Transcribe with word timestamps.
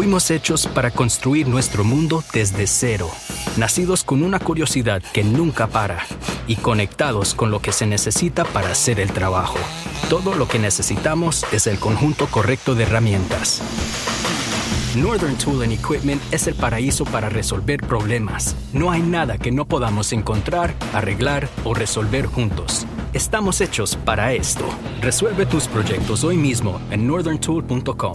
Fuimos 0.00 0.30
hechos 0.30 0.66
para 0.66 0.90
construir 0.90 1.46
nuestro 1.46 1.84
mundo 1.84 2.24
desde 2.32 2.66
cero, 2.66 3.10
nacidos 3.58 4.02
con 4.02 4.22
una 4.22 4.38
curiosidad 4.38 5.02
que 5.12 5.22
nunca 5.22 5.66
para 5.66 6.06
y 6.46 6.56
conectados 6.56 7.34
con 7.34 7.50
lo 7.50 7.60
que 7.60 7.70
se 7.70 7.86
necesita 7.86 8.46
para 8.46 8.70
hacer 8.70 8.98
el 8.98 9.12
trabajo. 9.12 9.58
Todo 10.08 10.34
lo 10.34 10.48
que 10.48 10.58
necesitamos 10.58 11.44
es 11.52 11.66
el 11.66 11.78
conjunto 11.78 12.28
correcto 12.28 12.74
de 12.74 12.84
herramientas. 12.84 13.60
Northern 14.96 15.36
Tool 15.36 15.64
and 15.64 15.72
Equipment 15.72 16.22
es 16.32 16.46
el 16.46 16.54
paraíso 16.54 17.04
para 17.04 17.28
resolver 17.28 17.82
problemas. 17.86 18.56
No 18.72 18.90
hay 18.90 19.02
nada 19.02 19.36
que 19.36 19.52
no 19.52 19.66
podamos 19.66 20.14
encontrar, 20.14 20.74
arreglar 20.94 21.46
o 21.62 21.74
resolver 21.74 22.24
juntos. 22.24 22.86
Estamos 23.12 23.60
hechos 23.60 23.96
para 23.96 24.32
esto. 24.32 24.64
Resuelve 25.02 25.44
tus 25.44 25.68
proyectos 25.68 26.24
hoy 26.24 26.38
mismo 26.38 26.80
en 26.90 27.06
northerntool.com. 27.06 28.14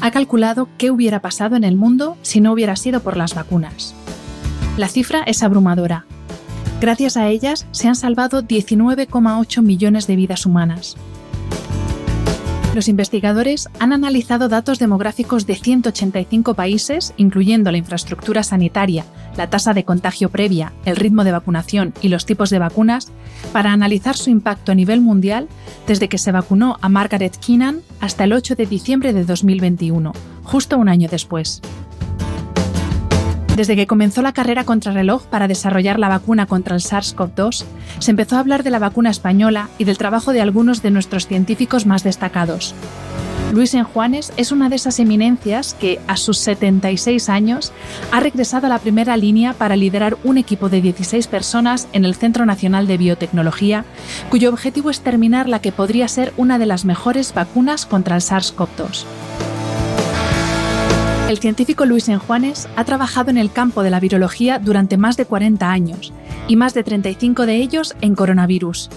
ha 0.00 0.10
calculado 0.10 0.68
qué 0.78 0.90
hubiera 0.90 1.20
pasado 1.20 1.56
en 1.56 1.64
el 1.64 1.76
mundo 1.76 2.16
si 2.22 2.40
no 2.40 2.52
hubiera 2.52 2.76
sido 2.76 3.00
por 3.00 3.16
las 3.16 3.34
vacunas. 3.34 3.94
La 4.76 4.88
cifra 4.88 5.22
es 5.22 5.42
abrumadora. 5.42 6.06
Gracias 6.80 7.16
a 7.16 7.28
ellas 7.28 7.66
se 7.72 7.88
han 7.88 7.96
salvado 7.96 8.42
19,8 8.42 9.62
millones 9.62 10.06
de 10.06 10.16
vidas 10.16 10.46
humanas. 10.46 10.96
Los 12.74 12.86
investigadores 12.86 13.68
han 13.80 13.92
analizado 13.92 14.48
datos 14.48 14.78
demográficos 14.78 15.46
de 15.46 15.56
185 15.56 16.54
países, 16.54 17.12
incluyendo 17.16 17.72
la 17.72 17.78
infraestructura 17.78 18.44
sanitaria, 18.44 19.04
la 19.38 19.48
tasa 19.48 19.72
de 19.72 19.84
contagio 19.84 20.28
previa, 20.28 20.72
el 20.84 20.96
ritmo 20.96 21.22
de 21.24 21.32
vacunación 21.32 21.94
y 22.02 22.08
los 22.08 22.26
tipos 22.26 22.50
de 22.50 22.58
vacunas, 22.58 23.12
para 23.52 23.72
analizar 23.72 24.16
su 24.16 24.30
impacto 24.30 24.72
a 24.72 24.74
nivel 24.74 25.00
mundial 25.00 25.48
desde 25.86 26.08
que 26.08 26.18
se 26.18 26.32
vacunó 26.32 26.76
a 26.82 26.88
Margaret 26.88 27.38
Keenan 27.38 27.80
hasta 28.00 28.24
el 28.24 28.32
8 28.32 28.56
de 28.56 28.66
diciembre 28.66 29.12
de 29.12 29.24
2021, 29.24 30.12
justo 30.42 30.76
un 30.76 30.88
año 30.88 31.08
después. 31.08 31.62
Desde 33.54 33.76
que 33.76 33.86
comenzó 33.86 34.22
la 34.22 34.32
carrera 34.32 34.64
contrarreloj 34.64 35.26
para 35.26 35.48
desarrollar 35.48 35.98
la 35.98 36.08
vacuna 36.08 36.46
contra 36.46 36.74
el 36.74 36.82
SARS-CoV-2, 36.82 37.64
se 37.98 38.10
empezó 38.10 38.36
a 38.36 38.40
hablar 38.40 38.62
de 38.62 38.70
la 38.70 38.78
vacuna 38.78 39.10
española 39.10 39.68
y 39.78 39.84
del 39.84 39.98
trabajo 39.98 40.32
de 40.32 40.40
algunos 40.40 40.82
de 40.82 40.90
nuestros 40.90 41.26
científicos 41.26 41.86
más 41.86 42.04
destacados. 42.04 42.74
Luis 43.52 43.72
Enjuanes 43.72 44.32
es 44.36 44.52
una 44.52 44.68
de 44.68 44.76
esas 44.76 44.98
eminencias 44.98 45.74
que, 45.74 45.98
a 46.06 46.16
sus 46.16 46.36
76 46.38 47.30
años, 47.30 47.72
ha 48.12 48.20
regresado 48.20 48.66
a 48.66 48.68
la 48.68 48.78
primera 48.78 49.16
línea 49.16 49.54
para 49.54 49.74
liderar 49.74 50.18
un 50.22 50.36
equipo 50.36 50.68
de 50.68 50.82
16 50.82 51.26
personas 51.28 51.88
en 51.94 52.04
el 52.04 52.14
Centro 52.14 52.44
Nacional 52.44 52.86
de 52.86 52.98
Biotecnología, 52.98 53.86
cuyo 54.28 54.50
objetivo 54.50 54.90
es 54.90 55.00
terminar 55.00 55.48
la 55.48 55.60
que 55.60 55.72
podría 55.72 56.08
ser 56.08 56.34
una 56.36 56.58
de 56.58 56.66
las 56.66 56.84
mejores 56.84 57.32
vacunas 57.32 57.86
contra 57.86 58.16
el 58.16 58.22
SARS-CoV-2. 58.22 59.04
El 61.30 61.38
científico 61.38 61.86
Luis 61.86 62.08
Enjuanes 62.08 62.68
ha 62.76 62.84
trabajado 62.84 63.30
en 63.30 63.38
el 63.38 63.50
campo 63.50 63.82
de 63.82 63.90
la 63.90 64.00
virología 64.00 64.58
durante 64.58 64.98
más 64.98 65.16
de 65.16 65.24
40 65.24 65.70
años 65.70 66.12
y 66.48 66.56
más 66.56 66.74
de 66.74 66.84
35 66.84 67.46
de 67.46 67.56
ellos 67.56 67.96
en 68.02 68.14
coronavirus. 68.14 68.90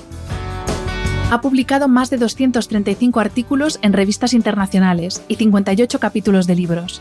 Ha 1.32 1.40
publicado 1.40 1.88
más 1.88 2.10
de 2.10 2.18
235 2.18 3.22
artículos 3.22 3.80
en 3.82 3.94
revistas 3.94 4.34
internacionales 4.34 5.24
y 5.30 5.36
58 5.36 5.98
capítulos 5.98 6.46
de 6.46 6.56
libros. 6.56 7.00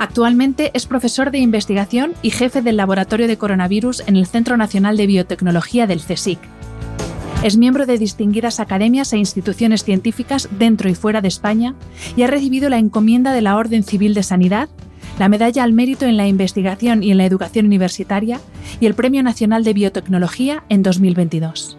Actualmente 0.00 0.72
es 0.74 0.86
profesor 0.86 1.30
de 1.30 1.38
investigación 1.38 2.14
y 2.22 2.30
jefe 2.30 2.60
del 2.60 2.76
laboratorio 2.76 3.28
de 3.28 3.38
coronavirus 3.38 4.02
en 4.08 4.16
el 4.16 4.26
Centro 4.26 4.56
Nacional 4.56 4.96
de 4.96 5.06
Biotecnología 5.06 5.86
del 5.86 6.00
CSIC. 6.00 6.40
Es 7.44 7.56
miembro 7.56 7.86
de 7.86 7.98
distinguidas 7.98 8.58
academias 8.58 9.12
e 9.12 9.18
instituciones 9.18 9.84
científicas 9.84 10.48
dentro 10.58 10.90
y 10.90 10.96
fuera 10.96 11.20
de 11.20 11.28
España 11.28 11.76
y 12.16 12.24
ha 12.24 12.26
recibido 12.26 12.68
la 12.68 12.78
encomienda 12.78 13.32
de 13.32 13.42
la 13.42 13.54
Orden 13.54 13.84
Civil 13.84 14.14
de 14.14 14.24
Sanidad, 14.24 14.68
la 15.20 15.28
Medalla 15.28 15.62
al 15.62 15.72
Mérito 15.72 16.04
en 16.06 16.16
la 16.16 16.26
Investigación 16.26 17.04
y 17.04 17.12
en 17.12 17.18
la 17.18 17.26
Educación 17.26 17.66
Universitaria 17.66 18.40
y 18.80 18.86
el 18.86 18.94
Premio 18.94 19.22
Nacional 19.22 19.62
de 19.62 19.72
Biotecnología 19.72 20.64
en 20.68 20.82
2022. 20.82 21.78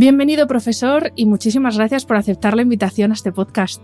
Bienvenido 0.00 0.46
profesor 0.46 1.12
y 1.14 1.26
muchísimas 1.26 1.76
gracias 1.76 2.06
por 2.06 2.16
aceptar 2.16 2.56
la 2.56 2.62
invitación 2.62 3.10
a 3.10 3.14
este 3.14 3.32
podcast. 3.32 3.82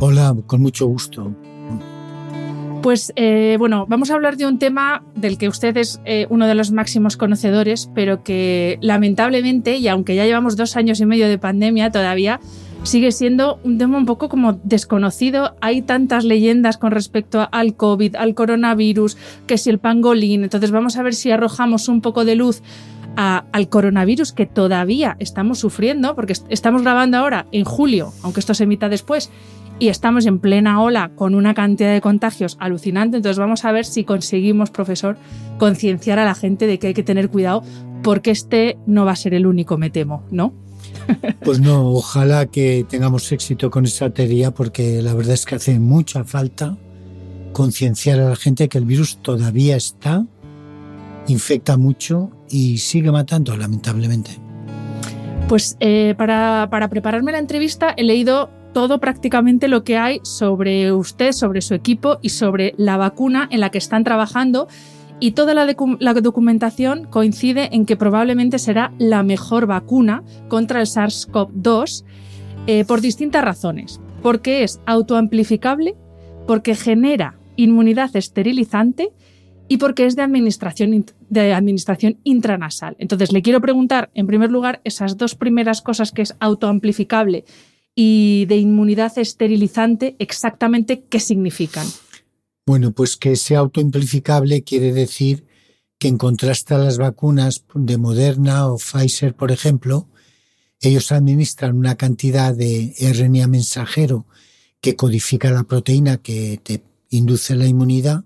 Hola, 0.00 0.34
con 0.46 0.62
mucho 0.62 0.86
gusto. 0.86 1.34
Pues 2.82 3.12
eh, 3.14 3.56
bueno, 3.58 3.84
vamos 3.86 4.10
a 4.10 4.14
hablar 4.14 4.38
de 4.38 4.46
un 4.46 4.58
tema 4.58 5.04
del 5.14 5.36
que 5.36 5.48
usted 5.48 5.76
es 5.76 6.00
eh, 6.06 6.26
uno 6.30 6.46
de 6.46 6.54
los 6.54 6.72
máximos 6.72 7.18
conocedores, 7.18 7.90
pero 7.94 8.22
que 8.22 8.78
lamentablemente, 8.80 9.76
y 9.76 9.86
aunque 9.88 10.14
ya 10.14 10.24
llevamos 10.24 10.56
dos 10.56 10.76
años 10.76 10.98
y 11.00 11.04
medio 11.04 11.28
de 11.28 11.36
pandemia, 11.36 11.92
todavía 11.92 12.40
sigue 12.82 13.12
siendo 13.12 13.60
un 13.64 13.76
tema 13.76 13.98
un 13.98 14.06
poco 14.06 14.30
como 14.30 14.54
desconocido. 14.64 15.56
Hay 15.60 15.82
tantas 15.82 16.24
leyendas 16.24 16.78
con 16.78 16.90
respecto 16.90 17.46
al 17.52 17.74
COVID, 17.76 18.16
al 18.16 18.34
coronavirus, 18.34 19.18
que 19.46 19.58
si 19.58 19.68
el 19.68 19.78
pangolín. 19.78 20.42
Entonces 20.42 20.70
vamos 20.70 20.96
a 20.96 21.02
ver 21.02 21.12
si 21.12 21.30
arrojamos 21.30 21.88
un 21.88 22.00
poco 22.00 22.24
de 22.24 22.34
luz 22.34 22.62
al 23.16 23.68
coronavirus 23.68 24.32
que 24.32 24.46
todavía 24.46 25.16
estamos 25.18 25.58
sufriendo, 25.58 26.14
porque 26.14 26.32
est- 26.32 26.46
estamos 26.50 26.82
grabando 26.82 27.16
ahora 27.18 27.46
en 27.52 27.64
julio, 27.64 28.12
aunque 28.22 28.40
esto 28.40 28.54
se 28.54 28.64
emita 28.64 28.88
después, 28.88 29.30
y 29.78 29.88
estamos 29.88 30.26
en 30.26 30.38
plena 30.38 30.80
ola 30.82 31.10
con 31.16 31.34
una 31.34 31.52
cantidad 31.54 31.92
de 31.92 32.00
contagios 32.00 32.56
alucinante. 32.60 33.16
Entonces 33.16 33.38
vamos 33.38 33.64
a 33.64 33.72
ver 33.72 33.84
si 33.84 34.04
conseguimos, 34.04 34.70
profesor, 34.70 35.16
concienciar 35.58 36.18
a 36.18 36.24
la 36.24 36.34
gente 36.34 36.66
de 36.66 36.78
que 36.78 36.88
hay 36.88 36.94
que 36.94 37.02
tener 37.02 37.28
cuidado, 37.28 37.62
porque 38.02 38.30
este 38.30 38.76
no 38.86 39.04
va 39.04 39.12
a 39.12 39.16
ser 39.16 39.34
el 39.34 39.46
único, 39.46 39.76
me 39.78 39.90
temo, 39.90 40.22
¿no? 40.30 40.52
Pues 41.44 41.60
no, 41.60 41.88
ojalá 41.90 42.46
que 42.46 42.86
tengamos 42.88 43.30
éxito 43.32 43.70
con 43.70 43.84
esta 43.84 44.10
teoría 44.10 44.52
porque 44.52 45.02
la 45.02 45.12
verdad 45.14 45.34
es 45.34 45.44
que 45.44 45.56
hace 45.56 45.78
mucha 45.78 46.24
falta 46.24 46.76
concienciar 47.52 48.20
a 48.20 48.30
la 48.30 48.36
gente 48.36 48.68
que 48.68 48.78
el 48.78 48.84
virus 48.84 49.18
todavía 49.18 49.76
está, 49.76 50.24
infecta 51.26 51.76
mucho 51.76 52.30
y 52.54 52.78
sigue 52.78 53.10
matando, 53.10 53.56
lamentablemente. 53.56 54.30
Pues 55.48 55.76
eh, 55.80 56.14
para, 56.16 56.68
para 56.70 56.88
prepararme 56.88 57.32
la 57.32 57.38
entrevista 57.38 57.92
he 57.96 58.04
leído 58.04 58.48
todo 58.72 58.98
prácticamente 58.98 59.66
lo 59.66 59.82
que 59.82 59.98
hay 59.98 60.20
sobre 60.22 60.92
usted, 60.92 61.32
sobre 61.32 61.62
su 61.62 61.74
equipo 61.74 62.18
y 62.22 62.28
sobre 62.28 62.74
la 62.76 62.96
vacuna 62.96 63.48
en 63.50 63.60
la 63.60 63.70
que 63.70 63.78
están 63.78 64.04
trabajando. 64.04 64.68
y 65.20 65.30
toda 65.30 65.54
la, 65.54 66.20
documentación 66.20 67.06
coincide 67.06 67.70
en 67.72 67.86
que 67.86 67.96
probablemente 67.96 68.58
será 68.58 68.92
la 68.98 69.22
mejor 69.22 69.66
vacuna 69.66 70.22
contra 70.48 70.80
el 70.80 70.86
SARS-CoV-2 70.86 72.04
eh, 72.66 72.84
por 72.84 73.00
distintas 73.00 73.44
razones. 73.44 74.00
Porque 74.22 74.64
es 74.64 74.80
autoamplificable, 74.86 75.94
porque 76.46 76.74
genera 76.74 77.38
inmunidad 77.56 78.14
esterilizante 78.16 79.12
y 79.68 79.78
porque 79.78 80.06
es 80.06 80.16
de 80.16 80.22
administración, 80.22 81.04
de 81.34 81.52
administración 81.52 82.18
intranasal. 82.24 82.96
Entonces, 82.98 83.32
le 83.32 83.42
quiero 83.42 83.60
preguntar, 83.60 84.10
en 84.14 84.26
primer 84.26 84.50
lugar, 84.50 84.80
esas 84.84 85.18
dos 85.18 85.34
primeras 85.34 85.82
cosas 85.82 86.12
que 86.12 86.22
es 86.22 86.34
autoamplificable 86.40 87.44
y 87.94 88.46
de 88.46 88.56
inmunidad 88.56 89.18
esterilizante, 89.18 90.16
exactamente 90.18 91.04
qué 91.08 91.20
significan. 91.20 91.86
Bueno, 92.66 92.92
pues 92.92 93.16
que 93.16 93.36
sea 93.36 93.58
autoamplificable 93.58 94.62
quiere 94.62 94.92
decir 94.92 95.44
que 95.98 96.08
en 96.08 96.16
contraste 96.16 96.74
a 96.74 96.78
las 96.78 96.98
vacunas 96.98 97.64
de 97.74 97.98
Moderna 97.98 98.68
o 98.68 98.78
Pfizer, 98.78 99.34
por 99.34 99.52
ejemplo, 99.52 100.08
ellos 100.80 101.12
administran 101.12 101.76
una 101.76 101.96
cantidad 101.96 102.54
de 102.54 102.94
RNA 102.98 103.46
mensajero 103.48 104.26
que 104.80 104.96
codifica 104.96 105.50
la 105.50 105.64
proteína 105.64 106.18
que 106.18 106.60
te 106.62 106.82
induce 107.10 107.54
la 107.54 107.66
inmunidad, 107.66 108.24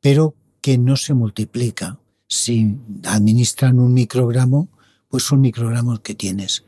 pero 0.00 0.34
que 0.60 0.78
no 0.78 0.96
se 0.96 1.14
multiplica. 1.14 1.98
Si 2.26 2.76
administran 3.04 3.78
un 3.78 3.92
microgramo, 3.92 4.68
pues 5.08 5.30
un 5.30 5.40
microgramo 5.40 6.02
que 6.02 6.14
tienes. 6.14 6.64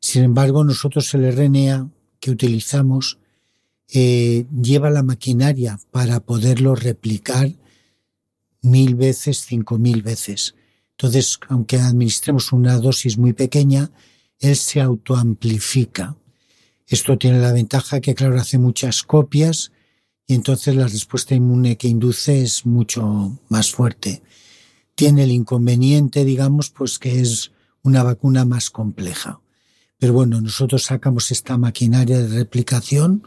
Sin 0.00 0.24
embargo, 0.24 0.64
nosotros 0.64 1.12
el 1.14 1.30
RNA 1.30 1.90
que 2.20 2.30
utilizamos 2.30 3.18
eh, 3.88 4.46
lleva 4.62 4.90
la 4.90 5.02
maquinaria 5.02 5.78
para 5.90 6.20
poderlo 6.20 6.74
replicar 6.74 7.52
mil 8.62 8.94
veces, 8.94 9.44
cinco 9.44 9.78
mil 9.78 10.02
veces. 10.02 10.54
Entonces, 10.92 11.38
aunque 11.48 11.76
administremos 11.76 12.52
una 12.52 12.78
dosis 12.78 13.18
muy 13.18 13.32
pequeña, 13.32 13.90
él 14.38 14.56
se 14.56 14.80
autoamplifica. 14.80 16.16
Esto 16.86 17.18
tiene 17.18 17.40
la 17.40 17.52
ventaja 17.52 18.00
que, 18.00 18.14
claro, 18.14 18.40
hace 18.40 18.58
muchas 18.58 19.02
copias 19.02 19.72
y 20.26 20.34
entonces 20.34 20.74
la 20.76 20.86
respuesta 20.86 21.34
inmune 21.34 21.76
que 21.76 21.88
induce 21.88 22.42
es 22.42 22.64
mucho 22.66 23.38
más 23.48 23.72
fuerte. 23.72 24.22
Tiene 24.94 25.24
el 25.24 25.32
inconveniente, 25.32 26.24
digamos, 26.24 26.70
pues 26.70 26.98
que 26.98 27.20
es 27.20 27.52
una 27.82 28.02
vacuna 28.02 28.44
más 28.44 28.70
compleja. 28.70 29.40
Pero 29.98 30.12
bueno, 30.12 30.40
nosotros 30.40 30.84
sacamos 30.84 31.30
esta 31.30 31.56
maquinaria 31.56 32.18
de 32.18 32.28
replicación 32.28 33.26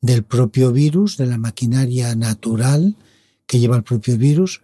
del 0.00 0.22
propio 0.22 0.72
virus, 0.72 1.16
de 1.16 1.26
la 1.26 1.38
maquinaria 1.38 2.14
natural 2.14 2.96
que 3.46 3.58
lleva 3.58 3.76
el 3.76 3.82
propio 3.82 4.16
virus, 4.16 4.62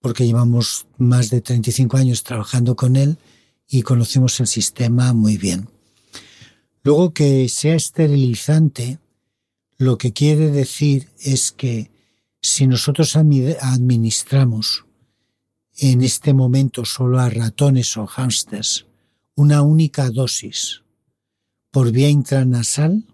porque 0.00 0.26
llevamos 0.26 0.86
más 0.98 1.30
de 1.30 1.40
35 1.40 1.96
años 1.96 2.24
trabajando 2.24 2.74
con 2.74 2.96
él 2.96 3.18
y 3.68 3.82
conocemos 3.82 4.38
el 4.40 4.46
sistema 4.46 5.12
muy 5.12 5.36
bien. 5.38 5.68
Luego 6.82 7.12
que 7.14 7.48
sea 7.48 7.76
esterilizante, 7.76 8.98
lo 9.78 9.98
que 9.98 10.12
quiere 10.12 10.50
decir 10.50 11.08
es 11.20 11.52
que 11.52 11.90
si 12.40 12.66
nosotros 12.66 13.16
administramos 13.16 14.84
en 15.78 16.02
este 16.02 16.34
momento 16.34 16.84
solo 16.84 17.20
a 17.20 17.30
ratones 17.30 17.96
o 17.96 18.06
hámsters 18.06 18.86
una 19.34 19.62
única 19.62 20.10
dosis. 20.10 20.82
Por 21.70 21.90
vía 21.90 22.10
intranasal, 22.10 23.04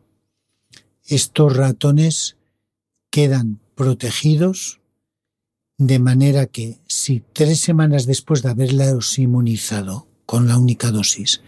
estos 1.05 1.57
ratones 1.57 2.37
quedan 3.11 3.61
protegidos 3.75 4.81
de 5.79 6.01
manera 6.01 6.47
que 6.47 6.81
si 6.89 7.23
tres 7.33 7.61
semanas 7.61 8.05
después 8.05 8.43
de 8.43 8.51
haberlos 8.51 9.19
inmunizado 9.19 10.09
con 10.27 10.49
la 10.49 10.59
única 10.59 10.91
dosis 10.91 11.41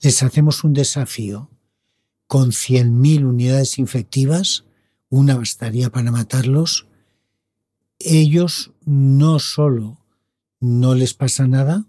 les 0.00 0.22
hacemos 0.22 0.64
un 0.64 0.72
desafío. 0.74 1.50
Con 2.26 2.50
100.000 2.50 3.24
unidades 3.24 3.78
infectivas, 3.78 4.64
una 5.08 5.36
bastaría 5.36 5.90
para 5.90 6.12
matarlos, 6.12 6.86
ellos 7.98 8.72
no 8.84 9.38
solo 9.38 9.97
no 10.60 10.94
les 10.94 11.14
pasa 11.14 11.46
nada, 11.46 11.86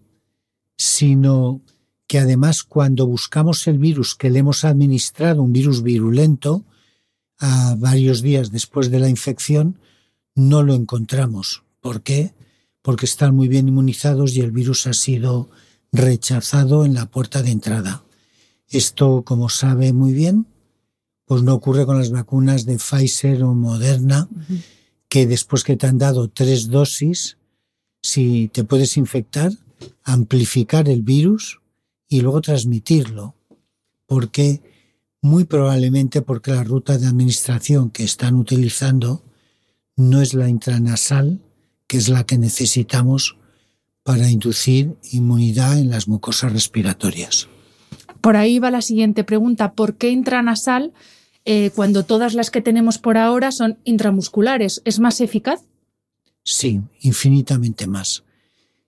sino 0.77 1.61
que 2.07 2.19
además 2.19 2.63
cuando 2.63 3.05
buscamos 3.05 3.67
el 3.67 3.77
virus 3.77 4.15
que 4.15 4.29
le 4.29 4.39
hemos 4.39 4.65
administrado, 4.65 5.43
un 5.43 5.53
virus 5.53 5.83
virulento, 5.83 6.65
a 7.39 7.75
varios 7.77 8.21
días 8.21 8.51
después 8.51 8.89
de 8.91 8.99
la 8.99 9.09
infección, 9.09 9.79
no 10.35 10.63
lo 10.63 10.73
encontramos. 10.73 11.63
¿Por 11.79 12.01
qué? 12.01 12.33
Porque 12.81 13.05
están 13.05 13.35
muy 13.35 13.47
bien 13.47 13.67
inmunizados 13.67 14.35
y 14.35 14.41
el 14.41 14.51
virus 14.51 14.87
ha 14.87 14.93
sido 14.93 15.49
rechazado 15.91 16.85
en 16.85 16.93
la 16.93 17.05
puerta 17.05 17.41
de 17.41 17.51
entrada. 17.51 18.03
Esto, 18.67 19.23
como 19.23 19.49
sabe 19.49 19.93
muy 19.93 20.13
bien, 20.13 20.47
pues 21.25 21.43
no 21.43 21.53
ocurre 21.53 21.85
con 21.85 21.97
las 21.97 22.11
vacunas 22.11 22.65
de 22.65 22.77
Pfizer 22.77 23.43
o 23.43 23.53
Moderna, 23.53 24.27
que 25.07 25.27
después 25.27 25.63
que 25.63 25.75
te 25.75 25.87
han 25.87 25.97
dado 25.97 26.29
tres 26.29 26.69
dosis, 26.69 27.37
si 28.01 28.49
te 28.49 28.63
puedes 28.63 28.97
infectar, 28.97 29.51
amplificar 30.03 30.89
el 30.89 31.01
virus 31.01 31.59
y 32.07 32.21
luego 32.21 32.41
transmitirlo, 32.41 33.35
porque 34.05 34.61
muy 35.21 35.43
probablemente 35.43 36.21
porque 36.21 36.51
la 36.51 36.63
ruta 36.63 36.97
de 36.97 37.07
administración 37.07 37.89
que 37.91 38.03
están 38.03 38.35
utilizando 38.35 39.23
no 39.95 40.21
es 40.21 40.33
la 40.33 40.49
intranasal, 40.49 41.41
que 41.87 41.97
es 41.97 42.09
la 42.09 42.25
que 42.25 42.37
necesitamos 42.37 43.37
para 44.03 44.29
inducir 44.29 44.95
inmunidad 45.11 45.77
en 45.77 45.89
las 45.89 46.07
mucosas 46.07 46.53
respiratorias. 46.53 47.47
Por 48.21 48.37
ahí 48.37 48.59
va 48.59 48.71
la 48.71 48.81
siguiente 48.81 49.23
pregunta. 49.23 49.73
¿Por 49.73 49.95
qué 49.95 50.09
intranasal 50.09 50.93
eh, 51.45 51.71
cuando 51.75 52.03
todas 52.03 52.33
las 52.33 52.49
que 52.49 52.61
tenemos 52.61 52.97
por 52.97 53.17
ahora 53.17 53.51
son 53.51 53.77
intramusculares? 53.83 54.81
¿Es 54.85 54.99
más 54.99 55.21
eficaz? 55.21 55.68
Sí, 56.49 56.81
infinitamente 57.01 57.85
más. 57.85 58.23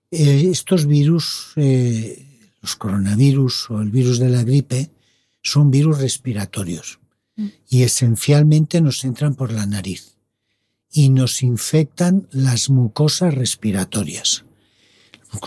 Eh, 0.09 0.49
estos 0.51 0.87
virus, 0.87 1.51
eh, 1.57 2.49
los 2.59 2.75
coronavirus 2.75 3.69
o 3.69 3.81
el 3.81 3.91
virus 3.91 4.17
de 4.17 4.29
la 4.29 4.43
gripe 4.43 4.89
son 5.43 5.69
virus 5.69 5.99
respiratorios 5.99 6.99
mm. 7.35 7.47
y 7.69 7.83
esencialmente 7.83 8.81
nos 8.81 9.03
entran 9.03 9.35
por 9.35 9.51
la 9.51 9.67
nariz 9.67 10.17
y 10.91 11.09
nos 11.09 11.43
infectan 11.43 12.27
las 12.31 12.71
mucosas 12.71 13.35
respiratorias. 13.35 14.43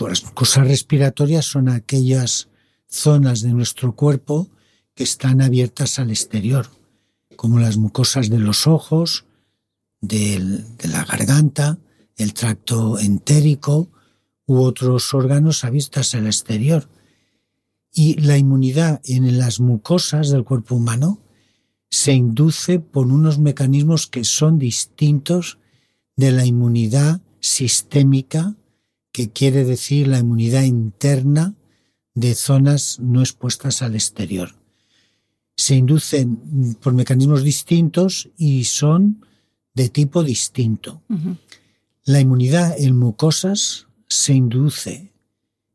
Las 0.01 0.23
mucosas 0.23 0.67
respiratorias 0.67 1.45
son 1.45 1.67
aquellas 1.67 2.47
zonas 2.87 3.41
de 3.41 3.51
nuestro 3.51 3.93
cuerpo 3.93 4.49
que 4.95 5.03
están 5.03 5.41
abiertas 5.41 5.99
al 5.99 6.11
exterior, 6.11 6.69
como 7.35 7.59
las 7.59 7.75
mucosas 7.75 8.29
de 8.29 8.39
los 8.39 8.67
ojos, 8.67 9.25
de 9.99 10.63
la 10.83 11.03
garganta, 11.03 11.77
el 12.17 12.33
tracto 12.33 12.99
entérico 12.99 13.89
u 14.45 14.61
otros 14.61 15.13
órganos 15.13 15.63
abiertos 15.63 16.15
al 16.15 16.27
exterior. 16.27 16.89
Y 17.91 18.15
la 18.21 18.37
inmunidad 18.37 19.01
en 19.05 19.37
las 19.37 19.59
mucosas 19.59 20.29
del 20.29 20.43
cuerpo 20.43 20.75
humano 20.75 21.21
se 21.89 22.13
induce 22.13 22.79
por 22.79 23.07
unos 23.07 23.39
mecanismos 23.39 24.07
que 24.07 24.23
son 24.23 24.59
distintos 24.59 25.59
de 26.15 26.31
la 26.31 26.45
inmunidad 26.45 27.21
sistémica, 27.39 28.55
que 29.11 29.29
quiere 29.29 29.63
decir 29.63 30.07
la 30.07 30.19
inmunidad 30.19 30.63
interna 30.63 31.55
de 32.13 32.35
zonas 32.35 32.99
no 32.99 33.21
expuestas 33.21 33.81
al 33.81 33.95
exterior. 33.95 34.55
Se 35.55 35.75
inducen 35.75 36.75
por 36.81 36.93
mecanismos 36.93 37.43
distintos 37.43 38.29
y 38.37 38.65
son 38.65 39.25
de 39.73 39.89
tipo 39.89 40.23
distinto. 40.23 41.01
La 42.07 42.19
inmunidad 42.19 42.79
en 42.79 42.95
mucosas 42.95 43.87
se 44.07 44.35
induce 44.35 45.11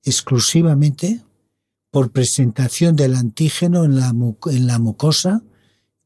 exclusivamente 0.05 1.25
por 1.91 2.13
presentación 2.13 2.95
del 2.95 3.17
antígeno 3.17 3.85
en 3.85 3.97
la, 3.97 4.79
mucosa 4.79 5.43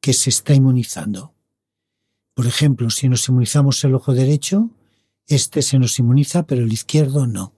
que 0.00 0.14
se 0.14 0.31
está 0.31 0.54
inmunizando. 0.54 1.35
Por 2.33 2.47
ejemplo, 2.47 2.88
si 2.88 3.07
nos 3.07 3.28
inmunizamos 3.28 3.85
el 3.85 3.95
ojo 3.95 4.14
derecho, 4.14 4.71
este 5.26 5.61
se 5.61 5.78
nos 5.78 5.99
inmuniza, 5.99 6.47
pero 6.47 6.62
el 6.62 6.73
izquierdo 6.73 7.26
no. 7.26 7.52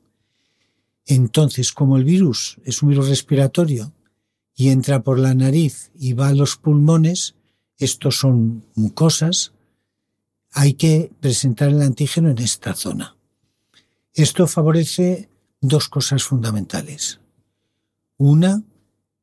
Entonces, 1.04 1.70
como 1.70 1.96
el 1.96 2.02
virus 2.02 2.58
es 2.64 2.82
un 2.82 2.88
virus 2.88 3.08
respiratorio 3.08 3.92
y 4.56 4.70
entra 4.70 5.04
por 5.04 5.20
la 5.20 5.34
nariz 5.34 5.92
y 5.94 6.14
va 6.14 6.28
a 6.28 6.34
los 6.34 6.56
pulmones, 6.56 7.36
estos 7.78 8.18
son 8.18 8.66
mucosas, 8.74 9.52
hay 10.56 10.72
que 10.72 11.12
presentar 11.20 11.68
el 11.68 11.82
antígeno 11.82 12.30
en 12.30 12.38
esta 12.38 12.74
zona. 12.74 13.14
Esto 14.14 14.46
favorece 14.46 15.28
dos 15.60 15.90
cosas 15.90 16.22
fundamentales. 16.22 17.20
Una, 18.16 18.64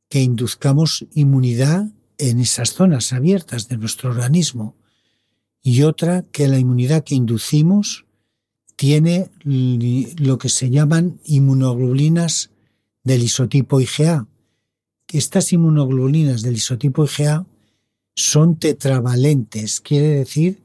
que 0.10 0.22
induzcamos 0.22 1.08
inmunidad 1.16 1.90
en 2.20 2.40
esas 2.40 2.74
zonas 2.74 3.14
abiertas 3.14 3.68
de 3.68 3.78
nuestro 3.78 4.12
organismo. 4.12 4.76
Y 5.64 5.82
otra, 5.82 6.24
que 6.32 6.48
la 6.48 6.60
inmunidad 6.60 7.04
que 7.04 7.16
inducimos 7.16 8.06
tiene 8.76 9.32
lo 9.44 10.38
que 10.38 10.50
se 10.50 10.70
llaman 10.70 11.20
inmunoglobulinas 11.26 12.52
del 13.04 13.24
isotipo 13.24 13.82
IgA. 13.82 14.28
Estas 15.08 15.52
inmunoglobulinas 15.52 16.44
del 16.44 16.58
isotipo 16.58 17.06
IgA 17.06 17.48
son 18.14 18.58
tetravalentes, 18.58 19.82
quiere 19.82 20.10
decir 20.10 20.63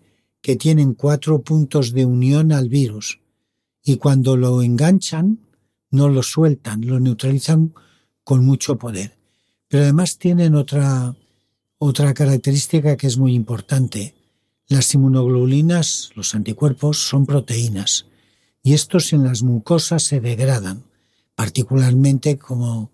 que 0.49 0.57
tienen 0.57 0.95
cuatro 0.95 1.43
puntos 1.43 1.93
de 1.93 2.07
unión 2.07 2.53
al 2.53 2.71
virus 2.71 3.21
y 3.85 3.99
cuando 3.99 4.35
lo 4.35 4.63
enganchan 4.63 5.41
no 5.91 6.09
lo 6.09 6.23
sueltan, 6.23 6.87
lo 6.87 6.99
neutralizan 6.99 7.75
con 8.25 8.47
mucho 8.47 8.79
poder. 8.79 9.19
Pero 9.69 9.83
además 9.83 10.17
tienen 10.17 10.55
otra, 10.55 11.15
otra 11.77 12.15
característica 12.15 12.97
que 12.97 13.09
es 13.09 13.19
muy 13.19 13.35
importante. 13.35 14.15
Las 14.69 14.95
inmunoglobulinas, 14.95 16.13
los 16.15 16.35
anticuerpos, 16.35 16.97
son 16.97 17.27
proteínas 17.27 18.07
y 18.63 18.73
estos 18.73 19.13
en 19.13 19.25
las 19.25 19.43
mucosas 19.43 20.03
se 20.03 20.19
degradan, 20.19 20.83
particularmente 21.35 22.39
como 22.39 22.91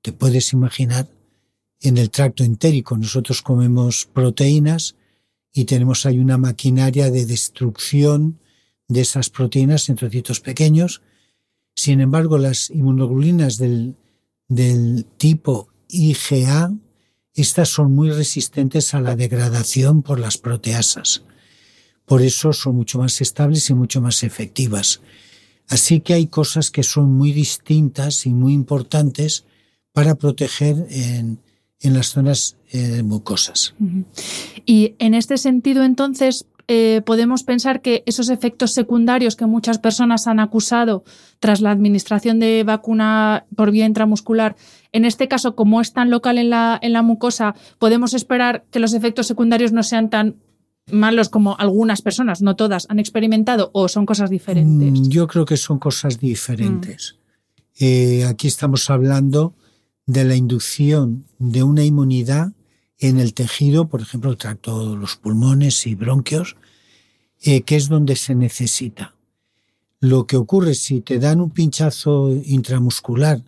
te 0.00 0.12
puedes 0.12 0.54
imaginar 0.54 1.10
en 1.78 1.98
el 1.98 2.08
tracto 2.08 2.42
entérico. 2.42 2.96
Nosotros 2.96 3.42
comemos 3.42 4.06
proteínas 4.06 4.94
y 5.56 5.64
tenemos 5.64 6.04
ahí 6.04 6.18
una 6.18 6.36
maquinaria 6.36 7.10
de 7.10 7.24
destrucción 7.24 8.38
de 8.88 9.00
esas 9.00 9.30
proteínas 9.30 9.88
en 9.88 9.96
trocitos 9.96 10.40
pequeños. 10.40 11.00
Sin 11.74 12.02
embargo, 12.02 12.36
las 12.36 12.68
inmunoglobulinas 12.68 13.56
del, 13.56 13.96
del 14.48 15.06
tipo 15.16 15.70
IgA, 15.88 16.74
estas 17.32 17.70
son 17.70 17.94
muy 17.94 18.10
resistentes 18.10 18.92
a 18.92 19.00
la 19.00 19.16
degradación 19.16 20.02
por 20.02 20.20
las 20.20 20.36
proteasas. 20.36 21.22
Por 22.04 22.20
eso 22.20 22.52
son 22.52 22.76
mucho 22.76 22.98
más 22.98 23.22
estables 23.22 23.70
y 23.70 23.74
mucho 23.74 24.02
más 24.02 24.24
efectivas. 24.24 25.00
Así 25.68 26.00
que 26.00 26.12
hay 26.12 26.26
cosas 26.26 26.70
que 26.70 26.82
son 26.82 27.14
muy 27.14 27.32
distintas 27.32 28.26
y 28.26 28.34
muy 28.34 28.52
importantes 28.52 29.46
para 29.94 30.16
proteger 30.16 30.86
en, 30.90 31.40
en 31.80 31.94
las 31.94 32.08
zonas 32.08 32.56
eh, 32.72 33.02
mucosas. 33.02 33.74
Y 34.64 34.94
en 34.98 35.14
este 35.14 35.38
sentido, 35.38 35.84
entonces, 35.84 36.46
eh, 36.68 37.02
podemos 37.04 37.44
pensar 37.44 37.80
que 37.80 38.02
esos 38.06 38.28
efectos 38.28 38.72
secundarios 38.72 39.36
que 39.36 39.46
muchas 39.46 39.78
personas 39.78 40.26
han 40.26 40.40
acusado 40.40 41.04
tras 41.38 41.60
la 41.60 41.70
administración 41.70 42.40
de 42.40 42.64
vacuna 42.64 43.46
por 43.54 43.70
vía 43.70 43.86
intramuscular, 43.86 44.56
en 44.92 45.04
este 45.04 45.28
caso, 45.28 45.54
como 45.54 45.80
es 45.80 45.92
tan 45.92 46.10
local 46.10 46.38
en 46.38 46.50
la, 46.50 46.78
en 46.82 46.92
la 46.92 47.02
mucosa, 47.02 47.54
podemos 47.78 48.14
esperar 48.14 48.64
que 48.70 48.80
los 48.80 48.94
efectos 48.94 49.26
secundarios 49.26 49.72
no 49.72 49.82
sean 49.82 50.10
tan 50.10 50.36
malos 50.90 51.28
como 51.28 51.56
algunas 51.58 52.02
personas, 52.02 52.42
no 52.42 52.56
todas, 52.56 52.86
han 52.88 52.98
experimentado 52.98 53.70
o 53.72 53.88
son 53.88 54.06
cosas 54.06 54.30
diferentes? 54.30 55.00
Mm, 55.00 55.08
yo 55.08 55.26
creo 55.26 55.44
que 55.44 55.56
son 55.56 55.78
cosas 55.78 56.18
diferentes. 56.18 57.16
Eh, 57.78 58.24
aquí 58.24 58.46
estamos 58.48 58.88
hablando 58.88 59.54
de 60.06 60.24
la 60.24 60.36
inducción 60.36 61.26
de 61.38 61.62
una 61.62 61.84
inmunidad 61.84 62.52
en 62.98 63.18
el 63.18 63.34
tejido, 63.34 63.88
por 63.88 64.00
ejemplo, 64.00 64.30
el 64.30 64.36
tracto, 64.36 64.96
los 64.96 65.16
pulmones 65.16 65.86
y 65.86 65.94
bronquios, 65.94 66.56
eh, 67.42 67.62
que 67.62 67.76
es 67.76 67.88
donde 67.88 68.16
se 68.16 68.34
necesita. 68.34 69.14
Lo 70.00 70.26
que 70.26 70.36
ocurre 70.36 70.74
si 70.74 71.00
te 71.00 71.18
dan 71.18 71.40
un 71.40 71.50
pinchazo 71.50 72.32
intramuscular, 72.44 73.42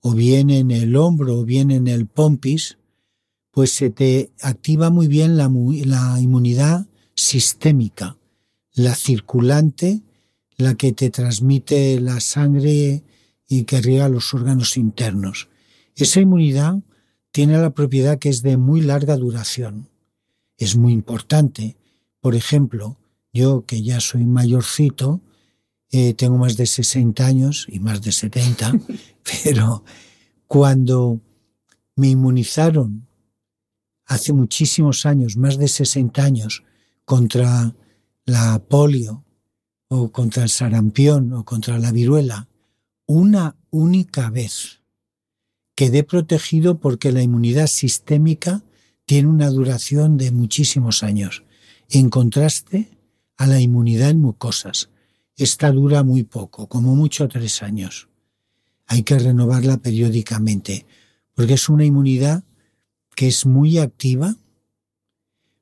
o 0.00 0.14
bien 0.14 0.50
en 0.50 0.70
el 0.70 0.96
hombro, 0.96 1.40
o 1.40 1.44
bien 1.44 1.70
en 1.70 1.88
el 1.88 2.06
pompis, 2.06 2.78
pues 3.50 3.72
se 3.72 3.90
te 3.90 4.30
activa 4.40 4.90
muy 4.90 5.08
bien 5.08 5.36
la, 5.36 5.50
la 5.84 6.20
inmunidad 6.20 6.86
sistémica, 7.14 8.16
la 8.74 8.94
circulante, 8.94 10.02
la 10.56 10.74
que 10.74 10.92
te 10.92 11.10
transmite 11.10 12.00
la 12.00 12.20
sangre 12.20 13.02
y 13.48 13.64
que 13.64 13.80
riega 13.80 14.08
los 14.08 14.32
órganos 14.34 14.76
internos. 14.76 15.48
Esa 15.98 16.20
inmunidad 16.20 16.76
tiene 17.32 17.58
la 17.58 17.70
propiedad 17.70 18.20
que 18.20 18.28
es 18.28 18.42
de 18.42 18.56
muy 18.56 18.80
larga 18.82 19.16
duración. 19.16 19.88
Es 20.56 20.76
muy 20.76 20.92
importante. 20.92 21.76
Por 22.20 22.36
ejemplo, 22.36 23.00
yo 23.32 23.66
que 23.66 23.82
ya 23.82 23.98
soy 23.98 24.24
mayorcito, 24.24 25.20
eh, 25.90 26.14
tengo 26.14 26.38
más 26.38 26.56
de 26.56 26.66
60 26.66 27.26
años 27.26 27.66
y 27.68 27.80
más 27.80 28.00
de 28.00 28.12
70, 28.12 28.78
pero 29.44 29.82
cuando 30.46 31.20
me 31.96 32.10
inmunizaron 32.10 33.08
hace 34.06 34.32
muchísimos 34.32 35.04
años, 35.04 35.36
más 35.36 35.58
de 35.58 35.66
60 35.66 36.22
años, 36.22 36.62
contra 37.04 37.74
la 38.24 38.60
polio 38.60 39.24
o 39.88 40.12
contra 40.12 40.44
el 40.44 40.48
sarampión 40.48 41.32
o 41.32 41.44
contra 41.44 41.76
la 41.80 41.90
viruela, 41.90 42.46
una 43.06 43.56
única 43.70 44.30
vez 44.30 44.77
quedé 45.78 46.02
protegido 46.02 46.80
porque 46.80 47.12
la 47.12 47.22
inmunidad 47.22 47.68
sistémica 47.68 48.64
tiene 49.06 49.28
una 49.28 49.48
duración 49.48 50.16
de 50.16 50.32
muchísimos 50.32 51.04
años, 51.04 51.44
en 51.88 52.10
contraste 52.10 52.88
a 53.36 53.46
la 53.46 53.60
inmunidad 53.60 54.10
en 54.10 54.20
mucosas. 54.20 54.90
Esta 55.36 55.70
dura 55.70 56.02
muy 56.02 56.24
poco, 56.24 56.66
como 56.66 56.96
mucho 56.96 57.28
tres 57.28 57.62
años. 57.62 58.08
Hay 58.88 59.04
que 59.04 59.20
renovarla 59.20 59.76
periódicamente, 59.76 60.84
porque 61.36 61.54
es 61.54 61.68
una 61.68 61.84
inmunidad 61.84 62.42
que 63.14 63.28
es 63.28 63.46
muy 63.46 63.78
activa, 63.78 64.34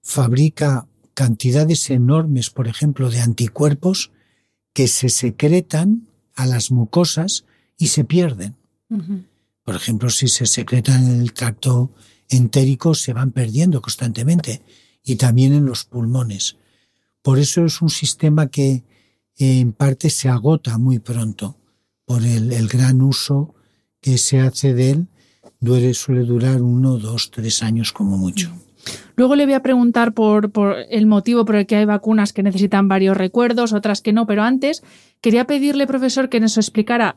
fabrica 0.00 0.86
cantidades 1.12 1.90
enormes, 1.90 2.48
por 2.48 2.68
ejemplo, 2.68 3.10
de 3.10 3.20
anticuerpos 3.20 4.12
que 4.72 4.88
se 4.88 5.10
secretan 5.10 6.08
a 6.34 6.46
las 6.46 6.70
mucosas 6.70 7.44
y 7.76 7.88
se 7.88 8.04
pierden. 8.04 8.54
Por 9.66 9.74
ejemplo, 9.74 10.10
si 10.10 10.28
se 10.28 10.46
secretan 10.46 11.10
en 11.10 11.20
el 11.20 11.32
tracto 11.32 11.90
entérico, 12.28 12.94
se 12.94 13.12
van 13.12 13.32
perdiendo 13.32 13.82
constantemente 13.82 14.62
y 15.02 15.16
también 15.16 15.52
en 15.54 15.66
los 15.66 15.84
pulmones. 15.84 16.56
Por 17.20 17.40
eso 17.40 17.64
es 17.64 17.82
un 17.82 17.90
sistema 17.90 18.46
que 18.46 18.84
en 19.36 19.72
parte 19.72 20.08
se 20.08 20.28
agota 20.28 20.78
muy 20.78 21.00
pronto 21.00 21.56
por 22.04 22.22
el, 22.22 22.68
gran 22.68 23.02
uso 23.02 23.56
que 24.00 24.18
se 24.18 24.38
hace 24.38 24.72
de 24.72 24.90
él. 24.92 25.08
Duele, 25.58 25.94
suele 25.94 26.22
durar 26.22 26.62
uno, 26.62 26.98
dos, 26.98 27.32
tres 27.32 27.64
años 27.64 27.92
como 27.92 28.16
mucho. 28.16 28.52
Luego 29.16 29.34
le 29.34 29.46
voy 29.46 29.54
a 29.54 29.64
preguntar 29.64 30.14
por, 30.14 30.52
por, 30.52 30.76
el 30.90 31.06
motivo 31.06 31.44
por 31.44 31.56
el 31.56 31.66
que 31.66 31.74
hay 31.74 31.86
vacunas 31.86 32.32
que 32.32 32.44
necesitan 32.44 32.86
varios 32.86 33.16
recuerdos, 33.16 33.72
otras 33.72 34.00
que 34.00 34.12
no, 34.12 34.28
pero 34.28 34.44
antes 34.44 34.84
quería 35.20 35.44
pedirle, 35.44 35.88
profesor, 35.88 36.28
que 36.28 36.38
nos 36.38 36.56
explicara 36.56 37.16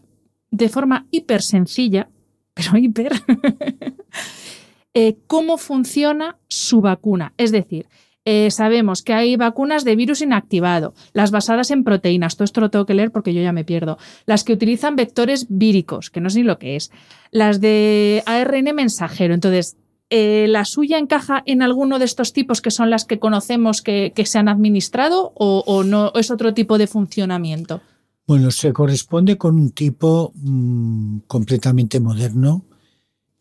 de 0.50 0.68
forma 0.68 1.06
hiper 1.12 1.44
sencilla 1.44 2.10
pero 2.54 2.78
hiper, 2.78 3.14
eh, 4.94 5.18
cómo 5.28 5.58
funciona 5.58 6.38
su 6.48 6.82
vacuna. 6.82 7.34
Es 7.38 7.52
decir, 7.52 7.88
eh, 8.26 8.52
sabemos 8.52 9.02
que 9.02 9.14
hay 9.14 9.38
vacunas 9.38 9.84
de 9.84 9.96
virus 9.96 10.22
inactivado, 10.22 10.94
las 11.14 11.32
basadas 11.32 11.72
en 11.72 11.84
proteínas, 11.84 12.36
todo 12.36 12.44
esto 12.44 12.62
lo 12.62 12.70
tengo 12.70 12.86
que 12.86 12.94
leer 12.94 13.12
porque 13.12 13.34
yo 13.34 13.42
ya 13.42 13.54
me 13.54 13.64
pierdo, 13.64 13.98
las 14.26 14.44
que 14.44 14.54
utilizan 14.54 14.96
vectores 14.96 15.48
víricos, 15.50 16.10
que 16.10 16.22
no 16.22 16.30
sé 16.30 16.40
ni 16.40 16.44
lo 16.44 16.60
que 16.60 16.76
es, 16.76 16.92
las 17.32 17.60
de 17.62 18.22
ARN 18.26 18.76
mensajero. 18.76 19.34
Entonces, 19.34 19.78
eh, 20.12 20.48
¿la 20.50 20.66
suya 20.66 20.98
encaja 20.98 21.42
en 21.46 21.62
alguno 21.62 21.98
de 21.98 22.06
estos 22.06 22.34
tipos 22.34 22.62
que 22.62 22.72
son 22.72 22.90
las 22.90 23.06
que 23.06 23.20
conocemos 23.20 23.82
que, 23.82 24.14
se 24.26 24.38
han 24.38 24.48
administrado 24.48 25.32
o, 25.36 25.64
o 25.66 25.84
no 25.84 26.12
es 26.14 26.30
otro 26.30 26.54
tipo 26.54 26.78
de 26.78 26.88
funcionamiento? 26.88 27.82
Bueno, 28.30 28.52
se 28.52 28.72
corresponde 28.74 29.40
con 29.40 29.56
un 29.56 29.72
tipo 29.72 30.32
mm, 30.36 31.22
completamente 31.26 32.00
moderno 32.00 32.64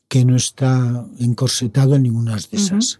que 0.08 0.24
no 0.24 0.34
está 0.34 1.06
encorsetado 1.18 1.94
en 1.94 2.04
ninguna 2.04 2.36
de 2.36 2.48
esas. 2.52 2.98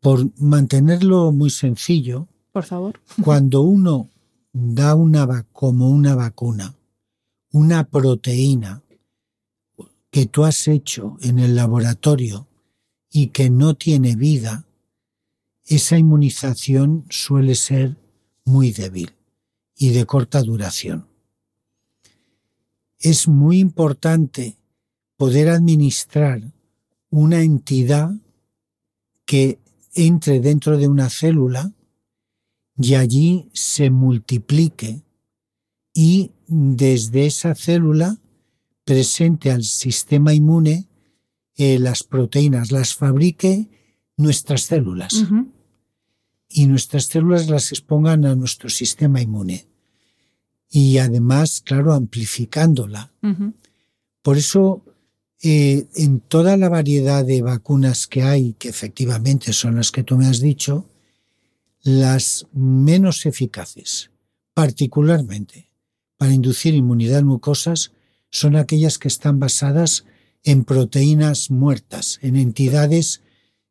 Por 0.00 0.28
mantenerlo 0.38 1.32
muy 1.32 1.48
sencillo, 1.48 2.28
por 2.52 2.64
favor. 2.64 3.00
cuando 3.24 3.62
uno 3.62 4.10
da 4.52 4.94
una 4.94 5.46
como 5.54 5.88
una 5.88 6.14
vacuna, 6.16 6.74
una 7.50 7.84
proteína 7.84 8.82
que 10.10 10.26
tú 10.26 10.44
has 10.44 10.68
hecho 10.68 11.16
en 11.22 11.38
el 11.38 11.56
laboratorio 11.56 12.46
y 13.10 13.28
que 13.28 13.48
no 13.48 13.72
tiene 13.72 14.16
vida, 14.16 14.66
esa 15.64 15.96
inmunización 15.96 17.06
suele 17.08 17.54
ser 17.54 17.96
muy 18.44 18.70
débil 18.70 19.14
y 19.76 19.90
de 19.90 20.06
corta 20.06 20.42
duración. 20.42 21.06
Es 22.98 23.28
muy 23.28 23.58
importante 23.58 24.56
poder 25.16 25.48
administrar 25.48 26.52
una 27.10 27.42
entidad 27.42 28.12
que 29.24 29.58
entre 29.94 30.40
dentro 30.40 30.78
de 30.78 30.88
una 30.88 31.10
célula 31.10 31.72
y 32.76 32.94
allí 32.94 33.48
se 33.52 33.90
multiplique 33.90 35.02
y 35.92 36.32
desde 36.46 37.26
esa 37.26 37.54
célula 37.54 38.18
presente 38.84 39.50
al 39.50 39.62
sistema 39.62 40.34
inmune 40.34 40.88
eh, 41.56 41.78
las 41.78 42.02
proteínas, 42.02 42.72
las 42.72 42.94
fabrique 42.94 43.68
nuestras 44.16 44.62
células 44.62 45.24
y 46.56 46.68
nuestras 46.68 47.06
células 47.06 47.48
las 47.48 47.72
expongan 47.72 48.24
a 48.24 48.36
nuestro 48.36 48.70
sistema 48.70 49.20
inmune. 49.20 49.66
y 50.70 50.98
además, 50.98 51.62
claro, 51.64 51.92
amplificándola. 51.92 53.12
Por 54.22 54.38
eso, 54.38 54.82
eh, 55.40 55.86
en 55.94 56.18
toda 56.18 56.56
la 56.56 56.68
variedad 56.68 57.24
de 57.24 57.42
vacunas 57.42 58.08
que 58.08 58.22
hay, 58.22 58.54
que 58.54 58.70
efectivamente 58.70 59.52
son 59.52 59.76
las 59.76 59.92
que 59.92 60.02
tú 60.02 60.16
me 60.16 60.26
has 60.26 60.40
dicho, 60.40 60.88
las 61.82 62.46
menos 62.52 63.26
eficaces, 63.26 64.10
particularmente 64.52 65.68
para 66.16 66.32
inducir 66.32 66.74
inmunidad 66.74 67.20
en 67.20 67.26
mucosas, 67.26 67.92
son 68.30 68.56
aquellas 68.56 68.98
que 68.98 69.08
están 69.08 69.38
basadas 69.38 70.04
en 70.42 70.64
proteínas 70.64 71.50
muertas, 71.50 72.18
en 72.22 72.36
entidades 72.36 73.22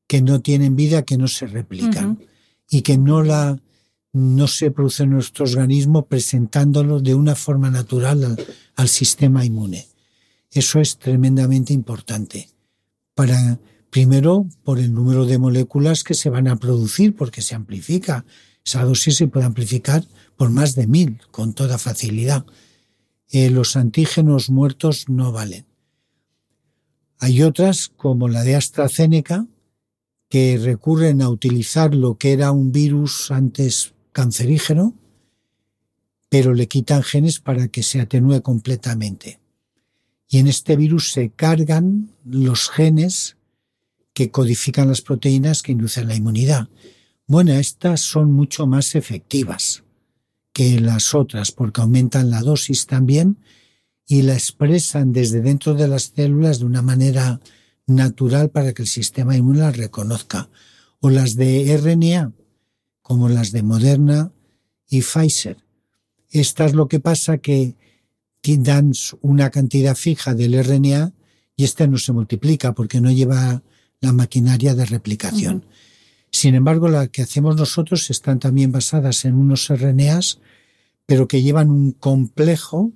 que 0.08 0.22
no 0.22 0.42
tienen 0.42 0.75
vida, 0.75 1.04
que 1.04 1.18
no 1.18 1.28
se 1.28 1.48
replican 1.48 2.20
y 2.70 2.82
que 2.82 2.98
no 2.98 3.24
la 3.24 3.60
no 4.13 4.48
se 4.48 4.70
produce 4.70 5.03
en 5.03 5.10
nuestro 5.10 5.46
organismo 5.46 6.05
presentándolo 6.05 7.00
de 7.00 7.15
una 7.15 7.36
forma 7.36 7.72
natural 7.72 8.38
al, 8.75 8.88
sistema 8.88 9.43
inmune. 9.43 9.88
Eso 10.51 10.79
es 10.79 10.98
tremendamente 10.98 11.74
importante. 11.74 12.50
Para, 13.15 13.60
primero, 13.89 14.48
por 14.63 14.77
el 14.77 14.93
número 14.93 15.25
de 15.25 15.39
moléculas 15.39 16.03
que 16.03 16.13
se 16.13 16.29
van 16.29 16.48
a 16.48 16.58
producir, 16.58 17.15
porque 17.15 17.41
se 17.41 17.55
amplifica. 17.55 18.24
Esa 18.63 18.84
dosis 18.84 19.17
se 19.17 19.27
puede 19.27 19.48
amplificar 19.48 20.05
por 20.38 20.51
más 20.51 20.75
de 20.75 20.86
mil, 20.86 21.20
con 21.32 21.53
toda 21.53 21.79
facilidad. 21.79 22.46
Eh, 23.29 23.50
los 23.50 23.75
antígenos 23.75 24.51
muertos 24.51 25.10
no 25.10 25.32
valen. 25.32 25.65
Hay 27.17 27.41
otras, 27.41 27.89
como 27.96 28.27
la 28.27 28.43
de 28.43 28.55
AstraZeneca, 28.55 29.48
que 30.34 30.58
recurren 30.58 31.22
a 31.22 31.30
utilizar 31.30 31.94
lo 31.94 32.18
que 32.18 32.34
era 32.34 32.52
un 32.52 32.72
virus 32.72 33.30
antes 33.30 33.94
cancerígeno, 34.13 34.96
pero 36.28 36.56
le 36.56 36.68
quitan 36.68 37.04
genes 37.04 37.40
para 37.40 37.68
que 37.68 37.84
se 37.84 38.02
atenúe 38.02 38.42
completamente. 38.42 39.40
Y 40.28 40.40
en 40.40 40.48
este 40.48 40.75
virus 40.75 41.12
se 41.12 41.30
cargan 41.30 42.10
los 42.25 42.72
genes 42.72 43.38
que 44.13 44.32
codifican 44.32 44.88
las 44.88 45.02
proteínas 45.02 45.62
que 45.62 45.74
inducen 45.74 46.08
la 46.08 46.16
inmunidad. 46.16 46.68
Bueno, 47.28 47.54
estas 47.54 48.02
son 48.02 48.32
mucho 48.32 48.66
más 48.66 48.96
efectivas 48.96 49.84
que 50.52 50.80
las 50.80 51.13
otras 51.13 51.52
porque 51.52 51.82
aumentan 51.82 52.32
la 52.32 52.42
dosis 52.42 52.88
también 52.88 53.38
y 54.08 54.24
la 54.24 54.34
expresan 54.34 55.13
desde 55.13 55.42
dentro 55.42 55.75
de 55.75 55.88
las 55.88 56.12
células 56.16 56.58
de 56.58 56.66
una 56.66 56.82
manera 56.82 57.40
natural 57.86 58.50
para 58.50 58.74
que 58.74 58.84
el 58.84 58.88
sistema 58.88 59.36
inmune 59.36 59.60
la 59.60 59.72
reconozca. 59.72 60.50
O 61.00 61.10
las 61.10 61.36
de 61.36 61.78
RNA, 61.78 62.32
como 63.02 63.30
las 63.30 63.52
de 63.52 63.63
Moderna 63.63 64.32
y 64.88 65.02
Pfizer. 65.02 65.58
Esta 66.30 66.66
es 66.66 66.74
lo 66.74 66.88
que 66.88 67.00
pasa 67.00 67.38
que 67.40 67.75
dan 68.44 68.94
una 69.22 69.50
cantidad 69.50 69.96
fija 69.96 70.34
del 70.34 70.62
RNA 70.63 71.13
y 71.56 71.63
este 71.63 71.88
no 71.88 71.98
se 71.98 72.13
multiplica 72.13 72.74
porque 72.74 73.02
no 73.02 73.12
lleva 73.12 73.62
la 74.02 74.12
maquinaria 74.12 74.75
de 74.75 74.86
replicación. 74.86 75.66
Sin 76.32 76.56
embargo, 76.56 76.90
las 76.90 77.10
que 77.10 77.22
hacemos 77.22 77.56
nosotros 77.56 78.10
están 78.10 78.40
también 78.40 78.72
basadas 78.72 79.24
en 79.25 79.36
unos 79.36 79.70
RNAs, 79.70 80.40
pero 81.06 81.28
que 81.28 81.44
llevan 81.44 81.70
un 81.70 81.92
complejo 81.92 82.92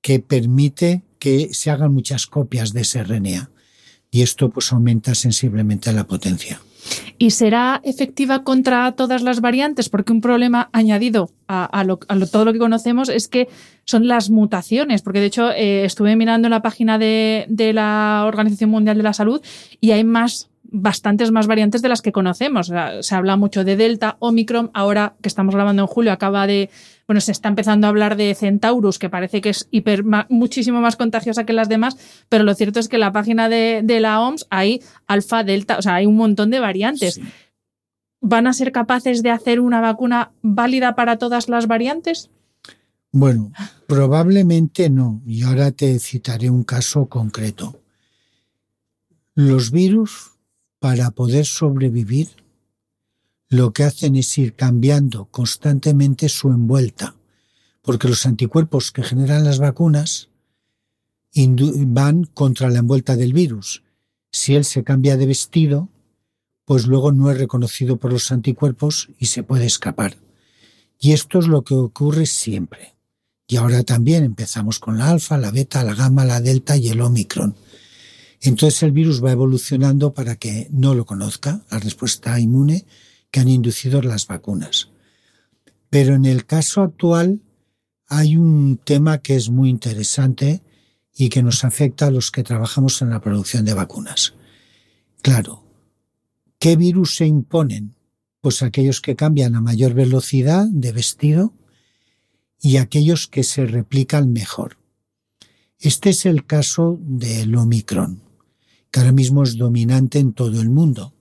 que 0.00 0.18
permite 0.18 1.02
que 1.18 1.54
se 1.54 1.70
hagan 1.70 1.94
muchas 1.94 2.26
copias 2.26 2.72
de 2.72 2.80
ese 2.82 3.04
RNA. 3.04 3.50
Y 4.14 4.22
esto 4.22 4.48
pues 4.48 4.72
aumenta 4.72 5.12
sensiblemente 5.16 5.92
la 5.92 6.04
potencia. 6.04 6.60
¿Y 7.18 7.32
será 7.32 7.80
efectiva 7.82 8.44
contra 8.44 8.92
todas 8.92 9.22
las 9.22 9.40
variantes? 9.40 9.88
Porque 9.88 10.12
un 10.12 10.20
problema 10.20 10.70
añadido 10.72 11.30
a, 11.48 11.84
todo 12.30 12.44
lo 12.44 12.52
que 12.52 12.60
conocemos 12.60 13.08
es 13.08 13.26
que 13.26 13.48
son 13.84 14.06
las 14.06 14.30
mutaciones, 14.30 15.02
porque 15.02 15.18
de 15.18 15.26
hecho 15.26 15.50
eh, 15.50 15.84
estuve 15.84 16.14
mirando 16.14 16.46
en 16.46 16.52
la 16.52 16.62
página 16.62 16.96
de, 16.96 17.46
de 17.48 17.72
la 17.72 18.22
Organización 18.28 18.70
Mundial 18.70 18.98
de 18.98 19.02
la 19.02 19.14
Salud 19.14 19.42
y 19.80 19.90
hay 19.90 20.04
más 20.04 20.48
bastantes 20.62 21.30
más 21.30 21.46
variantes 21.46 21.82
de 21.82 21.88
las 21.88 22.00
que 22.00 22.12
conocemos. 22.12 22.72
se 23.00 23.14
habla 23.14 23.36
mucho 23.36 23.64
de 23.64 23.76
Delta, 23.76 24.16
Omicron, 24.18 24.70
ahora 24.74 25.14
que 25.22 25.28
estamos 25.28 25.54
grabando 25.54 25.82
en 25.82 25.86
julio 25.86 26.12
acaba 26.12 26.46
de, 26.46 26.70
bueno, 27.06 27.20
se 27.20 27.32
está 27.32 27.48
empezando 27.48 27.86
a 27.86 27.90
hablar 27.90 28.16
de 28.16 28.34
Centaurus, 28.34 28.98
que 28.98 29.10
parece 29.10 29.40
que 29.40 29.50
es 29.50 29.68
hiper, 29.70 30.04
muchísimo 30.28 30.80
más 30.80 30.96
contagiosa 30.96 31.44
que 31.44 31.52
las 31.52 31.68
demás, 31.68 31.96
pero 32.28 32.44
lo 32.44 32.54
cierto 32.54 32.80
es 32.80 32.88
que 32.88 32.96
en 32.96 33.00
la 33.00 33.12
página 33.12 33.48
de, 33.48 33.82
la 34.00 34.20
OMS 34.20 34.46
hay 34.50 34.82
alfa, 35.06 35.44
delta, 35.44 35.78
o 35.78 35.82
sea, 35.82 35.96
hay 35.96 36.06
un 36.06 36.16
montón 36.16 36.50
de 36.50 36.60
variantes. 36.60 37.20
¿Van 38.20 38.46
a 38.46 38.54
ser 38.54 38.72
capaces 38.72 39.22
de 39.22 39.30
hacer 39.30 39.60
una 39.60 39.80
vacuna 39.80 40.32
válida 40.40 40.94
para 40.94 41.18
todas 41.18 41.48
las 41.50 41.66
variantes? 41.66 42.30
Bueno, 43.12 43.52
probablemente 43.86 44.88
no. 44.88 45.22
Y 45.26 45.42
ahora 45.42 45.70
te 45.70 45.98
citaré 45.98 46.48
un 46.48 46.64
caso 46.64 47.06
concreto. 47.06 47.78
Los 49.34 49.70
virus 49.70 50.32
para 50.78 51.10
poder 51.10 51.44
sobrevivir, 51.44 52.28
lo 53.48 53.72
que 53.72 53.84
hacen 53.84 54.16
es 54.16 54.36
ir 54.38 54.54
cambiando 54.54 55.26
constantemente 55.26 56.28
su 56.28 56.48
envuelta, 56.48 57.14
porque 57.82 58.08
los 58.08 58.26
anticuerpos 58.26 58.90
que 58.90 59.02
generan 59.02 59.44
las 59.44 59.58
vacunas 59.58 60.28
van 61.34 62.24
contra 62.24 62.70
la 62.70 62.78
envuelta 62.78 63.16
del 63.16 63.32
virus. 63.32 63.82
Si 64.30 64.54
él 64.54 64.64
se 64.64 64.84
cambia 64.84 65.16
de 65.16 65.26
vestido, 65.26 65.88
pues 66.64 66.86
luego 66.86 67.12
no 67.12 67.30
es 67.30 67.38
reconocido 67.38 67.96
por 67.96 68.12
los 68.12 68.32
anticuerpos 68.32 69.10
y 69.18 69.26
se 69.26 69.42
puede 69.42 69.66
escapar. 69.66 70.16
Y 70.98 71.12
esto 71.12 71.38
es 71.38 71.46
lo 71.46 71.62
que 71.62 71.74
ocurre 71.74 72.26
siempre. 72.26 72.94
Y 73.46 73.56
ahora 73.56 73.82
también 73.82 74.24
empezamos 74.24 74.78
con 74.78 74.96
la 74.98 75.10
alfa, 75.10 75.36
la 75.36 75.50
beta, 75.50 75.84
la 75.84 75.94
gamma, 75.94 76.24
la 76.24 76.40
delta 76.40 76.76
y 76.76 76.88
el 76.88 77.00
omicron. 77.00 77.54
Entonces 78.40 78.82
el 78.82 78.92
virus 78.92 79.22
va 79.22 79.32
evolucionando 79.32 80.14
para 80.14 80.36
que 80.36 80.68
no 80.70 80.94
lo 80.94 81.04
conozca, 81.04 81.62
la 81.70 81.78
respuesta 81.78 82.38
inmune 82.40 82.86
que 83.34 83.40
han 83.40 83.48
inducido 83.48 84.00
las 84.00 84.28
vacunas. 84.28 84.90
Pero 85.90 86.14
en 86.14 86.24
el 86.24 86.46
caso 86.46 86.82
actual 86.82 87.40
hay 88.06 88.36
un 88.36 88.76
tema 88.76 89.18
que 89.18 89.34
es 89.34 89.50
muy 89.50 89.70
interesante 89.70 90.62
y 91.12 91.30
que 91.30 91.42
nos 91.42 91.64
afecta 91.64 92.06
a 92.06 92.10
los 92.12 92.30
que 92.30 92.44
trabajamos 92.44 93.02
en 93.02 93.10
la 93.10 93.20
producción 93.20 93.64
de 93.64 93.74
vacunas. 93.74 94.34
Claro, 95.20 95.64
¿qué 96.60 96.76
virus 96.76 97.16
se 97.16 97.26
imponen? 97.26 97.96
Pues 98.40 98.62
aquellos 98.62 99.00
que 99.00 99.16
cambian 99.16 99.56
a 99.56 99.60
mayor 99.60 99.94
velocidad 99.94 100.68
de 100.70 100.92
vestido 100.92 101.52
y 102.60 102.76
aquellos 102.76 103.26
que 103.26 103.42
se 103.42 103.66
replican 103.66 104.32
mejor. 104.32 104.76
Este 105.80 106.10
es 106.10 106.24
el 106.24 106.46
caso 106.46 107.00
del 107.00 107.56
Omicron 107.56 108.22
que 108.92 109.00
ahora 109.00 109.10
mismo 109.10 109.42
es 109.42 109.56
dominante 109.56 110.20
en 110.20 110.34
todo 110.34 110.60
el 110.60 110.70
mundo. 110.70 111.14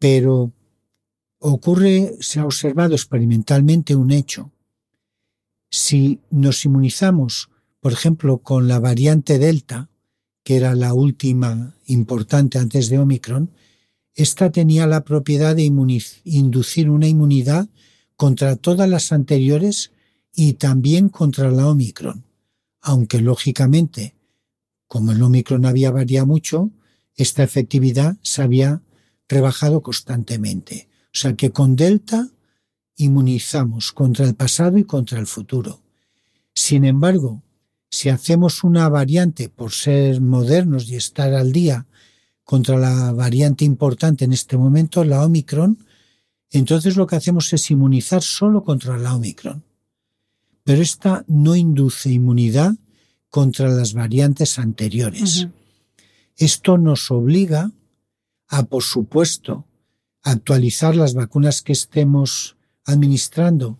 Pero 0.00 0.50
ocurre, 1.38 2.16
se 2.20 2.40
ha 2.40 2.44
observado 2.44 2.94
experimentalmente 2.94 3.94
un 3.94 4.10
hecho. 4.10 4.52
Si 5.70 6.20
nos 6.30 6.64
inmunizamos, 6.64 7.50
por 7.80 7.92
ejemplo, 7.92 8.38
con 8.38 8.68
la 8.68 8.78
variante 8.78 9.38
Delta, 9.38 9.88
que 10.42 10.56
era 10.56 10.74
la 10.74 10.94
última 10.94 11.74
importante 11.86 12.58
antes 12.58 12.88
de 12.88 12.98
Omicron, 12.98 13.50
esta 14.14 14.50
tenía 14.50 14.86
la 14.86 15.04
propiedad 15.04 15.54
de 15.54 15.70
inducir 16.24 16.88
una 16.88 17.06
inmunidad 17.06 17.68
contra 18.16 18.56
todas 18.56 18.88
las 18.88 19.12
anteriores 19.12 19.92
y 20.32 20.54
también 20.54 21.08
contra 21.08 21.50
la 21.50 21.68
Omicron, 21.68 22.24
aunque 22.80 23.20
lógicamente 23.20 24.16
como 24.86 25.12
el 25.12 25.22
Omicron 25.22 25.66
había 25.66 25.90
variado 25.90 26.26
mucho, 26.26 26.70
esta 27.16 27.42
efectividad 27.42 28.16
se 28.22 28.42
había 28.42 28.82
rebajado 29.28 29.82
constantemente. 29.82 30.88
O 31.16 31.18
sea 31.18 31.34
que 31.34 31.50
con 31.50 31.76
Delta 31.76 32.28
inmunizamos 32.96 33.90
contra 33.92 34.26
el 34.26 34.34
pasado 34.34 34.76
y 34.76 34.84
contra 34.84 35.18
el 35.18 35.26
futuro. 35.26 35.80
Sin 36.54 36.84
embargo, 36.84 37.42
si 37.88 38.10
hacemos 38.10 38.62
una 38.62 38.86
variante 38.90 39.48
por 39.48 39.72
ser 39.72 40.20
modernos 40.20 40.90
y 40.90 40.96
estar 40.96 41.32
al 41.32 41.52
día 41.52 41.86
contra 42.44 42.76
la 42.76 43.12
variante 43.12 43.64
importante 43.64 44.26
en 44.26 44.34
este 44.34 44.58
momento, 44.58 45.04
la 45.04 45.24
Omicron, 45.24 45.78
entonces 46.50 46.98
lo 46.98 47.06
que 47.06 47.16
hacemos 47.16 47.50
es 47.54 47.70
inmunizar 47.70 48.22
solo 48.22 48.62
contra 48.62 48.98
la 48.98 49.16
Omicron. 49.16 49.64
Pero 50.64 50.82
esta 50.82 51.24
no 51.28 51.56
induce 51.56 52.10
inmunidad 52.10 52.74
contra 53.30 53.70
las 53.70 53.94
variantes 53.94 54.58
anteriores. 54.58 55.48
Esto 56.36 56.76
nos 56.76 57.10
obliga 57.10 57.72
a, 58.48 58.64
por 58.64 58.82
supuesto, 58.82 59.64
actualizar 60.26 60.96
las 60.96 61.14
vacunas 61.14 61.62
que 61.62 61.72
estemos 61.72 62.56
administrando 62.84 63.78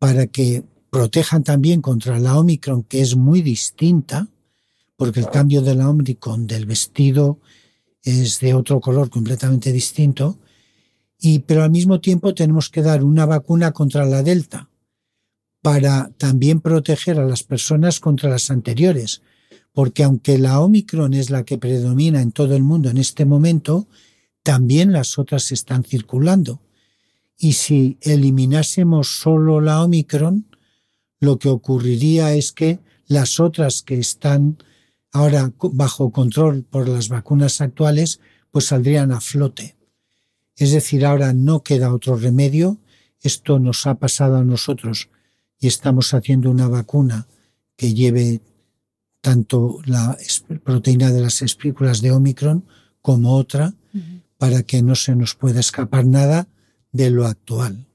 para 0.00 0.26
que 0.26 0.64
protejan 0.90 1.44
también 1.44 1.80
contra 1.80 2.18
la 2.18 2.36
Omicron, 2.36 2.82
que 2.82 3.00
es 3.00 3.14
muy 3.14 3.42
distinta, 3.42 4.28
porque 4.96 5.20
el 5.20 5.30
cambio 5.30 5.62
de 5.62 5.76
la 5.76 5.88
Omicron 5.88 6.48
del 6.48 6.66
vestido 6.66 7.38
es 8.02 8.40
de 8.40 8.54
otro 8.54 8.80
color 8.80 9.08
completamente 9.08 9.72
distinto, 9.72 10.38
y 11.18 11.38
pero 11.40 11.62
al 11.62 11.70
mismo 11.70 12.00
tiempo 12.00 12.34
tenemos 12.34 12.70
que 12.70 12.82
dar 12.82 13.04
una 13.04 13.24
vacuna 13.24 13.70
contra 13.70 14.04
la 14.04 14.24
Delta, 14.24 14.68
para 15.62 16.10
también 16.18 16.60
proteger 16.60 17.20
a 17.20 17.24
las 17.24 17.44
personas 17.44 18.00
contra 18.00 18.28
las 18.28 18.50
anteriores, 18.50 19.22
porque 19.72 20.02
aunque 20.02 20.38
la 20.38 20.60
Omicron 20.60 21.14
es 21.14 21.30
la 21.30 21.44
que 21.44 21.56
predomina 21.56 22.20
en 22.20 22.32
todo 22.32 22.56
el 22.56 22.64
mundo 22.64 22.90
en 22.90 22.98
este 22.98 23.24
momento, 23.24 23.86
también 24.44 24.92
las 24.92 25.18
otras 25.18 25.50
están 25.50 25.82
circulando. 25.82 26.60
Y 27.36 27.54
si 27.54 27.98
eliminásemos 28.02 29.18
solo 29.18 29.60
la 29.60 29.82
Omicron, 29.82 30.46
lo 31.18 31.38
que 31.38 31.48
ocurriría 31.48 32.34
es 32.34 32.52
que 32.52 32.78
las 33.06 33.40
otras 33.40 33.82
que 33.82 33.98
están 33.98 34.58
ahora 35.12 35.52
bajo 35.72 36.12
control 36.12 36.62
por 36.62 36.88
las 36.88 37.08
vacunas 37.08 37.60
actuales, 37.60 38.20
pues 38.50 38.66
saldrían 38.66 39.12
a 39.12 39.20
flote. 39.20 39.76
Es 40.56 40.72
decir, 40.72 41.06
ahora 41.06 41.32
no 41.32 41.62
queda 41.62 41.92
otro 41.92 42.16
remedio, 42.16 42.78
esto 43.20 43.58
nos 43.58 43.86
ha 43.86 43.94
pasado 43.94 44.36
a 44.36 44.44
nosotros 44.44 45.08
y 45.58 45.68
estamos 45.68 46.12
haciendo 46.12 46.50
una 46.50 46.68
vacuna 46.68 47.26
que 47.76 47.94
lleve 47.94 48.42
tanto 49.22 49.80
la 49.86 50.18
proteína 50.62 51.10
de 51.10 51.22
las 51.22 51.40
espículas 51.40 52.02
de 52.02 52.12
Omicron 52.12 52.64
como 53.00 53.36
otra 53.36 53.72
para 54.38 54.62
que 54.62 54.82
no 54.82 54.94
se 54.94 55.14
nos 55.14 55.34
pueda 55.34 55.60
escapar 55.60 56.06
nada 56.06 56.46
de 56.92 57.10
lo 57.10 57.26
actual. 57.26 57.86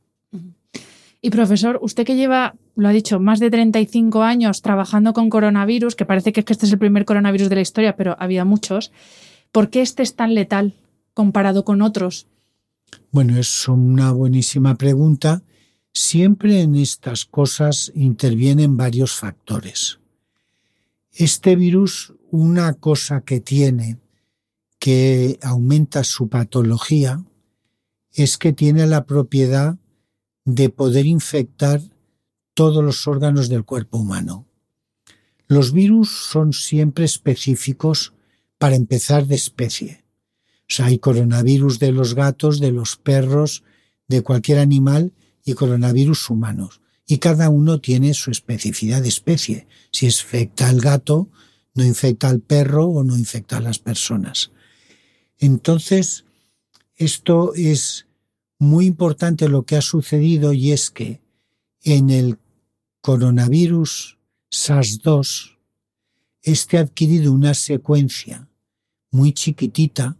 Y 1.21 1.31
profesor, 1.31 1.79
usted 1.81 2.05
que 2.05 2.15
lleva, 2.15 2.55
lo 2.75 2.87
ha 2.87 2.91
dicho, 2.91 3.19
más 3.19 3.39
de 3.39 3.49
35 3.49 4.23
años 4.23 4.61
trabajando 4.61 5.13
con 5.13 5.29
coronavirus, 5.29 5.95
que 5.95 6.05
parece 6.05 6.31
que 6.31 6.39
este 6.39 6.65
es 6.65 6.71
el 6.71 6.79
primer 6.79 7.05
coronavirus 7.05 7.49
de 7.49 7.55
la 7.55 7.61
historia, 7.61 7.95
pero 7.97 8.15
había 8.19 8.45
muchos, 8.45 8.91
¿por 9.51 9.69
qué 9.69 9.81
este 9.81 10.01
es 10.01 10.15
tan 10.15 10.33
letal 10.33 10.75
comparado 11.13 11.65
con 11.65 11.81
otros? 11.81 12.27
Bueno, 13.11 13.37
es 13.37 13.67
una 13.67 14.11
buenísima 14.13 14.75
pregunta. 14.75 15.41
Siempre 15.91 16.61
en 16.61 16.75
estas 16.75 17.25
cosas 17.25 17.91
intervienen 17.95 18.77
varios 18.77 19.13
factores. 19.13 19.99
Este 21.11 21.55
virus, 21.55 22.13
una 22.31 22.73
cosa 22.75 23.21
que 23.21 23.41
tiene 23.41 23.97
que 24.79 25.37
aumenta 25.43 26.03
su 26.03 26.29
patología 26.29 27.23
es 28.13 28.37
que 28.37 28.53
tiene 28.53 28.87
la 28.87 29.05
propiedad 29.05 29.77
de 30.45 30.69
poder 30.69 31.05
infectar 31.05 31.81
todos 32.53 32.83
los 32.83 33.07
órganos 33.07 33.49
del 33.49 33.65
cuerpo 33.65 33.97
humano. 33.99 34.47
Los 35.47 35.73
virus 35.73 36.09
son 36.09 36.53
siempre 36.53 37.05
específicos 37.05 38.13
para 38.57 38.75
empezar 38.75 39.27
de 39.27 39.35
especie. 39.35 40.05
Hay 40.77 40.99
coronavirus 40.99 41.79
de 41.79 41.91
los 41.91 42.15
gatos, 42.15 42.59
de 42.59 42.71
los 42.71 42.95
perros, 42.95 43.63
de 44.07 44.21
cualquier 44.21 44.59
animal 44.59 45.13
y 45.43 45.53
coronavirus 45.53 46.29
humanos. 46.29 46.81
Y 47.07 47.17
cada 47.17 47.49
uno 47.49 47.81
tiene 47.81 48.13
su 48.13 48.29
especificidad 48.29 49.01
de 49.01 49.09
especie. 49.09 49.67
Si 49.91 50.05
infecta 50.05 50.69
al 50.69 50.79
gato, 50.79 51.29
no 51.73 51.83
infecta 51.83 52.29
al 52.29 52.39
perro 52.39 52.85
o 52.85 53.03
no 53.03 53.17
infecta 53.17 53.57
a 53.57 53.61
las 53.61 53.79
personas. 53.79 54.51
Entonces, 55.39 56.25
esto 56.95 57.53
es 57.55 58.05
muy 58.59 58.85
importante 58.85 59.47
lo 59.47 59.63
que 59.63 59.77
ha 59.77 59.81
sucedido 59.81 60.53
y 60.53 60.71
es 60.71 60.91
que 60.91 61.21
en 61.81 62.09
el 62.09 62.37
coronavirus 63.01 64.17
SARS-2, 64.51 65.57
este 66.41 66.77
ha 66.77 66.81
adquirido 66.81 67.31
una 67.31 67.53
secuencia 67.53 68.49
muy 69.11 69.33
chiquitita 69.33 70.17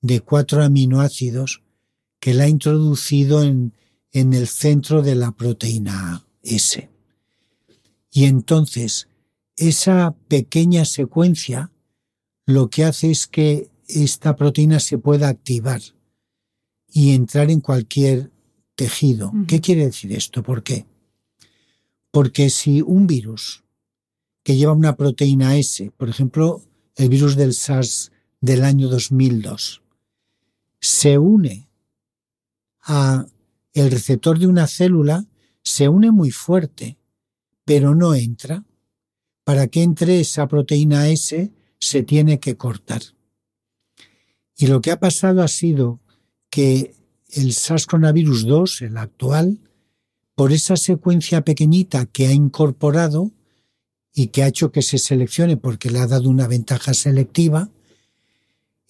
de 0.00 0.20
cuatro 0.20 0.62
aminoácidos 0.62 1.62
que 2.18 2.34
la 2.34 2.44
ha 2.44 2.48
introducido 2.48 3.42
en, 3.42 3.72
en 4.10 4.32
el 4.32 4.48
centro 4.48 5.02
de 5.02 5.14
la 5.14 5.32
proteína 5.32 6.24
S. 6.42 6.88
Y 8.10 8.24
entonces, 8.24 9.08
esa 9.56 10.14
pequeña 10.28 10.84
secuencia 10.84 11.70
lo 12.46 12.68
que 12.68 12.84
hace 12.84 13.10
es 13.10 13.26
que 13.26 13.71
esta 13.88 14.36
proteína 14.36 14.80
se 14.80 14.98
pueda 14.98 15.28
activar 15.28 15.80
y 16.88 17.14
entrar 17.14 17.50
en 17.50 17.60
cualquier 17.60 18.30
tejido. 18.74 19.32
¿Qué 19.46 19.60
quiere 19.60 19.86
decir 19.86 20.12
esto? 20.12 20.42
¿Por 20.42 20.62
qué? 20.62 20.86
Porque 22.10 22.50
si 22.50 22.82
un 22.82 23.06
virus 23.06 23.64
que 24.42 24.56
lleva 24.56 24.72
una 24.72 24.96
proteína 24.96 25.56
S, 25.56 25.90
por 25.96 26.08
ejemplo, 26.08 26.62
el 26.96 27.08
virus 27.08 27.36
del 27.36 27.54
SARS 27.54 28.12
del 28.40 28.64
año 28.64 28.88
2002, 28.88 29.82
se 30.80 31.16
une 31.16 31.68
a 32.82 33.26
el 33.72 33.90
receptor 33.90 34.38
de 34.38 34.46
una 34.46 34.66
célula, 34.66 35.26
se 35.62 35.88
une 35.88 36.10
muy 36.10 36.30
fuerte, 36.30 36.98
pero 37.64 37.94
no 37.94 38.14
entra. 38.14 38.64
Para 39.44 39.66
que 39.66 39.82
entre 39.82 40.20
esa 40.20 40.46
proteína 40.46 41.08
S 41.08 41.52
se 41.80 42.02
tiene 42.02 42.38
que 42.38 42.56
cortar. 42.56 43.02
Y 44.62 44.68
lo 44.68 44.80
que 44.80 44.92
ha 44.92 45.00
pasado 45.00 45.42
ha 45.42 45.48
sido 45.48 45.98
que 46.48 46.94
el 47.30 47.52
SARS-CoV 47.52 48.44
2, 48.46 48.82
el 48.82 48.96
actual, 48.96 49.58
por 50.36 50.52
esa 50.52 50.76
secuencia 50.76 51.42
pequeñita 51.42 52.06
que 52.06 52.28
ha 52.28 52.32
incorporado 52.32 53.32
y 54.14 54.28
que 54.28 54.44
ha 54.44 54.46
hecho 54.46 54.70
que 54.70 54.82
se 54.82 54.98
seleccione 54.98 55.56
porque 55.56 55.90
le 55.90 55.98
ha 55.98 56.06
dado 56.06 56.30
una 56.30 56.46
ventaja 56.46 56.94
selectiva, 56.94 57.70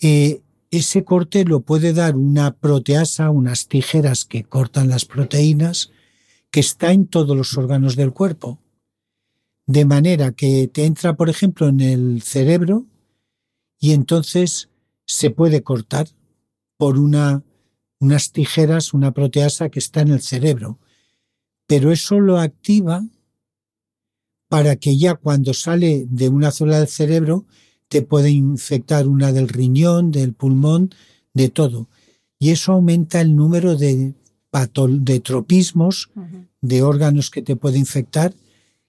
eh, 0.02 0.42
ese 0.70 1.04
corte 1.04 1.46
lo 1.46 1.60
puede 1.60 1.94
dar 1.94 2.16
una 2.16 2.52
proteasa, 2.52 3.30
unas 3.30 3.66
tijeras 3.66 4.26
que 4.26 4.44
cortan 4.44 4.90
las 4.90 5.06
proteínas, 5.06 5.90
que 6.50 6.60
está 6.60 6.92
en 6.92 7.06
todos 7.06 7.34
los 7.34 7.56
órganos 7.56 7.96
del 7.96 8.12
cuerpo. 8.12 8.58
De 9.64 9.86
manera 9.86 10.32
que 10.32 10.68
te 10.68 10.84
entra, 10.84 11.16
por 11.16 11.30
ejemplo, 11.30 11.66
en 11.68 11.80
el 11.80 12.20
cerebro 12.20 12.84
y 13.80 13.92
entonces 13.92 14.68
se 15.06 15.30
puede 15.30 15.62
cortar 15.62 16.08
por 16.76 16.98
una 16.98 17.42
unas 18.02 18.32
tijeras, 18.32 18.94
una 18.94 19.12
proteasa 19.12 19.68
que 19.68 19.78
está 19.78 20.00
en 20.00 20.08
el 20.08 20.20
cerebro. 20.20 20.80
Pero 21.68 21.92
eso 21.92 22.18
lo 22.18 22.40
activa 22.40 23.06
para 24.48 24.74
que 24.74 24.98
ya 24.98 25.14
cuando 25.14 25.54
sale 25.54 26.06
de 26.10 26.28
una 26.28 26.50
zona 26.50 26.78
del 26.78 26.88
cerebro 26.88 27.46
te 27.86 28.02
puede 28.02 28.30
infectar 28.30 29.06
una 29.06 29.32
del 29.32 29.48
riñón, 29.48 30.10
del 30.10 30.34
pulmón, 30.34 30.90
de 31.32 31.48
todo. 31.48 31.88
Y 32.40 32.50
eso 32.50 32.72
aumenta 32.72 33.20
el 33.20 33.36
número 33.36 33.76
de, 33.76 34.14
de 34.52 35.20
tropismos, 35.20 36.10
de 36.60 36.82
órganos 36.82 37.30
que 37.30 37.42
te 37.42 37.54
puede 37.54 37.78
infectar 37.78 38.34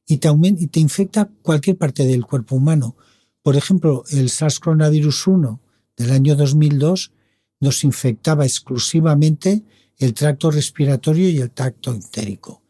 y 0.07 0.17
te, 0.17 0.29
y 0.57 0.67
te 0.67 0.79
infecta 0.79 1.29
cualquier 1.43 1.77
parte 1.77 2.03
del 2.05 2.25
cuerpo 2.25 2.55
humano. 2.55 2.95
Por 3.43 3.55
ejemplo, 3.55 4.03
el 4.09 4.29
SARS-CoV-1 4.29 5.59
del 5.97 6.11
año 6.11 6.35
2002 6.35 7.11
nos 7.59 7.83
infectaba 7.83 8.45
exclusivamente 8.45 9.63
el 9.97 10.13
tracto 10.13 10.51
respiratorio 10.51 11.29
y 11.29 11.39
el 11.39 11.51
tracto 11.51 11.91
entérico. 11.91 12.61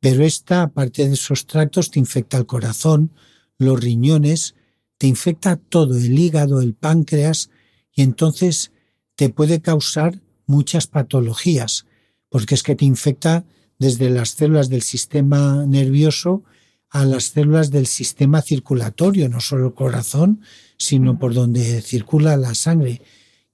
Pero 0.00 0.24
esta, 0.24 0.62
aparte 0.62 1.08
de 1.08 1.14
esos 1.14 1.46
tractos, 1.46 1.90
te 1.90 1.98
infecta 1.98 2.36
el 2.36 2.46
corazón, 2.46 3.12
los 3.58 3.80
riñones, 3.80 4.54
te 4.98 5.06
infecta 5.06 5.56
todo, 5.56 5.96
el 5.96 6.18
hígado, 6.18 6.60
el 6.60 6.74
páncreas, 6.74 7.50
y 7.92 8.02
entonces 8.02 8.72
te 9.14 9.30
puede 9.30 9.60
causar 9.60 10.20
muchas 10.46 10.86
patologías, 10.86 11.86
porque 12.28 12.54
es 12.54 12.62
que 12.62 12.76
te 12.76 12.84
infecta 12.84 13.44
desde 13.78 14.10
las 14.10 14.30
células 14.30 14.68
del 14.68 14.82
sistema 14.82 15.66
nervioso 15.66 16.44
a 16.90 17.04
las 17.04 17.24
células 17.24 17.70
del 17.70 17.86
sistema 17.86 18.42
circulatorio, 18.42 19.28
no 19.28 19.40
solo 19.40 19.66
el 19.66 19.74
corazón, 19.74 20.40
sino 20.78 21.18
por 21.18 21.34
donde 21.34 21.80
circula 21.82 22.36
la 22.36 22.54
sangre 22.54 23.02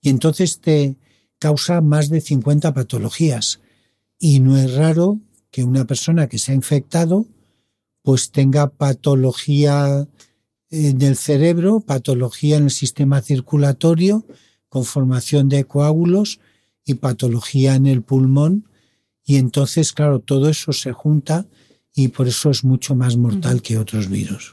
y 0.00 0.11
entonces 0.11 0.61
te 0.61 0.96
causa 1.38 1.80
más 1.80 2.08
de 2.08 2.20
50 2.20 2.74
patologías. 2.74 3.61
Y 4.18 4.40
no 4.40 4.56
es 4.56 4.74
raro 4.74 5.20
que 5.50 5.64
una 5.64 5.87
persona 5.87 6.28
que 6.28 6.38
se 6.38 6.52
ha 6.52 6.54
infectado 6.54 7.26
pues 8.02 8.32
tenga 8.32 8.68
patología 8.68 10.08
en 10.70 11.02
el 11.02 11.16
cerebro, 11.16 11.80
patología 11.80 12.56
en 12.56 12.64
el 12.64 12.70
sistema 12.70 13.22
circulatorio, 13.22 14.26
con 14.68 14.85
formación 14.85 15.48
de 15.48 15.64
coágulos 15.64 16.40
y 16.85 16.94
patología 16.94 17.76
en 17.76 17.87
el 17.87 18.02
pulmón. 18.02 18.68
Y 19.24 19.37
entonces, 19.37 19.92
claro, 19.92 20.18
todo 20.18 20.48
eso 20.48 20.72
se 20.72 20.92
junta 20.92 21.46
y 21.94 22.08
por 22.08 22.26
eso 22.26 22.50
es 22.50 22.64
mucho 22.64 22.96
más 22.96 23.16
mortal 23.16 23.62
que 23.62 23.78
otros 23.78 24.08
virus. 24.08 24.52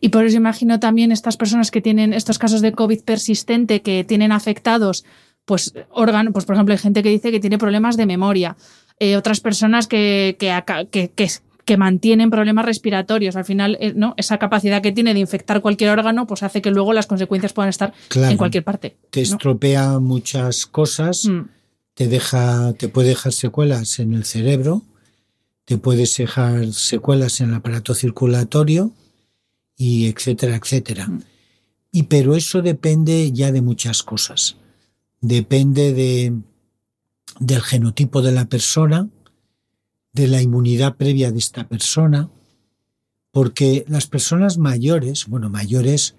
Y 0.00 0.08
por 0.08 0.24
eso 0.24 0.36
imagino 0.36 0.80
también 0.80 1.12
estas 1.12 1.36
personas 1.36 1.70
que 1.70 1.82
tienen 1.82 2.12
estos 2.14 2.38
casos 2.38 2.60
de 2.62 2.72
COVID 2.72 3.02
persistente, 3.02 3.82
que 3.82 4.04
tienen 4.04 4.32
afectados, 4.32 5.04
pues 5.44 5.74
órganos, 5.90 6.32
pues 6.32 6.44
por 6.44 6.54
ejemplo, 6.54 6.72
hay 6.72 6.78
gente 6.78 7.02
que 7.02 7.10
dice 7.10 7.30
que 7.30 7.40
tiene 7.40 7.58
problemas 7.58 7.96
de 7.96 8.06
memoria, 8.06 8.56
eh, 8.98 9.16
otras 9.16 9.40
personas 9.40 9.86
que, 9.86 10.36
que, 10.38 11.76
mantienen 11.76 12.30
problemas 12.30 12.64
respiratorios. 12.64 13.36
Al 13.36 13.44
final, 13.44 13.76
eh, 13.80 13.92
¿no? 13.94 14.14
esa 14.16 14.38
capacidad 14.38 14.82
que 14.82 14.90
tiene 14.90 15.14
de 15.14 15.20
infectar 15.20 15.60
cualquier 15.60 15.90
órgano, 15.90 16.26
pues 16.26 16.42
hace 16.42 16.60
que 16.60 16.70
luego 16.72 16.92
las 16.92 17.06
consecuencias 17.06 17.52
puedan 17.52 17.68
estar 17.68 17.92
Claro. 18.08 18.32
en 18.32 18.36
cualquier 18.38 18.64
parte. 18.64 18.96
Te 19.10 19.20
¿no? 19.20 19.24
estropea 19.24 19.98
muchas 20.00 20.66
cosas, 20.66 21.26
Mm. 21.26 21.42
te 21.94 22.08
deja, 22.08 22.72
te 22.72 22.88
puede 22.88 23.10
dejar 23.10 23.32
secuelas 23.32 23.98
en 24.00 24.14
el 24.14 24.24
cerebro, 24.24 24.82
te 25.70 25.78
puedes 25.78 26.16
dejar 26.16 26.72
secuelas 26.72 27.40
en 27.40 27.50
el 27.50 27.54
aparato 27.54 27.94
circulatorio 27.94 28.90
y 29.76 30.08
etcétera, 30.08 30.56
etcétera. 30.56 31.08
Y 31.92 32.02
pero 32.02 32.34
eso 32.34 32.60
depende 32.60 33.30
ya 33.30 33.52
de 33.52 33.62
muchas 33.62 34.02
cosas. 34.02 34.56
Depende 35.20 35.92
de 35.92 36.34
del 37.38 37.60
genotipo 37.60 38.20
de 38.20 38.32
la 38.32 38.46
persona, 38.46 39.08
de 40.12 40.26
la 40.26 40.42
inmunidad 40.42 40.96
previa 40.96 41.30
de 41.30 41.38
esta 41.38 41.68
persona, 41.68 42.28
porque 43.30 43.84
las 43.86 44.08
personas 44.08 44.58
mayores, 44.58 45.28
bueno, 45.28 45.50
mayores, 45.50 46.16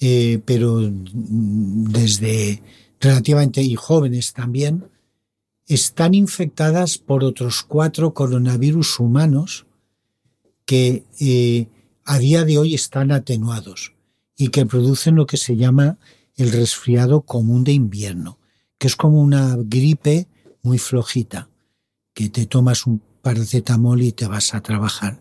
eh, 0.00 0.40
pero 0.46 0.80
mm, 0.80 1.92
desde 1.92 2.62
relativamente 3.00 3.60
y 3.60 3.74
jóvenes 3.74 4.32
también, 4.32 4.86
están 5.68 6.14
infectadas 6.14 6.96
por 6.96 7.22
otros 7.22 7.62
cuatro 7.62 8.14
coronavirus 8.14 8.98
humanos 8.98 9.66
que 10.64 11.04
eh, 11.20 11.68
a 12.04 12.18
día 12.18 12.44
de 12.44 12.58
hoy 12.58 12.74
están 12.74 13.12
atenuados 13.12 13.94
y 14.36 14.48
que 14.48 14.64
producen 14.64 15.14
lo 15.14 15.26
que 15.26 15.36
se 15.36 15.56
llama 15.56 15.98
el 16.36 16.52
resfriado 16.52 17.20
común 17.20 17.64
de 17.64 17.72
invierno, 17.72 18.38
que 18.78 18.86
es 18.86 18.96
como 18.96 19.20
una 19.20 19.56
gripe 19.58 20.26
muy 20.62 20.78
flojita, 20.78 21.50
que 22.14 22.30
te 22.30 22.46
tomas 22.46 22.86
un 22.86 23.02
paracetamol 23.20 24.00
y 24.00 24.12
te 24.12 24.26
vas 24.26 24.54
a 24.54 24.62
trabajar. 24.62 25.20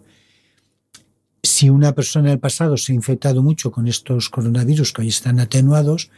Si 1.43 1.69
una 1.69 1.93
persona 1.93 2.29
del 2.29 2.39
pasado 2.39 2.77
se 2.77 2.93
ha 2.93 2.95
infectado 2.95 3.43
mucho 3.43 3.71
con 3.71 3.87
estos 3.87 4.29
coronavirus 4.29 4.93
que 4.93 5.01
hoy 5.01 5.07
están 5.09 5.39
atenuados, 5.39 6.09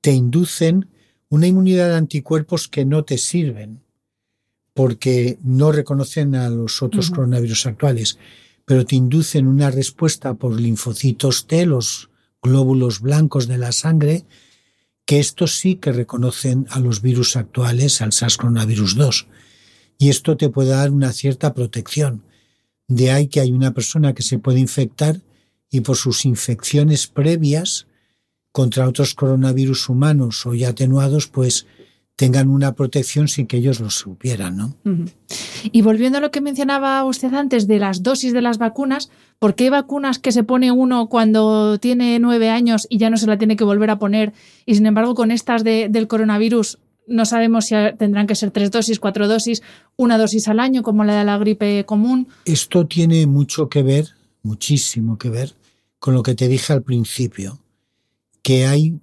te 0.00 0.12
inducen 0.12 0.88
una 1.30 1.46
inmunidad 1.46 1.88
de 1.88 1.96
anticuerpos 1.96 2.68
que 2.68 2.84
no 2.84 3.04
te 3.04 3.16
sirven 3.16 3.80
porque 4.74 5.38
no 5.42 5.72
reconocen 5.72 6.34
a 6.34 6.48
los 6.48 6.82
otros 6.82 7.10
coronavirus 7.10 7.66
actuales, 7.66 8.18
pero 8.64 8.84
te 8.84 8.96
inducen 8.96 9.46
una 9.46 9.70
respuesta 9.70 10.34
por 10.34 10.60
linfocitos 10.60 11.46
T, 11.46 11.66
los 11.66 12.10
glóbulos 12.42 13.00
blancos 13.00 13.46
de 13.48 13.58
la 13.58 13.72
sangre, 13.72 14.24
que 15.04 15.18
estos 15.18 15.58
sí 15.58 15.76
que 15.76 15.92
reconocen 15.92 16.66
a 16.70 16.78
los 16.78 17.02
virus 17.02 17.36
actuales, 17.36 18.00
al 18.00 18.12
SARS 18.12 18.36
coronavirus 18.36 18.96
2. 18.96 19.26
Y 19.98 20.08
esto 20.08 20.36
te 20.36 20.48
puede 20.50 20.70
dar 20.70 20.90
una 20.90 21.12
cierta 21.12 21.52
protección. 21.52 22.22
De 22.86 23.10
ahí 23.10 23.28
que 23.28 23.40
hay 23.40 23.52
una 23.52 23.72
persona 23.72 24.14
que 24.14 24.22
se 24.22 24.38
puede 24.38 24.60
infectar 24.60 25.20
y 25.70 25.80
por 25.80 25.96
sus 25.96 26.24
infecciones 26.24 27.06
previas 27.06 27.86
contra 28.52 28.88
otros 28.88 29.14
coronavirus 29.14 29.88
humanos 29.88 30.44
o 30.46 30.54
ya 30.54 30.70
atenuados, 30.70 31.26
pues 31.28 31.66
tengan 32.16 32.48
una 32.48 32.74
protección 32.74 33.28
sin 33.28 33.46
que 33.46 33.56
ellos 33.56 33.80
lo 33.80 33.88
supieran, 33.88 34.56
¿no? 34.56 34.74
Y 35.72 35.80
volviendo 35.80 36.18
a 36.18 36.20
lo 36.20 36.30
que 36.30 36.42
mencionaba 36.42 37.02
usted 37.04 37.32
antes 37.32 37.66
de 37.66 37.78
las 37.78 38.02
dosis 38.02 38.34
de 38.34 38.42
las 38.42 38.58
vacunas, 38.58 39.10
¿por 39.38 39.54
qué 39.54 39.64
hay 39.64 39.70
vacunas 39.70 40.18
que 40.18 40.30
se 40.32 40.42
pone 40.44 40.70
uno 40.70 41.08
cuando 41.08 41.78
tiene 41.78 42.18
nueve 42.18 42.50
años 42.50 42.86
y 42.90 42.98
ya 42.98 43.08
no 43.08 43.16
se 43.16 43.26
la 43.26 43.38
tiene 43.38 43.56
que 43.56 43.64
volver 43.64 43.88
a 43.88 43.98
poner? 43.98 44.34
Y 44.66 44.74
sin 44.74 44.84
embargo, 44.84 45.14
con 45.14 45.30
estas 45.30 45.64
de- 45.64 45.88
del 45.88 46.08
coronavirus 46.08 46.78
no 47.06 47.24
sabemos 47.24 47.64
si 47.64 47.74
tendrán 47.98 48.26
que 48.26 48.34
ser 48.34 48.50
tres 48.50 48.70
dosis, 48.70 49.00
cuatro 49.00 49.26
dosis, 49.26 49.62
una 49.96 50.18
dosis 50.18 50.46
al 50.48 50.60
año, 50.60 50.82
como 50.82 51.04
la 51.04 51.14
de 51.18 51.24
la 51.24 51.38
gripe 51.38 51.84
común. 51.86 52.28
Esto 52.44 52.86
tiene 52.86 53.26
mucho 53.26 53.70
que 53.70 53.82
ver, 53.82 54.08
muchísimo 54.42 55.16
que 55.16 55.30
ver, 55.30 55.54
con 55.98 56.12
lo 56.12 56.22
que 56.22 56.34
te 56.34 56.48
dije 56.48 56.72
al 56.74 56.82
principio, 56.82 57.58
que 58.42 58.66
hay 58.66 58.98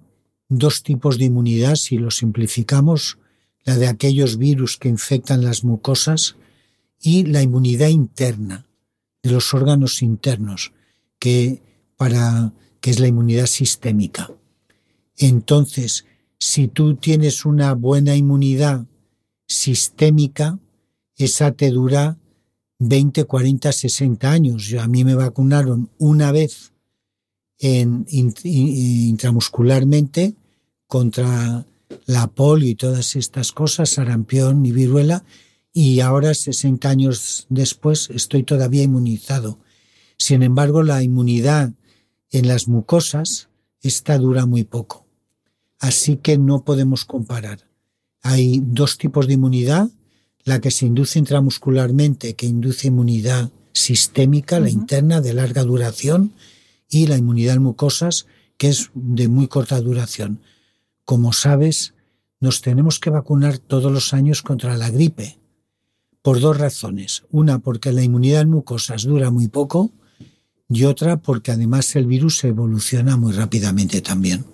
dos 0.48 0.82
tipos 0.82 1.18
de 1.18 1.26
inmunidad, 1.26 1.76
si 1.76 1.98
lo 1.98 2.10
simplificamos, 2.10 3.18
la 3.64 3.76
de 3.76 3.86
aquellos 3.86 4.38
virus 4.38 4.76
que 4.76 4.88
infectan 4.88 5.44
las 5.44 5.64
mucosas 5.64 6.36
y 7.00 7.24
la 7.24 7.42
inmunidad 7.42 7.88
interna 7.88 8.66
de 9.22 9.30
los 9.30 9.52
órganos 9.52 10.02
internos, 10.02 10.72
que, 11.18 11.60
para, 11.96 12.52
que 12.80 12.90
es 12.90 12.98
la 12.98 13.08
inmunidad 13.08 13.46
sistémica. 13.46 14.30
Entonces, 15.16 16.06
si 16.38 16.68
tú 16.68 16.94
tienes 16.94 17.44
una 17.44 17.74
buena 17.74 18.16
inmunidad 18.16 18.86
sistémica, 19.46 20.58
esa 21.16 21.52
te 21.52 21.70
dura 21.70 22.16
20, 22.78 23.24
40, 23.24 23.72
60 23.72 24.30
años. 24.30 24.66
Yo, 24.66 24.80
a 24.80 24.86
mí 24.86 25.04
me 25.04 25.14
vacunaron 25.14 25.90
una 25.98 26.30
vez 26.30 26.67
en, 27.58 28.06
in- 28.08 28.34
in- 28.44 29.08
intramuscularmente 29.10 30.34
contra 30.86 31.66
la 32.06 32.26
polio 32.28 32.68
y 32.68 32.74
todas 32.74 33.16
estas 33.16 33.52
cosas, 33.52 33.90
sarampión 33.90 34.64
y 34.64 34.72
viruela, 34.72 35.24
y 35.72 36.00
ahora, 36.00 36.34
60 36.34 36.88
años 36.88 37.46
después, 37.50 38.10
estoy 38.10 38.42
todavía 38.42 38.82
inmunizado. 38.82 39.58
Sin 40.16 40.42
embargo, 40.42 40.82
la 40.82 41.02
inmunidad 41.02 41.72
en 42.30 42.48
las 42.48 42.68
mucosas, 42.68 43.48
esta 43.82 44.18
dura 44.18 44.44
muy 44.46 44.64
poco. 44.64 45.06
Así 45.78 46.16
que 46.16 46.36
no 46.38 46.64
podemos 46.64 47.04
comparar. 47.04 47.68
Hay 48.22 48.60
dos 48.64 48.98
tipos 48.98 49.26
de 49.28 49.34
inmunidad, 49.34 49.88
la 50.44 50.60
que 50.60 50.70
se 50.70 50.86
induce 50.86 51.18
intramuscularmente, 51.20 52.34
que 52.34 52.46
induce 52.46 52.88
inmunidad 52.88 53.50
sistémica, 53.72 54.58
la 54.58 54.70
interna, 54.70 55.20
de 55.20 55.34
larga 55.34 55.62
duración, 55.62 56.32
y 56.88 57.06
la 57.06 57.16
inmunidad 57.16 57.56
en 57.56 57.62
mucosas, 57.62 58.26
que 58.56 58.68
es 58.68 58.90
de 58.94 59.28
muy 59.28 59.48
corta 59.48 59.80
duración. 59.80 60.40
Como 61.04 61.32
sabes, 61.32 61.94
nos 62.40 62.60
tenemos 62.60 62.98
que 62.98 63.10
vacunar 63.10 63.58
todos 63.58 63.92
los 63.92 64.14
años 64.14 64.42
contra 64.42 64.76
la 64.76 64.90
gripe, 64.90 65.38
por 66.22 66.40
dos 66.40 66.58
razones. 66.58 67.24
Una, 67.30 67.58
porque 67.58 67.92
la 67.92 68.02
inmunidad 68.02 68.42
en 68.42 68.50
mucosas 68.50 69.04
dura 69.04 69.30
muy 69.30 69.48
poco, 69.48 69.92
y 70.70 70.84
otra, 70.84 71.16
porque 71.16 71.50
además 71.50 71.96
el 71.96 72.06
virus 72.06 72.44
evoluciona 72.44 73.16
muy 73.16 73.32
rápidamente 73.32 74.02
también. 74.02 74.44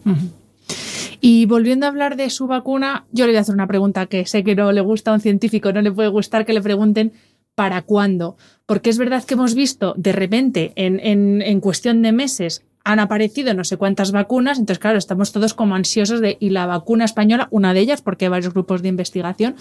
Y 1.20 1.47
volviendo 1.47 1.87
a 1.87 1.88
hablar 1.88 2.16
de 2.16 2.31
su 2.31 2.47
vacuna, 2.47 3.07
yo 3.11 3.27
le 3.27 3.33
voy 3.33 3.38
a 3.38 3.40
hacer 3.40 3.55
una 3.55 3.66
pregunta 3.66 4.07
que 4.07 4.27
sé 4.27 4.44
que 4.44 4.55
no 4.55 4.70
le 4.70 4.81
gusta 4.81 5.11
a 5.11 5.14
un 5.14 5.20
científico, 5.20 5.73
no 5.73 5.83
le 5.83 5.90
puede 5.90 6.09
gustar 6.09 6.47
que 6.47 6.53
le 6.53 6.62
pregunten 6.62 7.12
para 7.55 7.83
cuándo. 7.83 8.37
Porque 8.67 8.90
es 8.90 8.99
verdad 8.99 9.25
que 9.25 9.35
hemos 9.35 9.55
visto 9.55 9.95
de 9.97 10.12
repente, 10.12 10.73
en, 10.77 11.01
en, 11.01 11.43
en 11.43 11.61
cuestión 11.61 12.03
de 12.03 12.12
meses, 12.12 12.64
han 12.85 13.01
aparecido 13.01 13.55
no 13.55 13.64
sé 13.64 13.79
cuántas 13.79 14.12
vacunas, 14.12 14.59
entonces 14.59 14.79
claro, 14.79 14.99
estamos 14.99 15.33
todos 15.33 15.55
como 15.55 15.75
ansiosos 15.75 16.21
de, 16.21 16.37
y 16.38 16.51
la 16.51 16.67
vacuna 16.67 17.07
española, 17.07 17.49
una 17.51 17.73
de 17.73 17.81
ellas, 17.81 18.03
porque 18.03 18.27
hay 18.27 18.31
varios 18.31 18.53
grupos 18.53 18.83
de 18.83 18.88
investigación, 18.88 19.57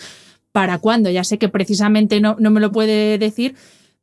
¿para 0.52 0.78
cuándo? 0.80 1.10
Ya 1.10 1.24
sé 1.24 1.38
que 1.38 1.50
precisamente 1.50 2.20
no, 2.20 2.36
no 2.38 2.52
me 2.52 2.60
lo 2.60 2.72
puede 2.72 3.18
decir, 3.18 3.56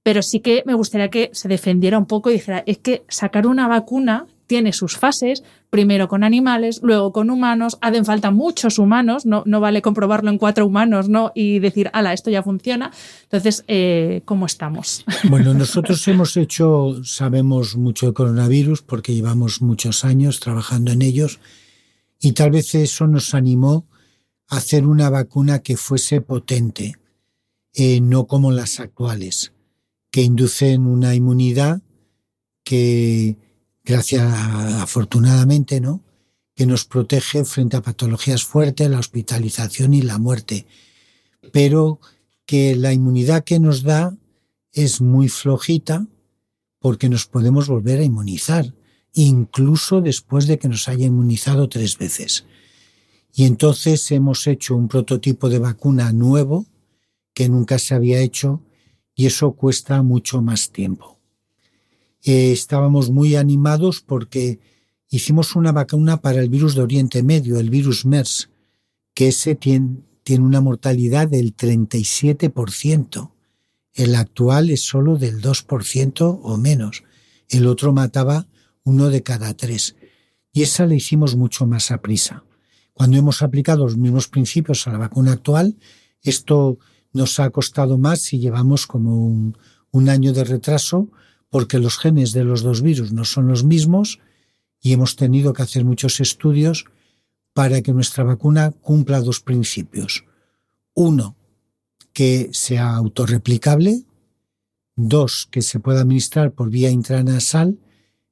pero 0.02 0.22
sí 0.22 0.40
que 0.40 0.62
me 0.64 0.74
gustaría 0.74 1.10
que 1.10 1.30
se 1.32 1.48
defendiera 1.48 1.98
un 1.98 2.06
poco 2.06 2.30
y 2.30 2.34
dijera, 2.34 2.62
es 2.66 2.78
que 2.78 3.04
sacar 3.08 3.46
una 3.46 3.68
vacuna 3.68 4.26
tiene 4.50 4.72
sus 4.72 4.96
fases, 4.96 5.44
primero 5.70 6.08
con 6.08 6.24
animales, 6.24 6.80
luego 6.82 7.12
con 7.12 7.30
humanos, 7.30 7.78
hacen 7.82 8.04
falta 8.04 8.32
muchos 8.32 8.80
humanos, 8.80 9.24
no, 9.24 9.44
no 9.46 9.60
vale 9.60 9.80
comprobarlo 9.80 10.28
en 10.28 10.38
cuatro 10.38 10.66
humanos 10.66 11.08
¿no? 11.08 11.30
y 11.36 11.60
decir, 11.60 11.88
ala, 11.92 12.12
esto 12.12 12.30
ya 12.30 12.42
funciona. 12.42 12.90
Entonces, 13.22 13.62
eh, 13.68 14.22
¿cómo 14.24 14.46
estamos? 14.46 15.04
Bueno, 15.30 15.54
nosotros 15.54 16.08
hemos 16.08 16.36
hecho, 16.36 16.96
sabemos 17.04 17.76
mucho 17.76 18.06
de 18.06 18.12
coronavirus 18.12 18.82
porque 18.82 19.14
llevamos 19.14 19.62
muchos 19.62 20.04
años 20.04 20.40
trabajando 20.40 20.90
en 20.90 21.02
ellos 21.02 21.38
y 22.20 22.32
tal 22.32 22.50
vez 22.50 22.74
eso 22.74 23.06
nos 23.06 23.32
animó 23.32 23.86
a 24.48 24.56
hacer 24.56 24.84
una 24.84 25.10
vacuna 25.10 25.60
que 25.60 25.76
fuese 25.76 26.22
potente, 26.22 26.96
eh, 27.72 28.00
no 28.00 28.26
como 28.26 28.50
las 28.50 28.80
actuales, 28.80 29.52
que 30.10 30.22
inducen 30.22 30.88
una 30.88 31.14
inmunidad 31.14 31.82
que, 32.64 33.36
gracias 33.84 34.22
afortunadamente, 34.80 35.80
¿no? 35.80 36.02
que 36.54 36.66
nos 36.66 36.84
protege 36.84 37.44
frente 37.46 37.78
a 37.78 37.82
patologías 37.82 38.44
fuertes, 38.44 38.90
la 38.90 38.98
hospitalización 38.98 39.94
y 39.94 40.02
la 40.02 40.18
muerte, 40.18 40.66
pero 41.52 42.00
que 42.44 42.76
la 42.76 42.92
inmunidad 42.92 43.44
que 43.44 43.58
nos 43.58 43.82
da 43.82 44.14
es 44.72 45.00
muy 45.00 45.28
flojita 45.28 46.06
porque 46.78 47.08
nos 47.08 47.26
podemos 47.26 47.68
volver 47.68 48.00
a 48.00 48.04
inmunizar. 48.04 48.74
incluso 49.12 50.00
después 50.02 50.46
de 50.46 50.58
que 50.58 50.68
nos 50.68 50.86
haya 50.86 51.06
inmunizado 51.06 51.68
tres 51.68 51.96
veces. 51.96 52.44
Y 53.34 53.44
entonces 53.44 54.10
hemos 54.10 54.46
hecho 54.46 54.76
un 54.76 54.86
prototipo 54.86 55.48
de 55.48 55.58
vacuna 55.58 56.12
nuevo 56.12 56.66
que 57.32 57.48
nunca 57.48 57.78
se 57.78 57.94
había 57.94 58.20
hecho 58.20 58.62
y 59.14 59.26
eso 59.26 59.52
cuesta 59.52 60.02
mucho 60.02 60.42
más 60.42 60.70
tiempo. 60.70 61.19
Eh, 62.22 62.52
estábamos 62.52 63.10
muy 63.10 63.36
animados 63.36 64.00
porque 64.00 64.60
hicimos 65.08 65.56
una 65.56 65.72
vacuna 65.72 66.20
para 66.20 66.40
el 66.40 66.48
virus 66.48 66.74
de 66.74 66.82
Oriente 66.82 67.22
Medio, 67.22 67.58
el 67.58 67.70
virus 67.70 68.04
MERS, 68.04 68.50
que 69.14 69.28
ese 69.28 69.54
tiene, 69.54 69.98
una 70.38 70.60
mortalidad 70.60 71.26
del 71.26 71.56
37%. 71.56 73.32
El 73.94 74.14
actual 74.14 74.70
es 74.70 74.82
solo 74.82 75.16
del 75.16 75.42
2% 75.42 76.40
o 76.42 76.56
menos. 76.56 77.02
El 77.48 77.66
otro 77.66 77.92
mataba 77.92 78.46
uno 78.84 79.10
de 79.10 79.24
cada 79.24 79.54
tres. 79.54 79.96
Y 80.52 80.62
esa 80.62 80.86
la 80.86 80.94
hicimos 80.94 81.34
mucho 81.34 81.66
más 81.66 81.90
a 81.90 82.00
prisa. 82.00 82.44
Cuando 82.92 83.16
hemos 83.16 83.42
aplicado 83.42 83.84
los 83.84 83.96
mismos 83.96 84.28
principios 84.28 84.86
a 84.86 84.92
la 84.92 84.98
vacuna 84.98 85.32
actual, 85.32 85.76
esto 86.22 86.78
nos 87.12 87.40
ha 87.40 87.50
costado 87.50 87.98
más 87.98 88.20
si 88.20 88.38
llevamos 88.38 88.86
como 88.86 89.52
un 89.90 90.08
año 90.08 90.32
de 90.32 90.44
retraso 90.44 91.08
porque 91.50 91.78
los 91.78 91.98
genes 91.98 92.32
de 92.32 92.44
los 92.44 92.62
dos 92.62 92.80
virus 92.80 93.12
no 93.12 93.24
son 93.24 93.48
los 93.48 93.64
mismos 93.64 94.20
y 94.80 94.92
hemos 94.92 95.16
tenido 95.16 95.52
que 95.52 95.62
hacer 95.62 95.84
muchos 95.84 96.20
estudios 96.20 96.86
para 97.52 97.82
que 97.82 97.92
nuestra 97.92 98.24
vacuna 98.24 98.70
cumpla 98.70 99.20
dos 99.20 99.40
principios. 99.40 100.24
Uno, 100.94 101.36
que 102.12 102.50
sea 102.52 102.94
autorreplicable. 102.96 104.04
Dos, 104.96 105.48
que 105.50 105.62
se 105.62 105.80
pueda 105.80 106.02
administrar 106.02 106.52
por 106.52 106.70
vía 106.70 106.90
intranasal, 106.90 107.78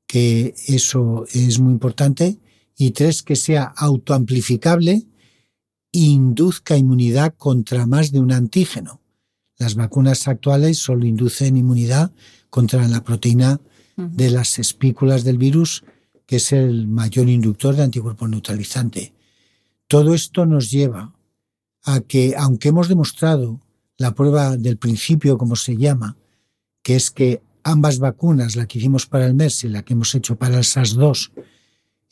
que 0.06 0.54
eso 0.66 1.24
es 1.32 1.58
muy 1.58 1.72
importante. 1.72 2.38
Y 2.76 2.92
tres, 2.92 3.22
que 3.22 3.36
sea 3.36 3.64
autoamplificable 3.64 5.06
e 5.92 5.98
induzca 5.98 6.76
inmunidad 6.76 7.34
contra 7.36 7.86
más 7.86 8.12
de 8.12 8.20
un 8.20 8.32
antígeno. 8.32 9.00
Las 9.56 9.74
vacunas 9.74 10.28
actuales 10.28 10.78
solo 10.78 11.06
inducen 11.06 11.56
inmunidad 11.56 12.12
contra 12.50 12.86
la 12.88 13.02
proteína 13.04 13.60
de 13.96 14.30
las 14.30 14.58
espículas 14.58 15.24
del 15.24 15.38
virus, 15.38 15.84
que 16.26 16.36
es 16.36 16.52
el 16.52 16.86
mayor 16.86 17.28
inductor 17.28 17.74
de 17.74 17.82
anticuerpo 17.82 18.28
neutralizante. 18.28 19.12
Todo 19.88 20.14
esto 20.14 20.46
nos 20.46 20.70
lleva 20.70 21.14
a 21.84 22.00
que, 22.00 22.34
aunque 22.36 22.68
hemos 22.68 22.88
demostrado 22.88 23.60
la 23.96 24.14
prueba 24.14 24.56
del 24.56 24.76
principio, 24.76 25.38
como 25.38 25.56
se 25.56 25.76
llama, 25.76 26.16
que 26.82 26.96
es 26.96 27.10
que 27.10 27.42
ambas 27.64 27.98
vacunas, 27.98 28.56
la 28.56 28.66
que 28.66 28.78
hicimos 28.78 29.06
para 29.06 29.26
el 29.26 29.34
MERS 29.34 29.64
y 29.64 29.68
la 29.68 29.82
que 29.82 29.94
hemos 29.94 30.14
hecho 30.14 30.36
para 30.36 30.58
el 30.58 30.64
SARS-2, 30.64 31.32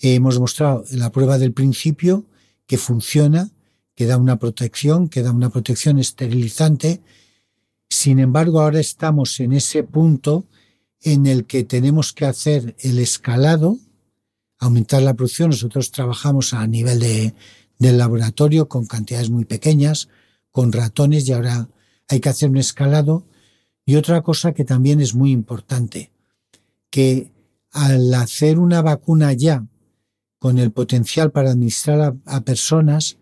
hemos 0.01 0.35
demostrado 0.35 0.85
la 0.93 1.11
prueba 1.11 1.39
del 1.39 1.53
principio 1.53 2.25
que 2.67 2.79
funciona, 2.79 3.51
que 3.95 4.07
da 4.07 4.17
una 4.17 4.39
protección, 4.39 5.09
que 5.09 5.23
da 5.23 5.31
una 5.31 5.51
protección 5.51 5.99
esterilizante. 5.99 7.01
Sin 7.89 8.19
embargo, 8.19 8.61
ahora 8.61 8.81
estamos 8.81 9.41
en 9.41 9.53
ese 9.53 9.83
punto 9.83 10.47
en 11.01 11.27
el 11.27 11.47
que 11.47 11.65
tenemos 11.65 12.13
que 12.13 12.27
hacer 12.27 12.77
el 12.81 12.99
escalado, 12.99 13.79
aumentar 14.59 15.03
la 15.03 15.15
producción. 15.15 15.51
Nosotros 15.51 15.91
trabajamos 15.91 16.53
a 16.53 16.67
nivel 16.67 17.01
de, 17.01 17.35
del 17.79 17.99
laboratorio 17.99 18.69
con 18.69 18.87
cantidades 18.87 19.31
muy 19.31 19.45
pequeñas, 19.45 20.09
con 20.51 20.73
ratones 20.73 21.29
y 21.29 21.33
ahora 21.33 21.69
hay 22.09 22.21
que 22.21 22.29
hacer 22.29 22.51
un 22.51 22.57
escalado. 22.57 23.25
Y 23.85 23.97
otra 23.97 24.23
cosa 24.23 24.53
que 24.53 24.65
también 24.65 25.01
es 25.01 25.15
muy 25.15 25.31
importante, 25.31 26.11
que 26.91 27.31
al 27.71 28.13
hacer 28.15 28.59
una 28.59 28.83
vacuna 28.83 29.33
ya 29.33 29.67
con 30.39 30.59
el 30.59 30.73
potencial 30.73 31.31
para 31.31 31.51
administrar 31.51 32.17
a, 32.25 32.41
personas, 32.41 33.19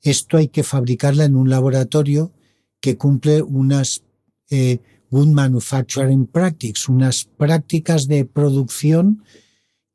esto 0.00 0.36
hay 0.36 0.48
que 0.48 0.62
fabricarla 0.62 1.24
en 1.24 1.36
un 1.36 1.50
laboratorio 1.50 2.32
que 2.80 2.96
cumple 2.96 3.42
unas 3.42 4.02
eh, 4.50 4.78
good 5.10 5.28
manufacturing 5.28 6.26
practices, 6.26 6.88
unas 6.88 7.24
prácticas 7.24 8.06
de 8.08 8.24
producción 8.24 9.24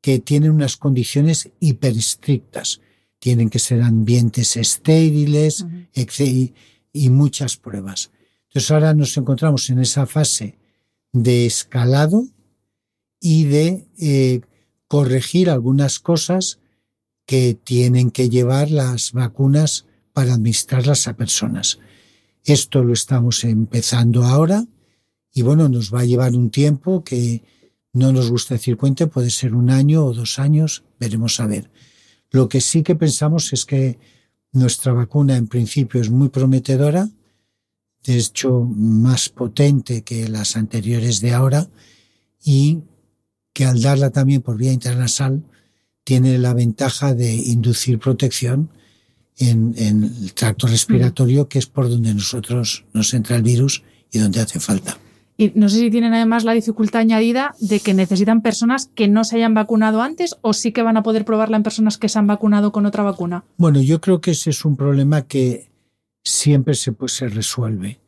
que 0.00 0.18
tienen 0.18 0.50
unas 0.50 0.76
condiciones 0.76 1.50
hiperestrictas 1.60 2.80
tienen 3.24 3.48
que 3.48 3.58
ser 3.58 3.80
ambientes 3.80 4.54
estériles 4.58 5.64
y, 6.92 7.08
muchas 7.08 7.56
pruebas. 7.56 8.10
Entonces 8.48 8.70
ahora 8.70 8.92
nos 8.92 9.16
encontramos 9.16 9.70
en 9.70 9.78
esa 9.78 10.04
fase 10.04 10.58
de 11.10 11.46
escalado 11.46 12.26
y 13.18 13.44
de 13.44 13.88
eh, 13.98 14.42
corregir 14.88 15.48
algunas 15.48 16.00
cosas 16.00 16.58
que 17.24 17.54
tienen 17.54 18.10
que 18.10 18.28
llevar 18.28 18.70
las 18.70 19.12
vacunas 19.12 19.86
para 20.12 20.34
administrarlas 20.34 21.08
a 21.08 21.16
personas. 21.16 21.78
Esto 22.44 22.84
lo 22.84 22.92
estamos 22.92 23.42
empezando 23.44 24.22
ahora 24.24 24.66
y 25.32 25.40
bueno, 25.40 25.68
nos 25.70 25.92
va 25.92 26.00
a 26.00 26.04
llevar 26.04 26.34
un 26.34 26.50
tiempo 26.50 27.02
que 27.02 27.42
no 27.94 28.12
nos 28.12 28.30
gusta 28.30 28.54
decir 28.54 28.76
cuente, 28.76 29.06
puede 29.06 29.30
ser 29.30 29.54
un 29.54 29.70
año 29.70 30.04
o 30.04 30.12
dos 30.12 30.38
años, 30.38 30.84
veremos 31.00 31.40
a 31.40 31.46
ver. 31.46 31.70
Lo 32.30 32.48
que 32.48 32.60
sí 32.60 32.82
que 32.82 32.96
pensamos 32.96 33.52
es 33.54 33.64
que 33.64 33.98
nuestra 34.52 34.92
vacuna 34.92 35.36
en 35.36 35.46
principio 35.46 36.00
es 36.00 36.10
muy 36.10 36.28
prometedora, 36.28 37.08
de 38.04 38.18
hecho 38.18 38.60
más 38.60 39.30
potente 39.30 40.02
que 40.02 40.28
las 40.28 40.56
anteriores 40.56 41.20
de 41.20 41.32
ahora 41.32 41.68
y 42.44 42.80
que 43.54 43.64
al 43.64 43.80
darla 43.80 44.10
también 44.10 44.42
por 44.42 44.58
vía 44.58 44.72
intranasal 44.72 45.44
tiene 46.02 46.36
la 46.36 46.52
ventaja 46.52 47.14
de 47.14 47.32
inducir 47.32 47.98
protección 47.98 48.68
en, 49.38 49.74
en 49.76 50.04
el 50.04 50.32
tracto 50.34 50.66
respiratorio, 50.66 51.48
que 51.48 51.58
es 51.58 51.66
por 51.66 51.88
donde 51.88 52.14
nosotros 52.14 52.84
nos 52.92 53.12
entra 53.14 53.36
el 53.36 53.42
virus 53.42 53.82
y 54.10 54.18
donde 54.18 54.40
hace 54.40 54.60
falta. 54.60 54.98
Y 55.36 55.50
no 55.56 55.68
sé 55.68 55.80
si 55.80 55.90
tienen 55.90 56.14
además 56.14 56.44
la 56.44 56.52
dificultad 56.52 57.00
añadida 57.00 57.56
de 57.60 57.80
que 57.80 57.92
necesitan 57.92 58.40
personas 58.40 58.88
que 58.94 59.08
no 59.08 59.24
se 59.24 59.36
hayan 59.36 59.54
vacunado 59.54 60.00
antes 60.00 60.36
o 60.42 60.52
sí 60.52 60.70
que 60.70 60.82
van 60.82 60.96
a 60.96 61.02
poder 61.02 61.24
probarla 61.24 61.56
en 61.56 61.64
personas 61.64 61.98
que 61.98 62.08
se 62.08 62.18
han 62.20 62.28
vacunado 62.28 62.70
con 62.70 62.86
otra 62.86 63.02
vacuna. 63.02 63.44
Bueno, 63.56 63.82
yo 63.82 64.00
creo 64.00 64.20
que 64.20 64.30
ese 64.30 64.50
es 64.50 64.64
un 64.64 64.76
problema 64.76 65.22
que 65.22 65.68
siempre 66.22 66.74
se, 66.74 66.92
pues, 66.92 67.12
se 67.12 67.28
resuelve. 67.28 67.98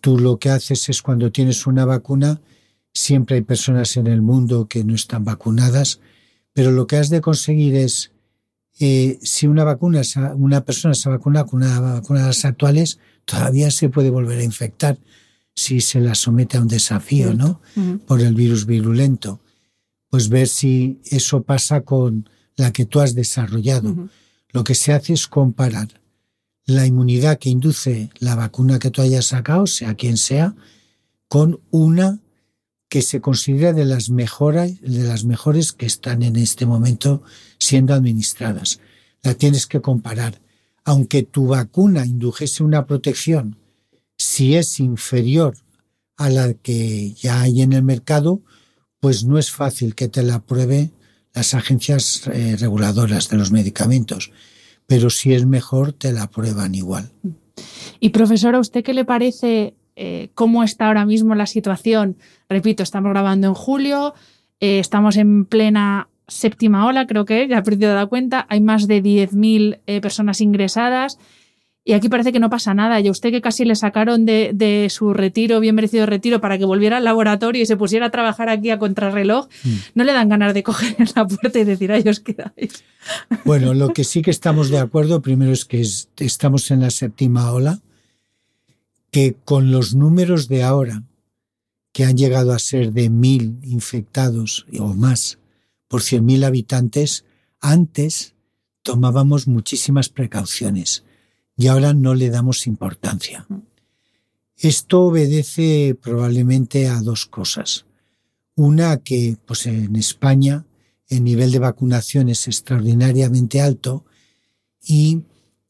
Tú 0.00 0.18
lo 0.18 0.38
que 0.38 0.50
haces 0.50 0.88
es 0.88 1.02
cuando 1.02 1.32
tienes 1.32 1.66
una 1.66 1.84
vacuna, 1.84 2.40
siempre 2.94 3.36
hay 3.36 3.42
personas 3.42 3.96
en 3.96 4.06
el 4.06 4.22
mundo 4.22 4.68
que 4.68 4.84
no 4.84 4.94
están 4.94 5.24
vacunadas, 5.24 6.00
pero 6.52 6.70
lo 6.70 6.86
que 6.86 6.96
has 6.96 7.10
de 7.10 7.20
conseguir 7.20 7.74
es, 7.74 8.12
eh, 8.78 9.18
si 9.22 9.46
una 9.46 9.64
vacuna, 9.64 10.02
una 10.36 10.64
persona 10.64 10.94
se 10.94 11.08
vacuna 11.08 11.44
con 11.44 11.62
una 11.62 11.80
vacuna 11.80 12.20
de 12.20 12.26
las 12.26 12.44
actuales, 12.44 12.98
todavía 13.24 13.70
se 13.70 13.88
puede 13.88 14.10
volver 14.10 14.38
a 14.38 14.44
infectar 14.44 14.98
si 15.54 15.80
se 15.80 16.00
la 16.00 16.14
somete 16.14 16.56
a 16.56 16.62
un 16.62 16.68
desafío, 16.68 17.34
¿no? 17.34 17.60
Por 18.06 18.20
el 18.20 18.34
virus 18.34 18.66
virulento. 18.66 19.40
Pues 20.08 20.28
ver 20.28 20.48
si 20.48 21.00
eso 21.04 21.42
pasa 21.42 21.82
con 21.82 22.28
la 22.56 22.72
que 22.72 22.86
tú 22.86 23.00
has 23.00 23.14
desarrollado. 23.14 24.08
Lo 24.50 24.64
que 24.64 24.74
se 24.74 24.92
hace 24.92 25.12
es 25.12 25.26
comparar 25.26 25.88
la 26.64 26.86
inmunidad 26.86 27.38
que 27.38 27.50
induce 27.50 28.10
la 28.18 28.34
vacuna 28.34 28.78
que 28.78 28.90
tú 28.90 29.02
hayas 29.02 29.26
sacado, 29.26 29.66
sea 29.66 29.94
quien 29.94 30.16
sea, 30.16 30.54
con 31.28 31.60
una 31.70 32.20
que 32.88 33.02
se 33.02 33.20
considera 33.20 33.72
de 33.72 33.84
las, 33.84 34.10
mejores, 34.10 34.80
de 34.82 35.04
las 35.04 35.24
mejores 35.24 35.72
que 35.72 35.86
están 35.86 36.22
en 36.22 36.36
este 36.36 36.66
momento 36.66 37.22
siendo 37.62 37.94
administradas. 37.94 38.80
La 39.22 39.34
tienes 39.34 39.66
que 39.66 39.80
comparar. 39.80 40.40
Aunque 40.84 41.22
tu 41.22 41.48
vacuna 41.48 42.04
indujese 42.04 42.62
una 42.62 42.86
protección 42.86 43.56
si 44.22 44.56
es 44.56 44.80
inferior 44.80 45.54
a 46.16 46.30
la 46.30 46.54
que 46.54 47.12
ya 47.12 47.42
hay 47.42 47.62
en 47.62 47.72
el 47.72 47.82
mercado, 47.82 48.40
pues 49.00 49.24
no 49.24 49.38
es 49.38 49.50
fácil 49.50 49.94
que 49.94 50.08
te 50.08 50.22
la 50.22 50.36
apruebe 50.36 50.90
las 51.34 51.54
agencias 51.54 52.26
eh, 52.32 52.56
reguladoras 52.58 53.28
de 53.28 53.36
los 53.36 53.50
medicamentos. 53.50 54.30
Pero 54.86 55.10
si 55.10 55.32
es 55.32 55.46
mejor, 55.46 55.92
te 55.92 56.12
la 56.12 56.24
aprueban 56.24 56.74
igual. 56.74 57.10
Y 57.98 58.10
profesora, 58.10 58.58
¿a 58.58 58.60
usted 58.60 58.84
qué 58.84 58.94
le 58.94 59.04
parece 59.04 59.74
eh, 59.96 60.30
cómo 60.34 60.62
está 60.62 60.88
ahora 60.88 61.06
mismo 61.06 61.34
la 61.34 61.46
situación? 61.46 62.16
Repito, 62.48 62.82
estamos 62.82 63.10
grabando 63.10 63.48
en 63.48 63.54
julio, 63.54 64.14
eh, 64.60 64.78
estamos 64.78 65.16
en 65.16 65.46
plena 65.46 66.08
séptima 66.28 66.86
ola, 66.86 67.06
creo 67.06 67.24
que 67.24 67.46
ya 67.48 67.58
he 67.58 67.62
perdido 67.62 67.94
la 67.94 68.06
cuenta, 68.06 68.46
hay 68.48 68.60
más 68.60 68.86
de 68.86 69.02
10.000 69.02 70.00
personas 70.00 70.40
ingresadas. 70.40 71.18
Y 71.84 71.94
aquí 71.94 72.08
parece 72.08 72.32
que 72.32 72.38
no 72.38 72.48
pasa 72.48 72.74
nada. 72.74 73.00
Y 73.00 73.08
a 73.08 73.10
usted 73.10 73.30
que 73.30 73.40
casi 73.40 73.64
le 73.64 73.74
sacaron 73.74 74.24
de, 74.24 74.86
su 74.88 75.12
retiro, 75.12 75.58
bien 75.58 75.74
merecido 75.74 76.06
retiro, 76.06 76.40
para 76.40 76.56
que 76.56 76.64
volviera 76.64 76.98
al 76.98 77.04
laboratorio 77.04 77.62
y 77.62 77.66
se 77.66 77.76
pusiera 77.76 78.06
a 78.06 78.10
trabajar 78.10 78.48
aquí 78.48 78.70
a 78.70 78.78
contrarreloj, 78.78 79.48
mm. 79.64 79.74
no 79.96 80.04
le 80.04 80.12
dan 80.12 80.28
ganas 80.28 80.54
de 80.54 80.62
coger 80.62 80.94
en 80.98 81.08
la 81.16 81.26
puerta 81.26 81.58
y 81.58 81.64
decir, 81.64 81.90
ay, 81.90 82.04
os 82.08 82.20
quedáis. 82.20 82.84
Bueno, 83.44 83.74
lo 83.74 83.88
que 83.88 84.04
sí 84.04 84.22
que 84.22 84.30
estamos 84.30 84.70
de 84.70 84.78
acuerdo, 84.78 85.22
primero 85.22 85.50
es 85.50 85.64
que 85.64 85.80
estamos 85.80 86.70
en 86.70 86.80
la 86.80 86.90
séptima 86.90 87.50
ola, 87.50 87.80
que 89.10 89.34
con 89.44 89.72
los 89.72 89.96
números 89.96 90.46
de 90.46 90.62
ahora, 90.62 91.02
que 91.92 92.04
han 92.04 92.16
llegado 92.16 92.52
a 92.52 92.60
ser 92.60 92.92
de 92.92 93.10
mil 93.10 93.58
infectados 93.64 94.66
o 94.78 94.94
más 94.94 95.38
por 95.92 96.00
100.000 96.00 96.46
habitantes, 96.46 97.26
antes 97.60 98.34
tomábamos 98.82 99.46
muchísimas 99.46 100.08
precauciones 100.08 101.04
y 101.54 101.66
ahora 101.66 101.92
no 101.92 102.14
le 102.14 102.30
damos 102.30 102.66
importancia. 102.66 103.46
Esto 104.56 105.02
obedece 105.02 105.94
probablemente 106.00 106.88
a 106.88 107.02
dos 107.02 107.26
cosas. 107.26 107.84
Una 108.54 109.02
que 109.02 109.36
pues 109.44 109.66
en 109.66 109.94
España 109.96 110.64
el 111.08 111.24
nivel 111.24 111.52
de 111.52 111.58
vacunación 111.58 112.30
es 112.30 112.46
extraordinariamente 112.46 113.60
alto 113.60 114.06
y 114.82 115.20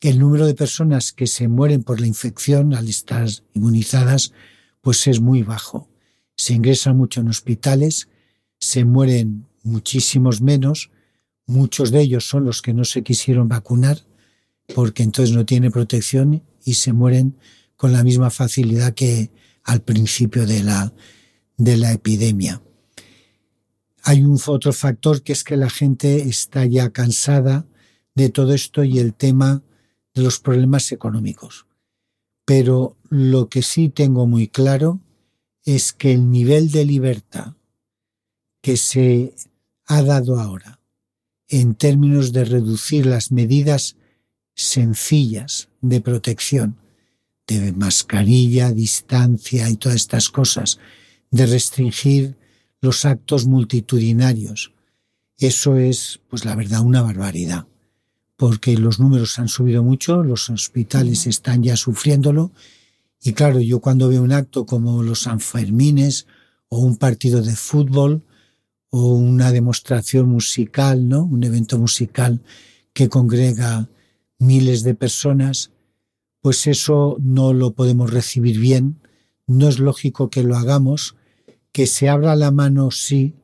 el 0.01 0.21
número 0.21 0.47
de 0.47 0.55
personas 0.55 1.11
que 1.11 1.27
se 1.27 1.49
mueren 1.49 1.83
por 1.83 2.01
la 2.01 2.07
infección 2.07 2.75
al 2.75 2.89
estar 2.89 3.29
inmunizadas 3.55 4.33
pues 4.83 5.05
es 5.09 5.21
muy 5.21 5.43
bajo. 5.43 5.89
Se 6.37 6.55
ingresan 6.55 6.97
mucho 6.97 7.23
en 7.23 7.29
hospitales, 7.29 8.09
se 8.61 8.85
mueren 8.85 9.49
muchísimos 9.63 10.41
menos, 10.41 10.91
muchos 11.47 11.91
de 11.91 12.01
ellos 12.01 12.29
son 12.29 12.45
los 12.45 12.63
que 12.63 12.75
no 12.75 12.85
se 12.85 13.03
quisieron 13.03 13.49
vacunar 13.49 13.99
porque 14.75 15.03
entonces 15.03 15.35
no 15.35 15.45
tiene 15.45 15.71
protección 15.71 16.43
y 16.65 16.75
se 16.75 16.93
mueren 16.93 17.37
con 17.77 17.93
la 17.93 18.05
misma 18.05 18.31
facilidad 18.31 18.95
que 18.95 19.31
al 19.65 19.83
principio 19.83 20.47
de 20.47 20.63
la, 20.63 20.93
de 21.57 21.77
la 21.77 21.93
epidemia. 21.93 22.63
Hay 24.05 24.23
un 24.23 24.39
otro 24.47 24.73
factor 24.73 25.23
que 25.23 25.33
es 25.33 25.45
que 25.45 25.57
la 25.57 25.71
gente 25.71 26.29
está 26.29 26.65
ya 26.65 26.91
cansada 26.91 27.67
de 28.15 28.29
todo 28.29 28.53
esto 28.55 28.85
y 28.85 28.99
el 28.99 29.15
tema 29.15 29.63
de 30.15 30.23
los 30.23 30.41
problemas 30.41 30.91
económicos. 30.93 31.67
Pero 32.45 32.97
lo 33.09 33.49
que 33.49 33.63
sí 33.63 33.89
tengo 33.89 34.27
muy 34.27 34.49
claro 34.49 35.01
es 35.65 35.93
que 35.93 36.13
el 36.13 36.31
nivel 36.31 36.71
de 36.73 36.85
libertad 36.85 37.55
que 38.61 38.77
se 38.77 39.35
ha 39.97 40.03
dado 40.03 40.41
ahora 40.41 40.79
en 41.49 41.75
términos 41.75 42.33
de 42.33 42.45
reducir 42.45 43.05
las 43.05 43.31
medidas 43.31 43.97
sencillas 44.55 45.69
de 45.83 46.01
protección, 46.01 46.77
de 47.47 47.73
mascarilla, 47.73 48.73
distancia 48.73 49.69
y 49.69 49.77
todas 49.77 49.97
estas 49.97 50.31
cosas, 50.31 50.79
de 51.31 51.45
restringir 51.45 52.37
los 52.81 53.05
actos 53.05 53.47
multitudinarios. 53.47 54.73
Eso 55.37 55.77
es, 55.77 56.21
pues 56.31 56.47
la 56.47 56.57
verdad, 56.57 56.81
una 56.81 57.03
barbaridad, 57.03 57.67
porque 58.37 58.79
los 58.79 58.99
números 58.99 59.39
han 59.39 59.49
subido 59.49 59.83
mucho, 59.83 60.23
los 60.23 60.49
hospitales 60.49 61.27
están 61.27 61.63
ya 61.63 61.77
sufriéndolo, 61.77 62.51
y 63.23 63.35
claro, 63.35 63.61
yo 63.61 63.81
cuando 63.81 64.09
veo 64.09 64.23
un 64.23 64.33
acto 64.33 64.65
como 64.65 65.03
los 65.03 65.23
Sanfermines 65.23 66.27
o 66.69 66.79
un 66.79 66.97
partido 66.97 67.43
de 67.43 67.55
fútbol 67.55 68.23
o 68.95 69.15
una 69.15 69.53
demostración 69.53 70.29
musical, 70.29 71.09
¿no? 71.09 71.25
Un 71.25 71.45
evento 71.45 71.79
musical 71.79 72.43
que 72.93 73.09
congrega 73.09 73.89
miles 74.39 74.83
de 74.83 74.95
personas, 74.95 75.71
pues 76.43 76.67
eso 76.67 77.17
no 77.19 77.55
lo 77.55 77.73
podemos 77.73 78.13
recibir 78.13 78.59
bien, 78.59 79.01
no 79.47 79.67
es 79.69 79.79
lógico 79.79 80.29
que 80.29 80.43
lo 80.43 80.59
hagamos, 80.59 81.17
que 81.73 81.87
se 81.87 82.11
abra 82.11 82.37
la 82.37 82.51
mano 82.51 82.91
sí, 82.91 83.35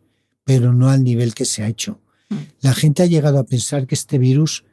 pero 0.45 0.75
no 0.75 0.91
al 0.91 1.03
nivel 1.03 1.33
que 1.33 1.47
se 1.47 1.63
ha 1.63 1.69
hecho. 1.69 1.99
Mm. 2.29 2.35
La 2.61 2.75
gente 2.75 3.03
ha 3.03 3.07
llegado 3.07 3.39
a 3.39 3.47
pensar 3.47 3.87
que 3.87 3.95
este 3.95 4.19
virus 4.19 4.67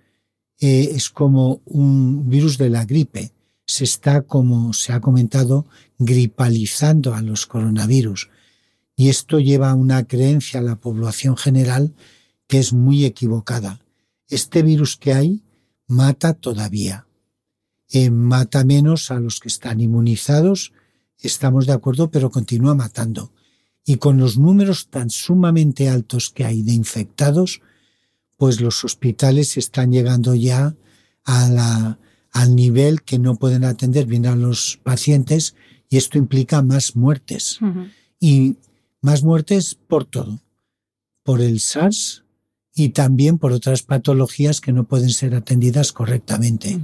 eh, 0.59 0.89
es 0.91 1.09
como 1.09 1.61
un 1.63 2.29
virus 2.29 2.57
de 2.57 2.69
la 2.69 2.83
gripe. 2.83 3.31
Se 3.65 3.85
está, 3.85 4.23
como 4.23 4.73
se 4.73 4.91
ha 4.91 4.99
comentado, 4.99 5.67
gripalizando 5.97 7.15
a 7.15 7.21
los 7.21 7.45
coronavirus. 7.45 8.29
Y 8.95 9.09
esto 9.09 9.39
lleva 9.39 9.71
a 9.71 9.75
una 9.75 10.05
creencia 10.05 10.59
a 10.59 10.63
la 10.63 10.77
población 10.77 11.35
general 11.37 11.93
que 12.47 12.59
es 12.59 12.73
muy 12.73 13.05
equivocada. 13.05 13.81
Este 14.29 14.63
virus 14.63 14.95
que 14.97 15.13
hay 15.13 15.43
mata 15.87 16.33
todavía. 16.33 17.07
Eh, 17.89 18.09
mata 18.09 18.63
menos 18.63 19.11
a 19.11 19.19
los 19.19 19.39
que 19.39 19.47
están 19.47 19.79
inmunizados, 19.79 20.73
estamos 21.19 21.65
de 21.67 21.73
acuerdo, 21.73 22.09
pero 22.09 22.31
continúa 22.31 22.73
matando. 22.73 23.31
Y 23.85 23.97
con 23.97 24.17
los 24.17 24.37
números 24.37 24.87
tan 24.89 25.09
sumamente 25.09 25.89
altos 25.89 26.31
que 26.31 26.45
hay 26.45 26.63
de 26.63 26.73
infectados, 26.73 27.61
pues 28.37 28.59
los 28.59 28.83
hospitales 28.83 29.57
están 29.57 29.91
llegando 29.91 30.33
ya 30.33 30.75
a 31.23 31.49
la, 31.49 31.99
al 32.31 32.55
nivel 32.55 33.03
que 33.03 33.19
no 33.19 33.35
pueden 33.35 33.63
atender 33.63 34.05
bien 34.07 34.25
a 34.25 34.35
los 34.35 34.79
pacientes 34.83 35.55
y 35.89 35.97
esto 35.97 36.17
implica 36.17 36.61
más 36.61 36.95
muertes. 36.95 37.59
Y 38.19 38.57
más 39.05 39.23
muertes 39.23 39.75
por 39.75 40.05
todo. 40.05 40.41
Por 41.23 41.39
el 41.41 41.59
SARS, 41.59 42.25
y 42.73 42.89
también 42.89 43.37
por 43.37 43.53
otras 43.53 43.83
patologías 43.83 44.59
que 44.59 44.73
no 44.73 44.83
pueden 44.83 45.09
ser 45.09 45.33
atendidas 45.33 45.93
correctamente. 45.93 46.79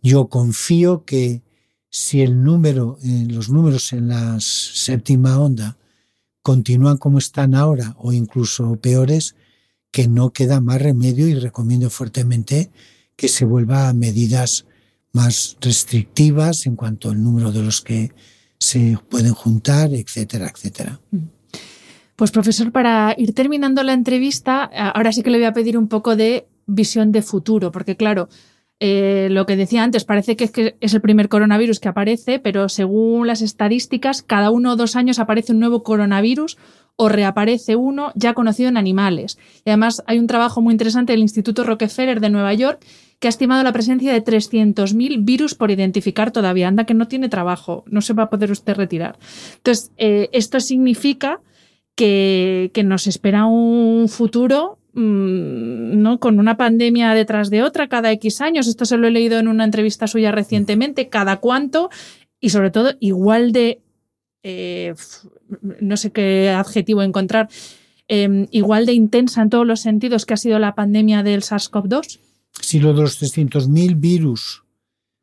Yo 0.00 0.28
confío 0.28 1.04
que 1.04 1.42
si 1.90 2.22
el 2.22 2.42
número, 2.42 2.98
los 3.02 3.50
números 3.50 3.92
en 3.92 4.08
la 4.08 4.38
séptima 4.40 5.38
onda 5.38 5.76
continúan 6.42 6.96
como 6.96 7.18
están 7.18 7.54
ahora 7.54 7.96
o 7.98 8.12
incluso 8.12 8.76
peores, 8.76 9.34
que 9.90 10.06
no 10.06 10.32
queda 10.32 10.60
más 10.60 10.80
remedio 10.80 11.26
y 11.26 11.34
recomiendo 11.34 11.90
fuertemente 11.90 12.70
que 13.16 13.26
se 13.26 13.44
vuelva 13.44 13.88
a 13.88 13.92
medidas 13.92 14.66
más 15.12 15.56
restrictivas 15.60 16.64
en 16.64 16.76
cuanto 16.76 17.10
al 17.10 17.22
número 17.22 17.50
de 17.50 17.62
los 17.62 17.80
que 17.80 18.12
se 18.56 18.96
pueden 19.10 19.34
juntar, 19.34 19.92
etcétera, 19.92 20.50
etcétera. 20.54 21.00
Pues 22.20 22.32
profesor, 22.32 22.70
para 22.70 23.14
ir 23.16 23.34
terminando 23.34 23.82
la 23.82 23.94
entrevista, 23.94 24.64
ahora 24.64 25.10
sí 25.10 25.22
que 25.22 25.30
le 25.30 25.38
voy 25.38 25.46
a 25.46 25.54
pedir 25.54 25.78
un 25.78 25.88
poco 25.88 26.16
de 26.16 26.48
visión 26.66 27.12
de 27.12 27.22
futuro, 27.22 27.72
porque 27.72 27.96
claro, 27.96 28.28
eh, 28.78 29.28
lo 29.30 29.46
que 29.46 29.56
decía 29.56 29.82
antes, 29.82 30.04
parece 30.04 30.36
que 30.36 30.76
es, 30.78 30.92
el 30.92 31.00
primer 31.00 31.30
coronavirus 31.30 31.80
que 31.80 31.88
aparece, 31.88 32.38
pero 32.38 32.68
según 32.68 33.26
las 33.26 33.40
estadísticas, 33.40 34.20
cada 34.20 34.50
uno 34.50 34.72
o 34.72 34.76
dos 34.76 34.96
años 34.96 35.18
aparece 35.18 35.52
un 35.52 35.60
nuevo 35.60 35.82
coronavirus 35.82 36.58
o 36.96 37.08
reaparece 37.08 37.74
uno 37.74 38.12
ya 38.14 38.34
conocido 38.34 38.68
en 38.68 38.76
animales. 38.76 39.38
Y 39.64 39.70
además 39.70 40.02
hay 40.06 40.18
un 40.18 40.26
trabajo 40.26 40.60
muy 40.60 40.72
interesante 40.72 41.14
del 41.14 41.22
Instituto 41.22 41.64
Rockefeller 41.64 42.20
de 42.20 42.28
Nueva 42.28 42.52
York 42.52 42.84
que 43.18 43.28
ha 43.28 43.30
estimado 43.30 43.62
la 43.62 43.72
presencia 43.72 44.12
de 44.12 44.22
300.000 44.22 45.24
virus 45.24 45.54
por 45.54 45.70
identificar 45.70 46.32
todavía. 46.32 46.68
Anda 46.68 46.84
que 46.84 46.92
no 46.92 47.08
tiene 47.08 47.30
trabajo, 47.30 47.82
no 47.86 48.02
se 48.02 48.12
va 48.12 48.24
a 48.24 48.30
poder 48.30 48.50
usted 48.50 48.74
retirar. 48.74 49.18
Entonces, 49.56 49.90
eh, 49.96 50.28
esto 50.32 50.60
significa 50.60 51.40
que, 52.00 52.82
nos 52.84 53.06
espera 53.06 53.44
un 53.44 54.08
futuro 54.08 54.78
mm, 54.94 56.00
¿no? 56.00 56.18
con 56.18 56.38
una 56.38 56.56
pandemia 56.56 57.12
detrás 57.12 57.50
de 57.50 57.62
otra 57.62 57.88
cada 57.88 58.10
X 58.12 58.40
años. 58.40 58.68
Esto 58.68 58.86
se 58.86 58.96
lo 58.96 59.06
he 59.06 59.10
leído 59.10 59.38
en 59.38 59.48
una 59.48 59.64
entrevista 59.64 60.06
suya 60.06 60.32
recientemente, 60.32 61.08
cada 61.08 61.36
cuánto, 61.36 61.90
y 62.40 62.50
sobre 62.50 62.70
todo 62.70 62.94
igual 63.00 63.52
de, 63.52 63.82
eh, 64.42 64.94
no 65.80 65.96
sé 65.98 66.10
qué 66.10 66.48
adjetivo 66.48 67.02
encontrar, 67.02 67.50
em, 68.08 68.46
igual 68.50 68.86
de 68.86 68.94
intensa 68.94 69.42
en 69.42 69.50
todos 69.50 69.66
los 69.66 69.80
sentidos 69.80 70.24
que 70.24 70.34
ha 70.34 70.38
sido 70.38 70.58
la 70.58 70.74
pandemia 70.74 71.22
del 71.22 71.42
SARS-CoV-2. 71.42 72.18
Sí, 72.62 72.80
lo 72.80 72.94
de 72.94 73.02
los 73.02 73.20
300.000 73.20 73.94
virus 73.96 74.62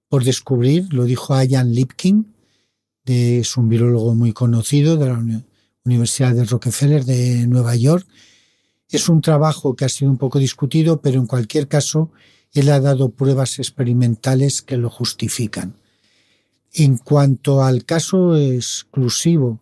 por 0.10 0.24
descubrir, 0.24 0.94
lo 0.94 1.06
dijo 1.06 1.42
Ian 1.42 1.74
Lipkin, 1.74 2.34
es 3.06 3.58
un 3.58 3.68
virólogo 3.68 4.14
muy 4.14 4.32
conocido 4.32 4.98
de 4.98 5.06
la 5.08 5.14
Unión 5.14 5.46
Universidad 5.88 6.36
de 6.36 6.44
Rockefeller 6.44 7.04
de 7.06 7.48
Nueva 7.48 7.76
York. 7.76 8.06
Es 8.90 9.10
un 9.10 9.22
trabajo 9.22 9.76
que 9.76 9.86
ha 9.86 9.90
sido 9.90 10.12
un 10.12 10.18
poco 10.18 10.38
discutido, 10.38 11.02
pero 11.02 11.20
en 11.20 11.26
cualquier 11.26 11.68
caso, 11.68 12.12
él 12.54 12.70
ha 12.70 12.80
dado 12.80 13.10
pruebas 13.10 13.58
experimentales 13.60 14.62
que 14.62 14.78
lo 14.78 14.90
justifican. 14.90 15.76
En 16.74 16.98
cuanto 16.98 17.64
al 17.64 17.86
caso 17.86 18.38
exclusivo 18.38 19.62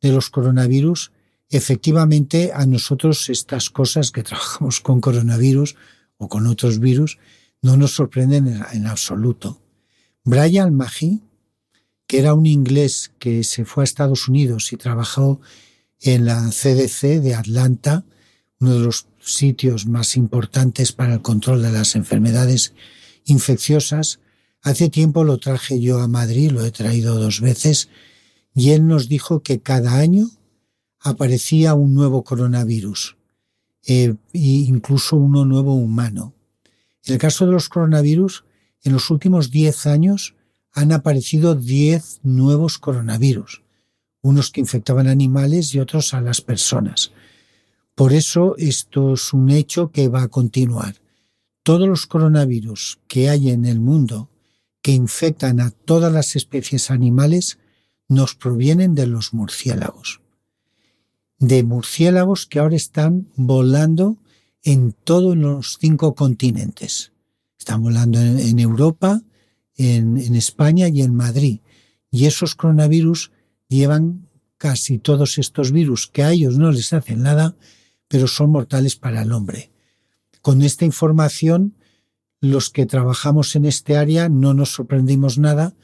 de 0.00 0.12
los 0.12 0.30
coronavirus, 0.30 1.12
efectivamente 1.50 2.52
a 2.54 2.66
nosotros 2.66 3.28
estas 3.28 3.70
cosas 3.70 4.10
que 4.10 4.22
trabajamos 4.28 4.80
con 4.80 5.00
coronavirus 5.00 5.76
o 6.18 6.28
con 6.28 6.46
otros 6.46 6.80
virus 6.80 7.18
no 7.62 7.76
nos 7.76 7.94
sorprenden 7.94 8.62
en, 8.72 8.86
absoluto. 8.86 9.60
Brian 10.24 10.74
Magee, 10.74 11.20
que 12.06 12.18
era 12.18 12.34
un 12.34 12.46
inglés 12.46 13.12
que 13.18 13.42
se 13.44 13.64
fue 13.64 13.82
a 13.82 13.84
Estados 13.84 14.28
Unidos 14.28 14.72
y 14.72 14.76
trabajó 14.76 15.40
en 16.00 16.24
la 16.24 16.50
CDC 16.50 17.20
de 17.20 17.34
Atlanta, 17.34 18.04
uno 18.60 18.74
de 18.74 18.80
los 18.80 19.06
sitios 19.20 19.86
más 19.86 20.16
importantes 20.16 20.92
para 20.92 21.14
el 21.14 21.22
control 21.22 21.62
de 21.62 21.72
las 21.72 21.96
enfermedades 21.96 22.74
infecciosas. 23.24 24.20
Hace 24.62 24.88
tiempo 24.88 25.24
lo 25.24 25.38
traje 25.38 25.80
yo 25.80 26.00
a 26.00 26.08
Madrid, 26.08 26.52
lo 26.52 26.64
he 26.64 26.70
traído 26.70 27.18
dos 27.18 27.40
veces, 27.40 27.88
y 28.54 28.70
él 28.70 28.86
nos 28.86 29.08
dijo 29.08 29.42
que 29.42 29.60
cada 29.60 29.96
año 29.96 30.30
aparecía 31.00 31.74
un 31.74 31.94
nuevo 31.94 32.24
coronavirus, 32.24 33.16
e 33.84 34.14
incluso 34.32 35.16
uno 35.16 35.44
nuevo 35.44 35.74
humano. 35.74 36.34
En 37.04 37.14
el 37.14 37.20
caso 37.20 37.46
de 37.46 37.52
los 37.52 37.68
coronavirus, 37.68 38.44
en 38.82 38.92
los 38.92 39.10
últimos 39.10 39.50
10 39.50 39.86
años 39.86 40.35
han 40.76 40.92
aparecido 40.92 41.56
10 41.56 42.20
nuevos 42.22 42.78
coronavirus 42.78 43.62
unos 44.26 44.50
que 44.50 44.60
infectaban 44.60 45.06
animales 45.06 45.72
y 45.72 45.78
otros 45.78 46.12
a 46.12 46.20
las 46.20 46.40
personas. 46.40 47.12
Por 47.94 48.12
eso 48.12 48.56
esto 48.58 49.14
es 49.14 49.32
un 49.32 49.50
hecho 49.50 49.92
que 49.92 50.08
va 50.08 50.22
a 50.22 50.28
continuar. 50.28 50.96
Todos 51.62 51.88
los 51.88 52.06
coronavirus 52.06 52.98
que 53.06 53.30
hay 53.30 53.50
en 53.50 53.64
el 53.64 53.80
mundo 53.80 54.28
que 54.82 54.92
infectan 54.92 55.60
a 55.60 55.70
todas 55.70 56.12
las 56.12 56.34
especies 56.34 56.90
animales 56.90 57.58
nos 58.08 58.34
provienen 58.34 58.94
de 58.94 59.06
los 59.06 59.32
murciélagos. 59.32 60.20
De 61.38 61.62
murciélagos 61.62 62.46
que 62.46 62.58
ahora 62.58 62.76
están 62.76 63.28
volando 63.36 64.16
en 64.64 64.92
todos 64.92 65.36
los 65.36 65.78
cinco 65.80 66.14
continentes. 66.14 67.12
Están 67.58 67.82
volando 67.82 68.20
en, 68.20 68.58
Europa, 68.58 69.22
en, 69.76 70.16
en 70.16 70.34
España 70.34 70.88
y 70.88 71.02
en 71.02 71.14
Madrid. 71.14 71.60
Y 72.10 72.26
esos 72.26 72.54
coronavirus 72.54 73.32
llevan 73.68 74.26
casi 74.58 74.98
todos 74.98 75.38
estos 75.38 75.72
virus 75.72 76.06
que 76.06 76.22
a 76.22 76.32
ellos 76.32 76.58
no 76.58 76.70
les 76.72 76.92
hacen 76.92 77.22
nada, 77.22 77.56
pero 78.08 78.26
son 78.26 78.50
mortales 78.50 78.96
para 78.96 79.22
el 79.22 79.32
hombre. 79.32 79.70
Con 80.40 80.62
esta 80.62 80.84
información, 80.84 81.74
los 82.40 82.70
que 82.70 82.86
trabajamos 82.86 83.56
en 83.56 83.64
este 83.64 83.96
área 83.96 84.28
no 84.28 84.54
nos 84.54 84.72
sorprendimos 84.72 85.38
nada 85.38 85.74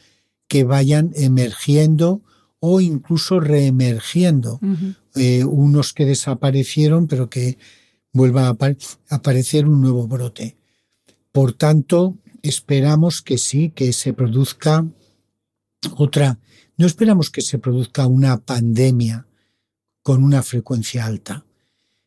que 0.49 0.65
vayan 0.65 1.13
emergiendo 1.15 2.23
o 2.61 2.81
incluso 2.81 3.41
reemergiendo. 3.41 4.61
Eh, 5.17 5.45
unos 5.45 5.93
que 5.93 6.05
desaparecieron, 6.05 7.09
pero 7.09 7.29
que 7.29 7.59
vuelva 8.13 8.49
a 8.49 8.57
aparecer 9.09 9.67
un 9.67 9.81
nuevo 9.81 10.07
brote. 10.07 10.57
Por 11.33 11.55
tanto, 11.55 12.19
esperamos 12.43 13.23
que 13.23 13.39
sí, 13.39 13.71
que 13.71 13.93
se 13.93 14.13
produzca 14.13 14.87
otra. 15.97 16.39
No 16.77 16.87
esperamos 16.87 17.31
que 17.31 17.43
se 17.43 17.59
produzca 17.59 18.07
una 18.07 18.39
pandemia 18.39 19.27
con 20.03 20.23
una 20.25 20.43
frecuencia 20.43 21.07
alta, 21.07 21.45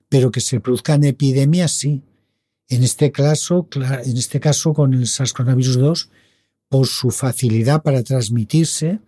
pero 0.09 0.31
que 0.31 0.41
se 0.41 0.59
produzcan 0.59 1.03
epidemias 1.03 1.71
sí. 1.71 2.03
En 2.67 2.83
este 2.83 3.11
caso, 3.11 3.67
en 3.73 4.17
este 4.17 4.39
caso 4.39 4.73
con 4.73 4.93
el 4.93 5.05
SARS-CoV-2, 5.05 6.09
por 6.67 6.87
su 6.87 7.11
facilidad 7.11 7.83
para 7.83 8.03
transmitirse, 8.03 8.99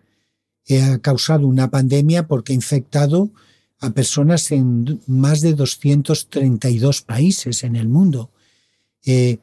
ha 0.69 0.99
causado 0.99 1.47
una 1.47 1.69
pandemia 1.69 2.27
porque 2.27 2.53
ha 2.53 2.55
infectado 2.55 3.31
a 3.79 3.91
personas 3.91 4.51
en 4.51 5.01
más 5.07 5.41
de 5.41 5.53
232 5.53 7.01
países 7.01 7.63
en 7.63 7.75
el 7.75 7.87
mundo. 7.87 8.31
Eh, 9.05 9.39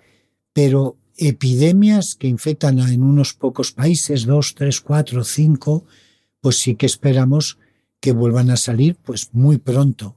pero 0.53 0.97
epidemias 1.17 2.15
que 2.17 2.29
infectan 2.29 2.79
en 2.79 3.03
unos 3.03 3.35
pocos 3.35 3.73
países, 3.73 4.27
dos, 4.27 4.55
tres, 4.55 4.81
cuatro, 4.81 5.25
cinco, 5.25 5.85
pues 6.41 6.59
sí 6.59 6.75
que 6.75 6.87
esperamos 6.87 7.59
que 8.01 8.12
vuelvan 8.12 8.51
a 8.51 8.57
salir 8.57 8.97
pues 8.97 9.31
muy 9.33 9.59
pronto. 9.59 10.17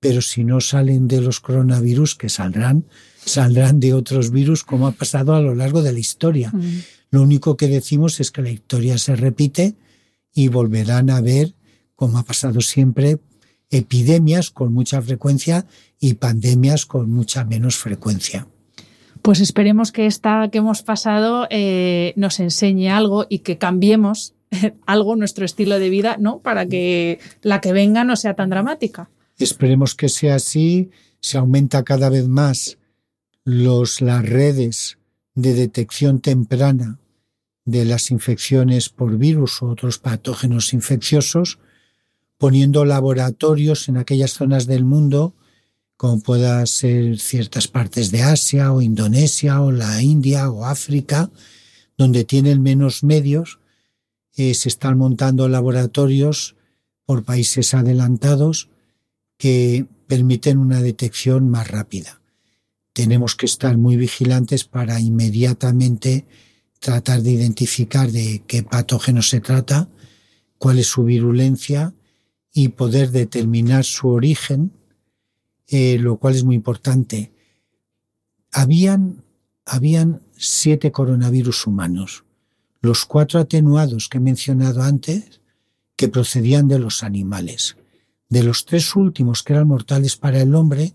Pero 0.00 0.22
si 0.22 0.44
no 0.44 0.60
salen 0.60 1.08
de 1.08 1.20
los 1.20 1.40
coronavirus, 1.40 2.14
que 2.14 2.28
saldrán, 2.28 2.86
saldrán 3.24 3.80
de 3.80 3.94
otros 3.94 4.30
virus 4.30 4.62
como 4.62 4.86
ha 4.86 4.92
pasado 4.92 5.34
a 5.34 5.40
lo 5.40 5.54
largo 5.54 5.82
de 5.82 5.92
la 5.92 5.98
historia. 5.98 6.52
Lo 7.10 7.22
único 7.22 7.56
que 7.56 7.68
decimos 7.68 8.20
es 8.20 8.30
que 8.30 8.42
la 8.42 8.50
historia 8.50 8.98
se 8.98 9.16
repite 9.16 9.74
y 10.32 10.48
volverán 10.48 11.10
a 11.10 11.20
ver, 11.20 11.54
como 11.94 12.18
ha 12.18 12.24
pasado 12.24 12.60
siempre, 12.60 13.18
epidemias 13.70 14.50
con 14.50 14.72
mucha 14.72 15.00
frecuencia 15.02 15.66
y 15.98 16.14
pandemias 16.14 16.86
con 16.86 17.10
mucha 17.10 17.44
menos 17.44 17.76
frecuencia. 17.76 18.46
Pues 19.26 19.40
esperemos 19.40 19.90
que 19.90 20.06
esta 20.06 20.48
que 20.52 20.58
hemos 20.58 20.82
pasado 20.84 21.48
eh, 21.50 22.12
nos 22.14 22.38
enseñe 22.38 22.90
algo 22.90 23.26
y 23.28 23.40
que 23.40 23.58
cambiemos 23.58 24.34
algo 24.86 25.16
nuestro 25.16 25.44
estilo 25.44 25.80
de 25.80 25.90
vida, 25.90 26.16
¿no? 26.20 26.38
Para 26.38 26.66
que 26.66 27.18
la 27.42 27.60
que 27.60 27.72
venga 27.72 28.04
no 28.04 28.14
sea 28.14 28.34
tan 28.34 28.50
dramática. 28.50 29.10
Esperemos 29.36 29.96
que 29.96 30.08
sea 30.08 30.36
así. 30.36 30.92
Se 31.18 31.38
aumenta 31.38 31.82
cada 31.82 32.08
vez 32.08 32.28
más 32.28 32.78
los, 33.42 34.00
las 34.00 34.24
redes 34.24 34.98
de 35.34 35.54
detección 35.54 36.20
temprana 36.20 37.00
de 37.64 37.84
las 37.84 38.12
infecciones 38.12 38.90
por 38.90 39.18
virus 39.18 39.60
u 39.60 39.66
otros 39.66 39.98
patógenos 39.98 40.72
infecciosos 40.72 41.58
poniendo 42.38 42.84
laboratorios 42.84 43.88
en 43.88 43.96
aquellas 43.96 44.34
zonas 44.34 44.68
del 44.68 44.84
mundo, 44.84 45.34
como 45.96 46.20
pueda 46.20 46.64
ser 46.66 47.18
ciertas 47.18 47.68
partes 47.68 48.10
de 48.10 48.22
Asia 48.22 48.72
o 48.72 48.82
Indonesia 48.82 49.62
o 49.62 49.72
la 49.72 50.02
India 50.02 50.50
o 50.50 50.64
África, 50.64 51.30
donde 51.96 52.24
tienen 52.24 52.62
menos 52.62 53.02
medios, 53.02 53.58
eh, 54.36 54.52
se 54.54 54.68
están 54.68 54.98
montando 54.98 55.48
laboratorios 55.48 56.56
por 57.06 57.24
países 57.24 57.72
adelantados 57.72 58.68
que 59.38 59.86
permiten 60.06 60.58
una 60.58 60.82
detección 60.82 61.48
más 61.48 61.68
rápida. 61.68 62.20
Tenemos 62.92 63.34
que 63.34 63.46
estar 63.46 63.76
muy 63.78 63.96
vigilantes 63.96 64.64
para 64.64 65.00
inmediatamente 65.00 66.26
tratar 66.80 67.22
de 67.22 67.30
identificar 67.30 68.10
de 68.10 68.42
qué 68.46 68.62
patógeno 68.62 69.22
se 69.22 69.40
trata, 69.40 69.88
cuál 70.58 70.78
es 70.78 70.88
su 70.88 71.04
virulencia 71.04 71.94
y 72.52 72.68
poder 72.68 73.10
determinar 73.10 73.84
su 73.84 74.08
origen, 74.08 74.72
eh, 75.68 75.98
lo 75.98 76.18
cual 76.18 76.34
es 76.34 76.44
muy 76.44 76.54
importante. 76.54 77.32
Habían, 78.52 79.22
habían 79.64 80.22
siete 80.36 80.92
coronavirus 80.92 81.66
humanos, 81.66 82.24
los 82.80 83.04
cuatro 83.04 83.40
atenuados 83.40 84.08
que 84.08 84.18
he 84.18 84.20
mencionado 84.20 84.82
antes, 84.82 85.40
que 85.96 86.08
procedían 86.08 86.68
de 86.68 86.78
los 86.78 87.02
animales. 87.02 87.76
De 88.28 88.42
los 88.42 88.64
tres 88.64 88.94
últimos 88.96 89.42
que 89.42 89.54
eran 89.54 89.68
mortales 89.68 90.16
para 90.16 90.40
el 90.40 90.54
hombre, 90.54 90.94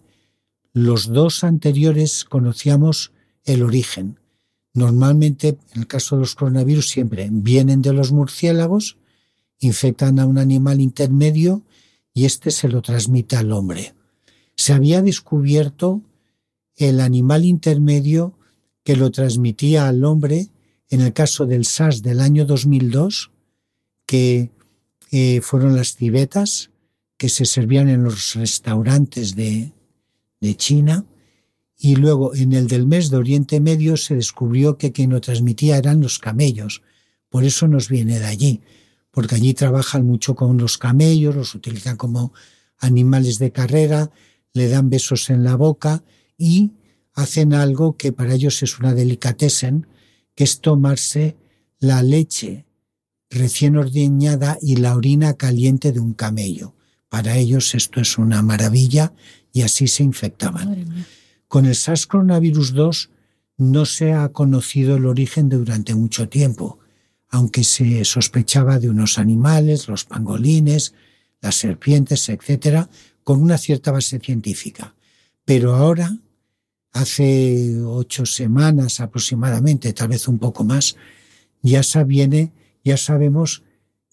los 0.73 1.07
dos 1.07 1.43
anteriores 1.43 2.23
conocíamos 2.23 3.11
el 3.43 3.63
origen. 3.63 4.19
Normalmente, 4.73 5.57
en 5.73 5.81
el 5.81 5.87
caso 5.87 6.15
de 6.15 6.21
los 6.21 6.35
coronavirus, 6.35 6.89
siempre 6.89 7.27
vienen 7.31 7.81
de 7.81 7.93
los 7.93 8.11
murciélagos 8.11 8.97
infectan 9.61 10.19
a 10.19 10.25
un 10.25 10.37
animal 10.37 10.81
intermedio 10.81 11.61
y 12.13 12.25
éste 12.25 12.51
se 12.51 12.67
lo 12.67 12.81
transmite 12.81 13.37
al 13.37 13.53
hombre. 13.53 13.93
Se 14.61 14.73
había 14.73 15.01
descubierto 15.01 16.03
el 16.75 16.99
animal 16.99 17.45
intermedio 17.45 18.37
que 18.83 18.95
lo 18.95 19.09
transmitía 19.09 19.87
al 19.87 20.05
hombre 20.05 20.49
en 20.89 21.01
el 21.01 21.13
caso 21.13 21.47
del 21.47 21.65
SARS 21.65 22.03
del 22.03 22.21
año 22.21 22.45
2002, 22.45 23.31
que 24.05 24.51
eh, 25.09 25.41
fueron 25.41 25.75
las 25.75 25.95
civetas 25.95 26.69
que 27.17 27.27
se 27.27 27.45
servían 27.45 27.89
en 27.89 28.03
los 28.03 28.35
restaurantes 28.35 29.35
de, 29.35 29.71
de 30.39 30.55
China, 30.55 31.07
y 31.75 31.95
luego 31.95 32.35
en 32.35 32.53
el 32.53 32.67
del 32.67 32.85
mes 32.85 33.09
de 33.09 33.17
Oriente 33.17 33.59
Medio 33.59 33.97
se 33.97 34.13
descubrió 34.13 34.77
que 34.77 34.91
quien 34.91 35.09
lo 35.09 35.21
transmitía 35.21 35.77
eran 35.77 36.01
los 36.01 36.19
camellos, 36.19 36.83
por 37.29 37.45
eso 37.45 37.67
nos 37.67 37.89
viene 37.89 38.19
de 38.19 38.27
allí 38.27 38.61
porque 39.09 39.35
allí 39.35 39.55
trabajan 39.55 40.05
mucho 40.05 40.35
con 40.35 40.57
los 40.57 40.77
camellos, 40.77 41.35
los 41.35 41.55
utilizan 41.55 41.97
como 41.97 42.31
animales 42.77 43.39
de 43.39 43.51
carrera, 43.51 44.11
le 44.53 44.67
dan 44.67 44.89
besos 44.89 45.29
en 45.29 45.43
la 45.43 45.55
boca 45.55 46.03
y 46.37 46.71
hacen 47.13 47.53
algo 47.53 47.97
que 47.97 48.11
para 48.11 48.33
ellos 48.33 48.63
es 48.63 48.79
una 48.79 48.93
delicatessen, 48.93 49.87
que 50.35 50.43
es 50.43 50.61
tomarse 50.61 51.35
la 51.79 52.03
leche 52.03 52.65
recién 53.29 53.77
ordeñada 53.77 54.57
y 54.61 54.75
la 54.77 54.95
orina 54.95 55.33
caliente 55.35 55.91
de 55.91 55.99
un 55.99 56.13
camello. 56.13 56.75
Para 57.09 57.37
ellos 57.37 57.75
esto 57.75 58.01
es 58.01 58.17
una 58.17 58.41
maravilla 58.41 59.13
y 59.53 59.61
así 59.61 59.87
se 59.87 60.03
infectaban. 60.03 61.05
Con 61.47 61.65
el 61.65 61.75
SARS 61.75 62.07
coronavirus 62.07 62.73
2 62.73 63.09
no 63.57 63.85
se 63.85 64.13
ha 64.13 64.29
conocido 64.29 64.95
el 64.95 65.05
origen 65.05 65.49
durante 65.49 65.95
mucho 65.95 66.29
tiempo 66.29 66.81
aunque 67.31 67.63
se 67.63 68.03
sospechaba 68.05 68.77
de 68.77 68.89
unos 68.89 69.17
animales, 69.17 69.87
los 69.87 70.03
pangolines, 70.03 70.93
las 71.39 71.55
serpientes, 71.55 72.29
etc., 72.29 72.87
con 73.23 73.41
una 73.41 73.57
cierta 73.57 73.91
base 73.91 74.19
científica. 74.19 74.95
Pero 75.45 75.75
ahora, 75.75 76.17
hace 76.93 77.81
ocho 77.83 78.25
semanas 78.25 78.99
aproximadamente, 78.99 79.93
tal 79.93 80.09
vez 80.09 80.27
un 80.27 80.39
poco 80.39 80.63
más, 80.63 80.95
ya, 81.61 81.81
viene, 82.03 82.51
ya 82.83 82.97
sabemos 82.97 83.63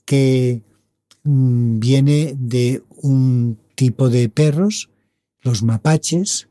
que 0.05 0.63
mm, 1.25 1.79
viene 1.79 2.35
de 2.39 2.83
un 3.03 3.59
tipo 3.75 4.09
de 4.09 4.29
perros, 4.29 4.91
los 5.41 5.63
mapaches, 5.63 6.49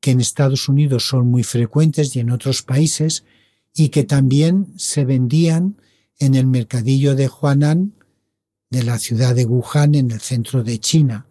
que 0.00 0.10
en 0.10 0.20
Estados 0.20 0.68
Unidos 0.68 1.06
son 1.06 1.28
muy 1.28 1.44
frecuentes 1.44 2.16
y 2.16 2.20
en 2.20 2.30
otros 2.30 2.62
países, 2.62 3.24
y 3.74 3.88
que 3.88 4.04
también 4.04 4.72
se 4.76 5.04
vendían 5.04 5.76
en 6.18 6.34
el 6.34 6.46
mercadillo 6.46 7.14
de 7.14 7.28
Huanan, 7.28 7.94
de 8.70 8.82
la 8.82 8.98
ciudad 8.98 9.34
de 9.34 9.44
Wuhan, 9.44 9.94
en 9.94 10.10
el 10.10 10.20
centro 10.20 10.62
de 10.62 10.78
China. 10.78 11.26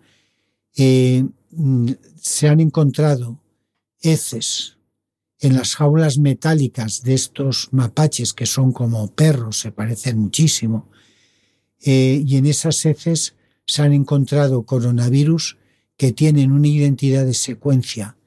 Mm, 0.78 1.90
se 2.20 2.48
han 2.48 2.62
encontrado 2.62 3.40
heces 4.00 4.78
en 5.40 5.56
las 5.56 5.76
jaulas 5.76 6.18
metálicas 6.18 7.04
de 7.04 7.14
estos 7.14 7.70
mapaches 7.72 8.34
que 8.34 8.46
son 8.46 8.72
como 8.72 9.14
perros, 9.14 9.60
se 9.60 9.72
parecen 9.72 10.20
muchísimo, 10.20 10.90
eh, 11.82 12.24
y 12.26 12.38
en 12.38 12.46
esas 12.46 12.86
heces 12.86 13.36
se 13.66 13.82
han 13.82 13.92
encontrado 13.92 14.64
coronavirus 14.64 15.58
que 15.98 16.14
tienen 16.14 16.52
una 16.52 16.68
identidad 16.68 17.26
de 17.26 17.34
secuencia 17.34 18.18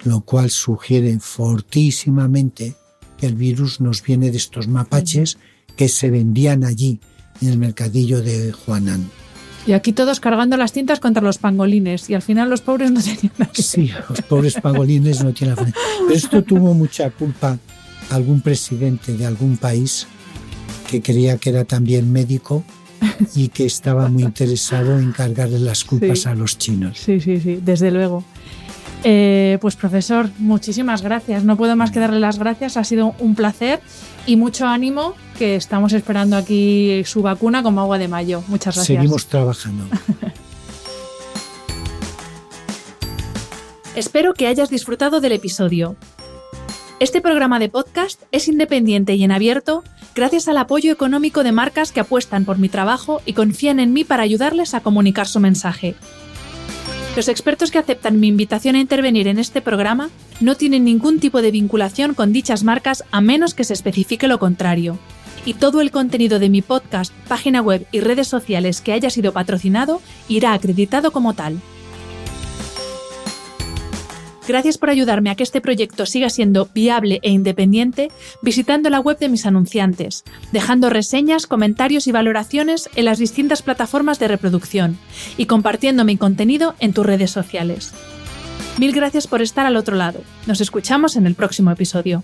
lo 0.04 0.22
cual 0.22 0.50
sugiere 0.50 1.20
fortísimamente 1.20 2.76
que 3.18 3.28
el 3.28 3.36
virus 3.36 3.80
nos 3.82 4.02
viene 4.04 4.32
de 4.32 4.38
estos 4.38 4.68
mapaches 4.68 5.38
que 5.76 5.88
se 5.88 6.10
vendían 6.10 6.64
allí, 6.64 7.00
en 7.42 7.50
el 7.50 7.58
mercadillo 7.58 8.22
de 8.22 8.52
Juanán. 8.52 9.10
Y 9.68 9.74
aquí 9.74 9.94
todos 9.94 10.20
cargando 10.20 10.58
las 10.58 10.72
tintas 10.72 11.00
contra 11.00 11.22
los 11.22 11.38
pangolines 11.38 12.10
y 12.10 12.16
al 12.16 12.22
final 12.22 12.50
los 12.50 12.62
pobres 12.62 12.92
no 12.92 13.02
tenían 13.02 13.32
nada. 13.38 13.52
Sí, 13.54 13.92
los 14.10 14.22
pobres 14.24 14.56
pangolines 14.56 15.24
no 15.24 15.34
tienen 15.34 15.56
Pero 15.56 15.76
esto 16.12 16.42
tuvo 16.44 16.74
mucha 16.74 17.10
culpa 17.12 17.60
algún 18.10 18.42
presidente 18.42 19.14
de 19.14 19.26
algún 19.26 19.58
país 19.58 20.08
que 20.90 21.02
creía 21.02 21.38
que 21.38 21.52
era 21.52 21.64
también 21.64 22.12
médico 22.12 22.64
y 23.36 23.50
que 23.50 23.66
estaba 23.66 24.10
muy 24.10 24.24
interesado 24.24 25.00
en 25.00 25.12
cargarle 25.12 25.60
las 25.60 25.84
culpas 25.84 26.26
a 26.26 26.36
los 26.36 26.58
chinos. 26.58 26.98
Sí, 26.98 27.20
sí, 27.22 27.40
sí, 27.40 27.60
desde 27.64 27.92
luego. 27.92 28.24
Eh, 29.04 29.58
pues 29.62 29.76
profesor, 29.76 30.30
muchísimas 30.38 31.02
gracias. 31.02 31.44
No 31.44 31.58
puedo 31.58 31.76
más 31.76 31.92
que 31.92 32.00
darle 32.00 32.20
las 32.20 32.38
gracias. 32.38 32.78
Ha 32.78 32.84
sido 32.84 33.16
un 33.20 33.36
placer 33.36 33.80
y 34.26 34.36
mucho 34.36 34.68
ánimo 34.68 35.16
que 35.42 35.56
estamos 35.56 35.92
esperando 35.94 36.38
aquí 36.38 37.02
su 37.04 37.24
vacuna 37.24 37.64
como 37.64 37.82
agua 37.82 37.98
de 37.98 38.08
mayo. 38.08 38.44
Muchas 38.48 38.76
gracias. 38.76 38.86
Seguimos 38.86 39.26
trabajando. 39.26 39.86
Espero 43.96 44.36
que 44.36 44.46
hayas 44.46 44.70
disfrutado 44.70 45.20
del 45.20 45.32
episodio. 45.32 45.96
Este 47.00 47.22
programa 47.22 47.58
de 47.58 47.70
podcast 47.70 48.22
es 48.32 48.48
independiente 48.48 49.16
y 49.16 49.24
en 49.24 49.32
abierto 49.32 49.84
gracias 50.14 50.48
al 50.48 50.58
apoyo 50.58 50.92
económico 50.92 51.44
de 51.44 51.52
marcas 51.52 51.92
que 51.92 52.02
apuestan 52.02 52.46
por 52.46 52.60
mi 52.60 52.70
trabajo 52.70 53.24
y 53.26 53.34
confían 53.34 53.80
en 53.80 53.94
mí 53.94 54.04
para 54.04 54.22
ayudarles 54.22 54.76
a 54.76 54.82
comunicar 54.82 55.28
su 55.28 55.40
mensaje. 55.40 55.96
Los 57.16 57.30
expertos 57.30 57.72
que 57.72 57.80
aceptan 57.80 58.20
mi 58.20 58.28
invitación 58.28 58.76
a 58.76 58.80
intervenir 58.80 59.28
en 59.28 59.40
este 59.40 59.64
programa 59.64 60.12
no 60.40 60.54
tienen 60.54 60.86
ningún 60.86 61.20
tipo 61.20 61.42
de 61.42 61.50
vinculación 61.50 62.14
con 62.14 62.32
dichas 62.32 62.64
marcas 62.64 63.04
a 63.10 63.22
menos 63.22 63.56
que 63.56 63.64
se 63.64 63.74
especifique 63.74 64.28
lo 64.28 64.38
contrario. 64.38 65.00
Y 65.46 65.56
todo 65.56 65.82
el 65.82 65.92
contenido 65.92 66.40
de 66.40 66.50
mi 66.50 66.62
podcast, 66.62 67.14
página 67.28 67.62
web 67.62 67.88
y 67.92 68.00
redes 68.00 68.28
sociales 68.28 68.82
que 68.82 68.94
haya 68.94 69.10
sido 69.10 69.34
patrocinado 69.34 70.02
irá 70.28 70.54
acreditado 70.54 71.12
como 71.12 71.34
tal. 71.34 71.60
Gracias 74.48 74.78
por 74.78 74.90
ayudarme 74.90 75.30
a 75.30 75.36
que 75.36 75.44
este 75.44 75.62
proyecto 75.62 76.06
siga 76.06 76.30
siendo 76.30 76.68
viable 76.74 77.20
e 77.22 77.30
independiente 77.30 78.12
visitando 78.42 78.90
la 78.90 79.00
web 79.00 79.18
de 79.18 79.30
mis 79.30 79.46
anunciantes, 79.46 80.24
dejando 80.52 80.90
reseñas, 80.90 81.48
comentarios 81.48 82.08
y 82.08 82.12
valoraciones 82.12 82.90
en 82.96 83.06
las 83.06 83.20
distintas 83.20 83.62
plataformas 83.62 84.20
de 84.20 84.28
reproducción 84.28 84.98
y 85.38 85.46
compartiendo 85.46 86.04
mi 86.06 86.18
contenido 86.18 86.76
en 86.80 86.94
tus 86.94 87.06
redes 87.06 87.32
sociales. 87.32 87.94
Mil 88.78 88.94
gracias 88.94 89.28
por 89.28 89.42
estar 89.42 89.66
al 89.66 89.78
otro 89.78 89.96
lado. 89.96 90.22
Nos 90.48 90.60
escuchamos 90.60 91.16
en 91.16 91.28
el 91.28 91.36
próximo 91.36 91.72
episodio. 91.72 92.24